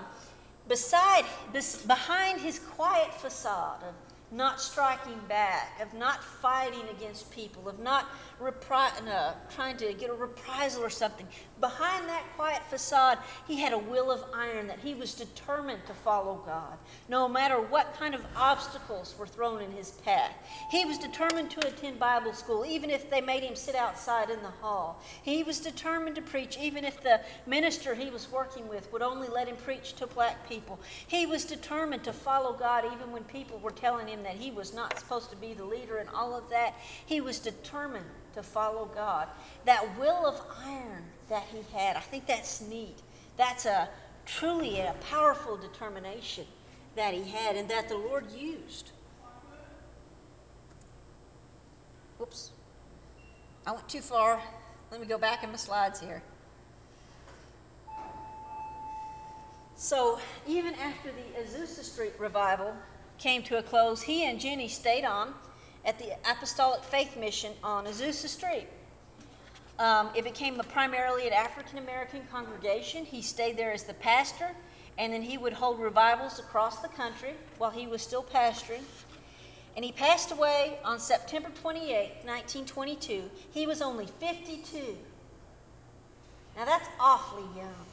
beside, 0.69 1.25
bes, 1.53 1.83
behind 1.83 2.41
his 2.41 2.59
quiet 2.59 3.13
facade 3.15 3.83
of 3.83 3.95
not 4.31 4.61
striking 4.61 5.21
back, 5.29 5.81
of 5.81 5.93
not 5.95 6.23
fighting 6.23 6.89
against 6.97 7.31
people, 7.31 7.69
of 7.69 7.79
not 7.79 8.07
repri- 8.43 9.05
no, 9.05 9.33
trying 9.55 9.77
to 9.79 9.93
get 9.95 10.11
a 10.11 10.15
reprisal 10.15 10.83
or 10.83 10.91
something. 10.91 11.27
Behind 11.61 12.09
that 12.09 12.25
quiet 12.37 12.63
facade, 12.69 13.19
he 13.47 13.59
had 13.59 13.73
a 13.73 13.79
will 13.79 14.11
of 14.11 14.25
iron 14.35 14.67
that 14.67 14.81
he 14.81 14.95
was 14.95 15.15
determined 15.15 15.81
to 15.87 15.95
follow 15.95 16.43
God, 16.45 16.77
no 17.09 17.29
matter 17.29 17.61
what 17.61 17.95
kind 17.99 18.15
of 18.15 18.21
obstacles 18.37 19.15
were 19.19 19.27
thrown 19.27 19.63
in 19.63 19.71
his 19.71 19.93
path. 19.93 20.35
He 20.71 20.85
was 20.85 20.99
determined 20.99 21.51
to 21.53 21.67
attend 21.67 21.99
Bible 21.99 22.33
school, 22.33 22.67
even 22.67 22.91
if 22.91 23.09
they 23.11 23.21
made 23.21 23.43
him 23.43 23.55
sit 23.55 23.77
outside 23.77 24.31
in 24.31 24.43
the 24.43 24.51
hall. 24.51 25.01
He 25.23 25.43
was 25.43 25.61
determined 25.61 26.17
to 26.17 26.23
preach, 26.23 26.59
even 26.59 26.85
if 26.85 27.03
the 27.03 27.21
minister 27.47 27.95
he 27.95 28.11
was 28.11 28.31
working 28.31 28.69
with 28.69 28.93
would 28.93 29.03
only 29.03 29.29
let 29.29 29.49
him 29.49 29.57
preach 29.57 29.95
to 29.95 30.07
black 30.07 30.49
people. 30.49 30.81
He 31.07 31.27
was 31.27 31.45
determined 31.45 32.05
to 32.05 32.13
follow 32.13 32.53
God, 32.53 32.85
even 32.93 33.13
when 33.13 33.25
people 33.25 33.59
were 33.61 33.71
telling 33.71 34.09
him 34.09 34.23
that 34.25 34.35
he 34.35 34.51
was 34.51 34.75
not 34.75 34.99
supposed 34.99 35.31
to 35.31 35.37
be 35.37 35.55
the 35.55 35.65
leader 35.65 35.99
and 35.99 36.09
all 36.11 36.35
of 36.35 36.51
that. 36.51 36.75
He 37.07 37.21
was 37.21 37.39
determined 37.39 38.07
to 38.35 38.43
follow 38.43 38.91
God. 38.95 39.29
That 39.65 39.87
will 39.99 40.27
of 40.27 40.41
iron 40.65 41.05
that 41.29 41.45
he 41.45 41.63
had, 41.77 41.97
I 41.97 42.01
think 42.01 42.27
that's 42.27 42.61
neat. 42.61 42.99
That's 43.37 43.67
a 43.67 43.89
truly 44.27 44.81
a 44.81 44.95
powerful 45.09 45.57
determination 45.57 46.47
that 46.95 47.15
he 47.15 47.25
had 47.25 47.57
and 47.57 47.69
that 47.71 47.89
the 47.89 47.97
Lord 47.97 48.31
used. 48.31 48.91
Whoops. 52.19 52.51
I 53.67 53.73
went 53.73 53.89
too 53.89 54.01
far. 54.01 54.41
Let 54.91 55.01
me 55.01 55.07
go 55.07 55.19
back 55.19 55.43
in 55.43 55.51
my 55.51 55.57
slides 55.57 56.01
here. 56.01 56.23
So, 59.77 60.21
even 60.47 60.75
after 60.77 61.11
the 61.11 61.41
Azusa 61.41 61.83
Street 61.83 62.13
revival 62.19 62.73
came 63.19 63.43
to 63.45 63.59
a 63.59 63.63
close, 63.63 64.01
he 64.03 64.25
and 64.25 64.39
Jenny 64.39 64.69
stayed 64.69 65.05
on 65.05 65.35
at 65.85 65.99
the 65.99 66.13
Apostolic 66.31 66.83
Faith 66.85 67.17
Mission 67.17 67.53
on 67.63 67.87
Azusa 67.87 68.29
Street. 68.29 68.69
Um, 69.79 70.11
it 70.15 70.25
became 70.25 70.61
a 70.61 70.65
primarily 70.65 71.27
an 71.27 71.33
African 71.33 71.79
American 71.79 72.23
congregation. 72.31 73.05
He 73.05 73.23
stayed 73.23 73.57
there 73.57 73.73
as 73.73 73.83
the 73.83 73.95
pastor, 73.95 74.51
and 74.99 75.13
then 75.13 75.23
he 75.23 75.39
would 75.39 75.53
hold 75.53 75.81
revivals 75.81 76.39
across 76.39 76.79
the 76.79 76.89
country 76.89 77.33
while 77.59 77.71
he 77.71 77.87
was 77.87 78.03
still 78.03 78.23
pastoring. 78.23 78.83
And 79.75 79.85
he 79.85 79.91
passed 79.91 80.31
away 80.33 80.79
on 80.85 81.01
September 81.01 81.49
28, 81.63 81.89
1922. 82.25 83.31
He 83.53 83.67
was 83.67 83.81
only 83.81 84.07
52. 84.21 84.97
Now 86.57 86.67
that's 86.67 86.89
awfully 87.01 87.49
young. 87.57 87.87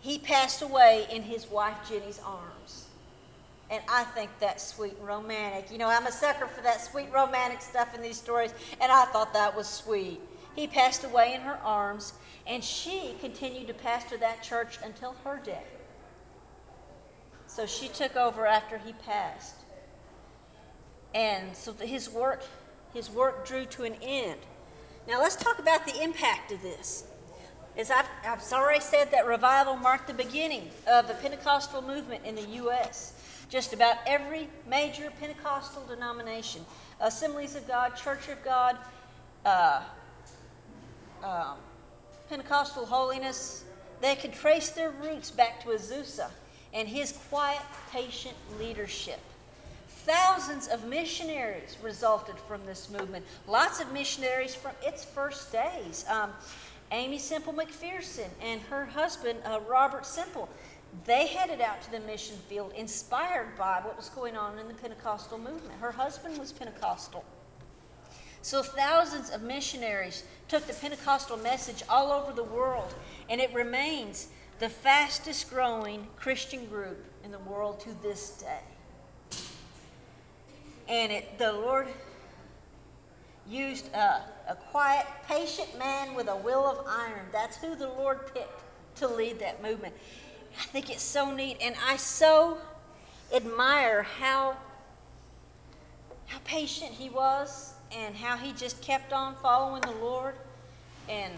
He 0.00 0.18
passed 0.18 0.60
away 0.60 1.06
in 1.10 1.22
his 1.22 1.46
wife 1.46 1.78
Jenny's 1.88 2.20
arms. 2.26 2.83
And 3.74 3.82
I 3.88 4.04
think 4.04 4.30
that's 4.38 4.64
sweet 4.64 4.96
and 4.98 5.08
romantic. 5.08 5.72
You 5.72 5.78
know, 5.78 5.88
I'm 5.88 6.06
a 6.06 6.12
sucker 6.12 6.46
for 6.46 6.60
that 6.60 6.80
sweet 6.80 7.08
romantic 7.12 7.60
stuff 7.60 7.92
in 7.92 8.02
these 8.02 8.16
stories, 8.16 8.54
and 8.80 8.92
I 8.92 9.04
thought 9.06 9.32
that 9.32 9.56
was 9.56 9.66
sweet. 9.66 10.20
He 10.54 10.68
passed 10.68 11.02
away 11.02 11.34
in 11.34 11.40
her 11.40 11.58
arms, 11.64 12.12
and 12.46 12.62
she 12.62 13.16
continued 13.20 13.66
to 13.66 13.74
pastor 13.74 14.16
that 14.18 14.44
church 14.44 14.78
until 14.84 15.16
her 15.24 15.40
death. 15.44 15.66
So 17.48 17.66
she 17.66 17.88
took 17.88 18.14
over 18.14 18.46
after 18.46 18.78
he 18.78 18.92
passed. 18.92 19.56
And 21.12 21.56
so 21.56 21.72
his 21.72 22.08
work, 22.08 22.44
his 22.92 23.10
work 23.10 23.44
drew 23.44 23.64
to 23.64 23.82
an 23.82 23.96
end. 24.00 24.38
Now 25.08 25.20
let's 25.20 25.34
talk 25.34 25.58
about 25.58 25.84
the 25.84 26.00
impact 26.00 26.52
of 26.52 26.62
this. 26.62 27.02
As 27.76 27.90
I've, 27.90 28.06
I've 28.24 28.52
already 28.52 28.78
said, 28.78 29.10
that 29.10 29.26
revival 29.26 29.74
marked 29.74 30.06
the 30.06 30.14
beginning 30.14 30.70
of 30.86 31.08
the 31.08 31.14
Pentecostal 31.14 31.82
movement 31.82 32.24
in 32.24 32.36
the 32.36 32.46
U.S. 32.62 33.14
Just 33.48 33.72
about 33.72 33.96
every 34.06 34.48
major 34.68 35.10
Pentecostal 35.20 35.84
denomination, 35.86 36.64
Assemblies 37.00 37.56
of 37.56 37.66
God, 37.68 37.96
Church 37.96 38.28
of 38.28 38.42
God, 38.44 38.76
uh, 39.44 39.82
uh, 41.22 41.54
Pentecostal 42.28 42.86
holiness, 42.86 43.64
they 44.00 44.16
could 44.16 44.32
trace 44.32 44.70
their 44.70 44.90
roots 44.90 45.30
back 45.30 45.62
to 45.62 45.68
Azusa 45.68 46.30
and 46.72 46.88
his 46.88 47.12
quiet, 47.30 47.60
patient 47.92 48.36
leadership. 48.58 49.20
Thousands 50.04 50.68
of 50.68 50.84
missionaries 50.84 51.78
resulted 51.82 52.34
from 52.46 52.64
this 52.66 52.90
movement. 52.90 53.24
Lots 53.46 53.80
of 53.80 53.90
missionaries 53.92 54.54
from 54.54 54.72
its 54.82 55.04
first 55.04 55.50
days. 55.52 56.04
Um, 56.08 56.30
Aimee 56.92 57.18
Semple 57.18 57.54
McPherson 57.54 58.28
and 58.42 58.60
her 58.62 58.84
husband, 58.84 59.38
uh, 59.44 59.60
Robert 59.66 60.04
Semple, 60.04 60.48
they 61.04 61.26
headed 61.26 61.60
out 61.60 61.82
to 61.82 61.90
the 61.90 62.00
mission 62.00 62.36
field 62.48 62.72
inspired 62.76 63.56
by 63.58 63.80
what 63.82 63.96
was 63.96 64.08
going 64.10 64.36
on 64.36 64.58
in 64.58 64.68
the 64.68 64.74
Pentecostal 64.74 65.38
movement. 65.38 65.72
Her 65.80 65.92
husband 65.92 66.38
was 66.38 66.52
Pentecostal. 66.52 67.24
So 68.42 68.62
thousands 68.62 69.30
of 69.30 69.42
missionaries 69.42 70.22
took 70.48 70.66
the 70.66 70.74
Pentecostal 70.74 71.38
message 71.38 71.82
all 71.88 72.12
over 72.12 72.32
the 72.32 72.44
world, 72.44 72.94
and 73.30 73.40
it 73.40 73.52
remains 73.54 74.28
the 74.58 74.68
fastest 74.68 75.50
growing 75.50 76.06
Christian 76.16 76.66
group 76.66 77.02
in 77.24 77.30
the 77.30 77.38
world 77.40 77.80
to 77.80 77.88
this 78.02 78.30
day. 78.32 79.38
And 80.88 81.10
it, 81.10 81.38
the 81.38 81.52
Lord 81.52 81.88
used 83.48 83.92
a, 83.94 84.22
a 84.48 84.54
quiet, 84.70 85.06
patient 85.26 85.78
man 85.78 86.14
with 86.14 86.28
a 86.28 86.36
will 86.36 86.66
of 86.66 86.86
iron. 86.86 87.26
That's 87.32 87.56
who 87.56 87.74
the 87.74 87.88
Lord 87.88 88.32
picked 88.34 88.62
to 88.96 89.08
lead 89.08 89.38
that 89.40 89.62
movement. 89.62 89.94
I 90.58 90.64
think 90.64 90.90
it's 90.90 91.02
so 91.02 91.30
neat, 91.32 91.58
and 91.60 91.74
I 91.86 91.96
so 91.96 92.58
admire 93.32 94.02
how 94.02 94.56
how 96.26 96.38
patient 96.44 96.90
he 96.92 97.10
was 97.10 97.74
and 97.92 98.16
how 98.16 98.36
he 98.36 98.52
just 98.52 98.80
kept 98.80 99.12
on 99.12 99.34
following 99.42 99.82
the 99.82 99.92
Lord. 99.92 100.34
And 101.08 101.32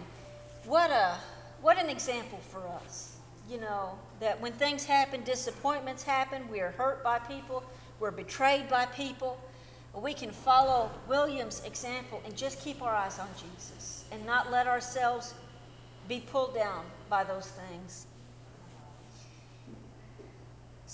what 0.65 0.91
a 0.91 1.17
what 1.61 1.79
an 1.79 1.91
example 1.91 2.39
for 2.51 2.67
us. 2.85 3.17
You 3.51 3.61
know, 3.61 3.99
that 4.21 4.41
when 4.41 4.53
things 4.53 4.85
happen, 4.85 5.23
disappointments 5.23 6.03
happen, 6.03 6.49
we 6.51 6.61
are 6.61 6.73
hurt 6.73 7.05
by 7.05 7.19
people, 7.21 7.63
we're 8.01 8.11
betrayed 8.11 8.69
by 8.69 8.87
people, 8.87 9.39
we 9.95 10.13
can 10.13 10.31
follow 10.31 10.91
William's 11.09 11.63
example 11.65 12.21
and 12.25 12.37
just 12.37 12.61
keep 12.61 12.83
our 12.83 12.95
eyes 12.95 13.19
on 13.19 13.29
Jesus 13.35 14.05
and 14.13 14.27
not 14.27 14.51
let 14.51 14.67
ourselves 14.67 15.35
be 16.09 16.21
pulled 16.21 16.55
down 16.55 16.85
by 17.09 17.25
those 17.25 17.47
things. 17.47 18.07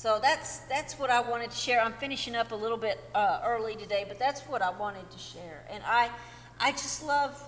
So 0.03 0.18
that's 0.20 0.59
that's 0.68 0.98
what 0.98 1.11
I 1.11 1.20
wanted 1.20 1.53
to 1.53 1.57
share. 1.57 1.80
I'm 1.80 1.92
finishing 1.92 2.34
up 2.34 2.50
a 2.50 2.57
little 2.57 2.76
bit 2.76 2.98
uh, 3.14 3.38
early 3.46 3.76
today, 3.76 4.05
but 4.09 4.18
that's 4.18 4.40
what 4.48 4.61
I 4.61 4.70
wanted 4.70 5.09
to 5.09 5.16
share. 5.16 5.62
And 5.70 5.80
I 5.86 6.11
I 6.59 6.72
just 6.72 7.05
love 7.07 7.40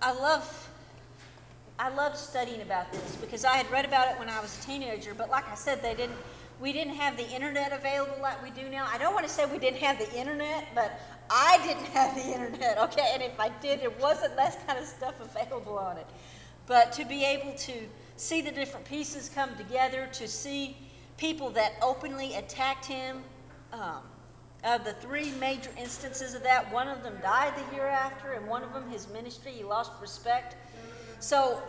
I 0.00 0.14
love 0.14 0.70
I 1.78 1.90
love 1.90 2.16
studying 2.16 2.62
about 2.62 2.90
this 2.90 3.16
because 3.16 3.44
I 3.44 3.54
had 3.58 3.70
read 3.70 3.84
about 3.84 4.12
it 4.12 4.18
when 4.18 4.30
I 4.30 4.40
was 4.40 4.58
a 4.58 4.62
teenager, 4.66 5.12
but 5.12 5.28
like 5.28 5.46
I 5.46 5.56
said, 5.56 5.82
they 5.82 5.94
didn't 5.94 6.16
we 6.58 6.72
didn't 6.72 6.94
have 6.94 7.18
the 7.18 7.28
internet 7.28 7.74
available 7.74 8.16
like 8.22 8.42
we 8.42 8.48
do 8.58 8.66
now. 8.70 8.88
I 8.90 8.96
don't 8.96 9.12
want 9.12 9.26
to 9.26 9.32
say 9.32 9.44
we 9.44 9.58
didn't 9.58 9.80
have 9.80 9.98
the 9.98 10.10
internet, 10.18 10.68
but 10.74 10.98
I 11.28 11.60
didn't 11.66 11.92
have 11.92 12.14
the 12.14 12.32
internet, 12.32 12.78
okay? 12.78 13.10
And 13.12 13.22
if 13.22 13.38
I 13.38 13.50
did, 13.60 13.82
there 13.82 13.90
wasn't 13.90 14.36
that 14.36 14.66
kind 14.66 14.78
of 14.78 14.86
stuff 14.86 15.20
available 15.20 15.76
on 15.76 15.98
it. 15.98 16.06
But 16.66 16.92
to 16.92 17.04
be 17.04 17.26
able 17.26 17.52
to 17.52 17.74
see 18.16 18.40
the 18.40 18.52
different 18.52 18.86
pieces 18.86 19.28
come 19.28 19.54
together, 19.56 20.08
to 20.14 20.26
see 20.26 20.78
people 21.16 21.50
that 21.50 21.72
openly 21.82 22.34
attacked 22.34 22.86
him, 22.86 23.22
um, 23.72 24.02
of 24.64 24.82
the 24.82 24.94
three 24.94 25.30
major 25.32 25.70
instances 25.78 26.34
of 26.34 26.42
that, 26.42 26.72
one 26.72 26.88
of 26.88 27.02
them 27.02 27.18
died 27.22 27.52
the 27.54 27.76
year 27.76 27.86
after, 27.86 28.32
and 28.32 28.46
one 28.48 28.62
of 28.62 28.72
them, 28.72 28.88
his 28.90 29.06
ministry, 29.08 29.52
he 29.52 29.62
lost 29.62 29.92
respect. 30.00 30.56
So 31.20 31.60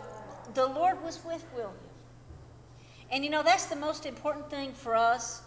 the 0.54 0.66
Lord 0.66 1.02
was 1.04 1.22
with 1.24 1.44
William. 1.54 1.74
And 3.10 3.22
you 3.22 3.30
know, 3.30 3.42
that's 3.42 3.66
the 3.66 3.76
most 3.76 4.06
important 4.06 4.50
thing 4.50 4.72
for 4.72 4.96
us 4.96 5.42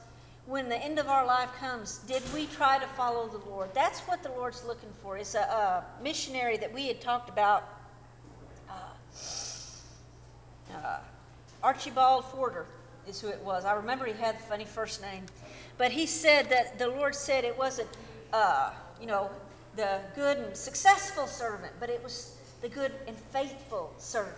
when 0.46 0.70
the 0.70 0.78
end 0.78 1.00
of 1.00 1.08
our 1.08 1.26
life 1.26 1.50
comes. 1.60 1.98
Did 2.08 2.22
we 2.34 2.46
try 2.48 2.78
to 2.78 2.88
follow 2.88 3.28
the 3.28 3.50
Lord? 3.50 3.72
That's 3.74 4.00
what 4.02 4.22
the 4.22 4.30
Lord's 4.30 4.64
looking 4.64 4.94
for. 5.02 5.18
It's 5.18 5.36
a, 5.36 5.40
a 5.40 5.84
missionary 6.04 6.58
that 6.58 6.74
we 6.74 6.88
had 6.88 7.02
talked 7.02 7.30
about, 7.30 7.68
uh, 8.70 8.74
uh, 10.76 11.00
Archibald 11.64 12.26
Forder 12.26 12.66
is 13.08 13.22
who 13.22 13.30
it 13.30 13.42
was. 13.44 13.66
I 13.66 13.74
remember 13.74 14.06
he 14.06 14.14
had 14.14 14.36
a 14.36 14.40
funny 14.40 14.66
first 14.66 15.02
name. 15.02 15.26
But 15.78 15.92
he 15.92 16.06
said 16.06 16.50
that 16.50 16.78
the 16.78 16.88
Lord 16.88 17.16
said 17.16 17.44
it 17.44 17.58
wasn't, 17.58 17.90
uh, 18.34 18.72
you 19.00 19.08
know, 19.08 19.30
the 19.76 20.00
good 20.16 20.38
and 20.38 20.56
successful 20.56 21.28
servant, 21.28 21.74
but 21.80 21.90
it 21.90 22.04
was 22.04 22.36
the 22.62 22.70
good 22.70 22.92
and 23.08 23.16
faithful 23.32 23.94
servant 23.98 24.36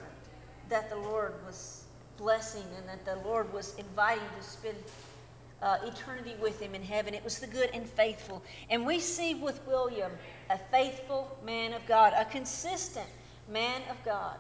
that 0.70 0.89
the 0.89 0.95
Lord 0.95 1.34
was 1.45 1.84
blessing 2.18 2.64
and 2.78 2.88
that 2.88 3.05
the 3.05 3.28
Lord 3.28 3.51
was 3.51 3.74
inviting 3.78 4.24
to 4.38 4.43
spend 4.43 4.78
uh, 5.62 5.78
eternity 5.84 6.36
with 6.41 6.59
him 6.59 6.76
in 6.76 6.84
heaven. 6.84 7.14
It 7.14 7.24
was 7.24 7.39
the 7.39 7.47
good 7.47 7.70
and 7.74 7.88
faithful. 7.88 8.41
And 8.70 8.86
we 8.86 8.99
see 8.99 9.36
with 9.36 9.59
William 9.68 10.12
a 10.49 10.57
faithful 10.57 11.36
man 11.45 11.74
of 11.74 11.86
God, 11.88 12.14
a 12.16 12.26
consistent 12.26 13.07
man 13.49 13.82
of 13.89 13.97
God. 14.03 14.38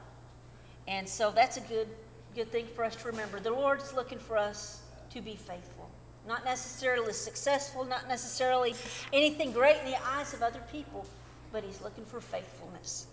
And 0.87 1.07
so 1.07 1.31
that's 1.31 1.57
a 1.57 1.61
good, 1.61 1.87
good 2.35 2.51
thing 2.51 2.67
for 2.75 2.83
us 2.83 2.95
to 2.97 3.07
remember. 3.07 3.39
The 3.39 3.51
Lord's 3.51 3.93
looking 3.93 4.19
for 4.19 4.37
us 4.37 4.81
to 5.11 5.21
be 5.21 5.35
faithful. 5.35 5.89
Not 6.27 6.45
necessarily 6.45 7.13
successful, 7.13 7.83
not 7.83 8.07
necessarily 8.07 8.75
anything 9.11 9.51
great 9.51 9.77
in 9.79 9.91
the 9.91 10.07
eyes 10.07 10.33
of 10.33 10.41
other 10.41 10.61
people, 10.71 11.05
but 11.51 11.63
He's 11.63 11.81
looking 11.81 12.05
for 12.05 12.21
faithfulness. 12.21 13.07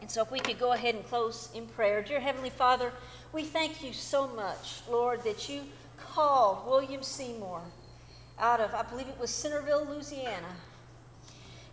And 0.00 0.10
so, 0.10 0.22
if 0.22 0.30
we 0.30 0.40
could 0.40 0.58
go 0.58 0.72
ahead 0.72 0.94
and 0.94 1.04
close 1.06 1.50
in 1.54 1.66
prayer. 1.66 2.02
Dear 2.02 2.20
Heavenly 2.20 2.50
Father, 2.50 2.92
we 3.32 3.44
thank 3.44 3.84
you 3.84 3.92
so 3.92 4.28
much, 4.28 4.80
Lord, 4.88 5.22
that 5.24 5.48
you 5.48 5.62
called 5.98 6.66
William 6.66 7.02
Seymour 7.02 7.60
out 8.38 8.60
of, 8.60 8.74
I 8.74 8.82
believe 8.82 9.08
it 9.08 9.18
was 9.20 9.30
Centerville, 9.30 9.86
Louisiana. 9.86 10.56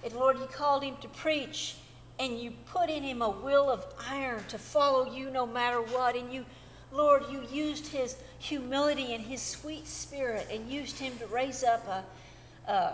And 0.03 0.13
Lord, 0.13 0.37
you 0.37 0.45
called 0.45 0.83
him 0.83 0.95
to 1.01 1.07
preach, 1.07 1.75
and 2.19 2.39
you 2.39 2.51
put 2.71 2.89
in 2.89 3.03
him 3.03 3.21
a 3.21 3.29
will 3.29 3.69
of 3.69 3.85
iron 4.09 4.43
to 4.49 4.57
follow 4.57 5.11
you 5.11 5.29
no 5.29 5.45
matter 5.45 5.81
what. 5.81 6.15
And 6.15 6.33
you, 6.33 6.45
Lord, 6.91 7.23
you 7.31 7.43
used 7.51 7.87
his 7.87 8.15
humility 8.39 9.13
and 9.13 9.23
his 9.23 9.41
sweet 9.41 9.87
spirit 9.87 10.47
and 10.51 10.69
used 10.69 10.97
him 10.97 11.17
to 11.19 11.27
raise 11.27 11.63
up 11.63 11.87
a, 11.87 12.71
a 12.71 12.93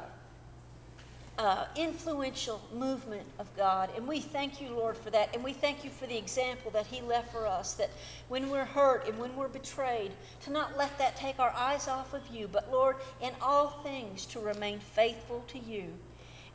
uh, 1.37 1.65
influential 1.75 2.61
movement 2.73 3.25
of 3.39 3.47
God. 3.57 3.89
And 3.95 4.07
we 4.07 4.19
thank 4.19 4.61
you, 4.61 4.69
Lord, 4.69 4.95
for 4.95 5.09
that. 5.09 5.33
And 5.33 5.43
we 5.43 5.53
thank 5.53 5.83
you 5.83 5.89
for 5.89 6.05
the 6.05 6.17
example 6.17 6.69
that 6.71 6.85
He 6.85 7.01
left 7.01 7.31
for 7.31 7.47
us 7.47 7.73
that 7.75 7.89
when 8.27 8.49
we're 8.49 8.65
hurt 8.65 9.07
and 9.07 9.17
when 9.17 9.35
we're 9.35 9.47
betrayed, 9.47 10.11
to 10.43 10.51
not 10.51 10.77
let 10.77 10.95
that 10.99 11.15
take 11.15 11.39
our 11.39 11.51
eyes 11.51 11.87
off 11.87 12.13
of 12.13 12.21
you, 12.27 12.47
but, 12.51 12.71
Lord, 12.71 12.97
in 13.21 13.31
all 13.41 13.69
things 13.83 14.25
to 14.27 14.39
remain 14.39 14.79
faithful 14.79 15.43
to 15.47 15.59
you. 15.59 15.85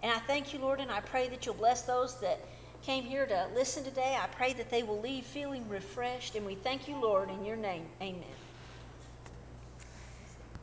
And 0.03 0.13
I 0.13 0.19
thank 0.21 0.53
you, 0.55 0.61
Lord, 0.61 0.79
and 0.79 0.93
I 0.93 1.01
pray 1.01 1.29
that 1.29 1.45
you'll 1.45 1.57
bless 1.57 1.83
those 1.83 2.21
that 2.21 2.39
came 2.83 3.05
here 3.05 3.27
to 3.27 3.49
listen 3.55 3.85
today. 3.85 4.17
I 4.21 4.27
pray 4.29 4.53
that 4.55 4.71
they 4.71 4.83
will 4.83 5.01
leave 5.01 5.25
feeling 5.25 5.69
refreshed. 5.69 6.35
And 6.37 6.47
we 6.47 6.55
thank 6.57 6.89
you, 6.89 7.01
Lord, 7.01 7.31
in 7.31 7.45
your 7.45 7.57
name. 7.57 7.89
Amen. 8.03 8.48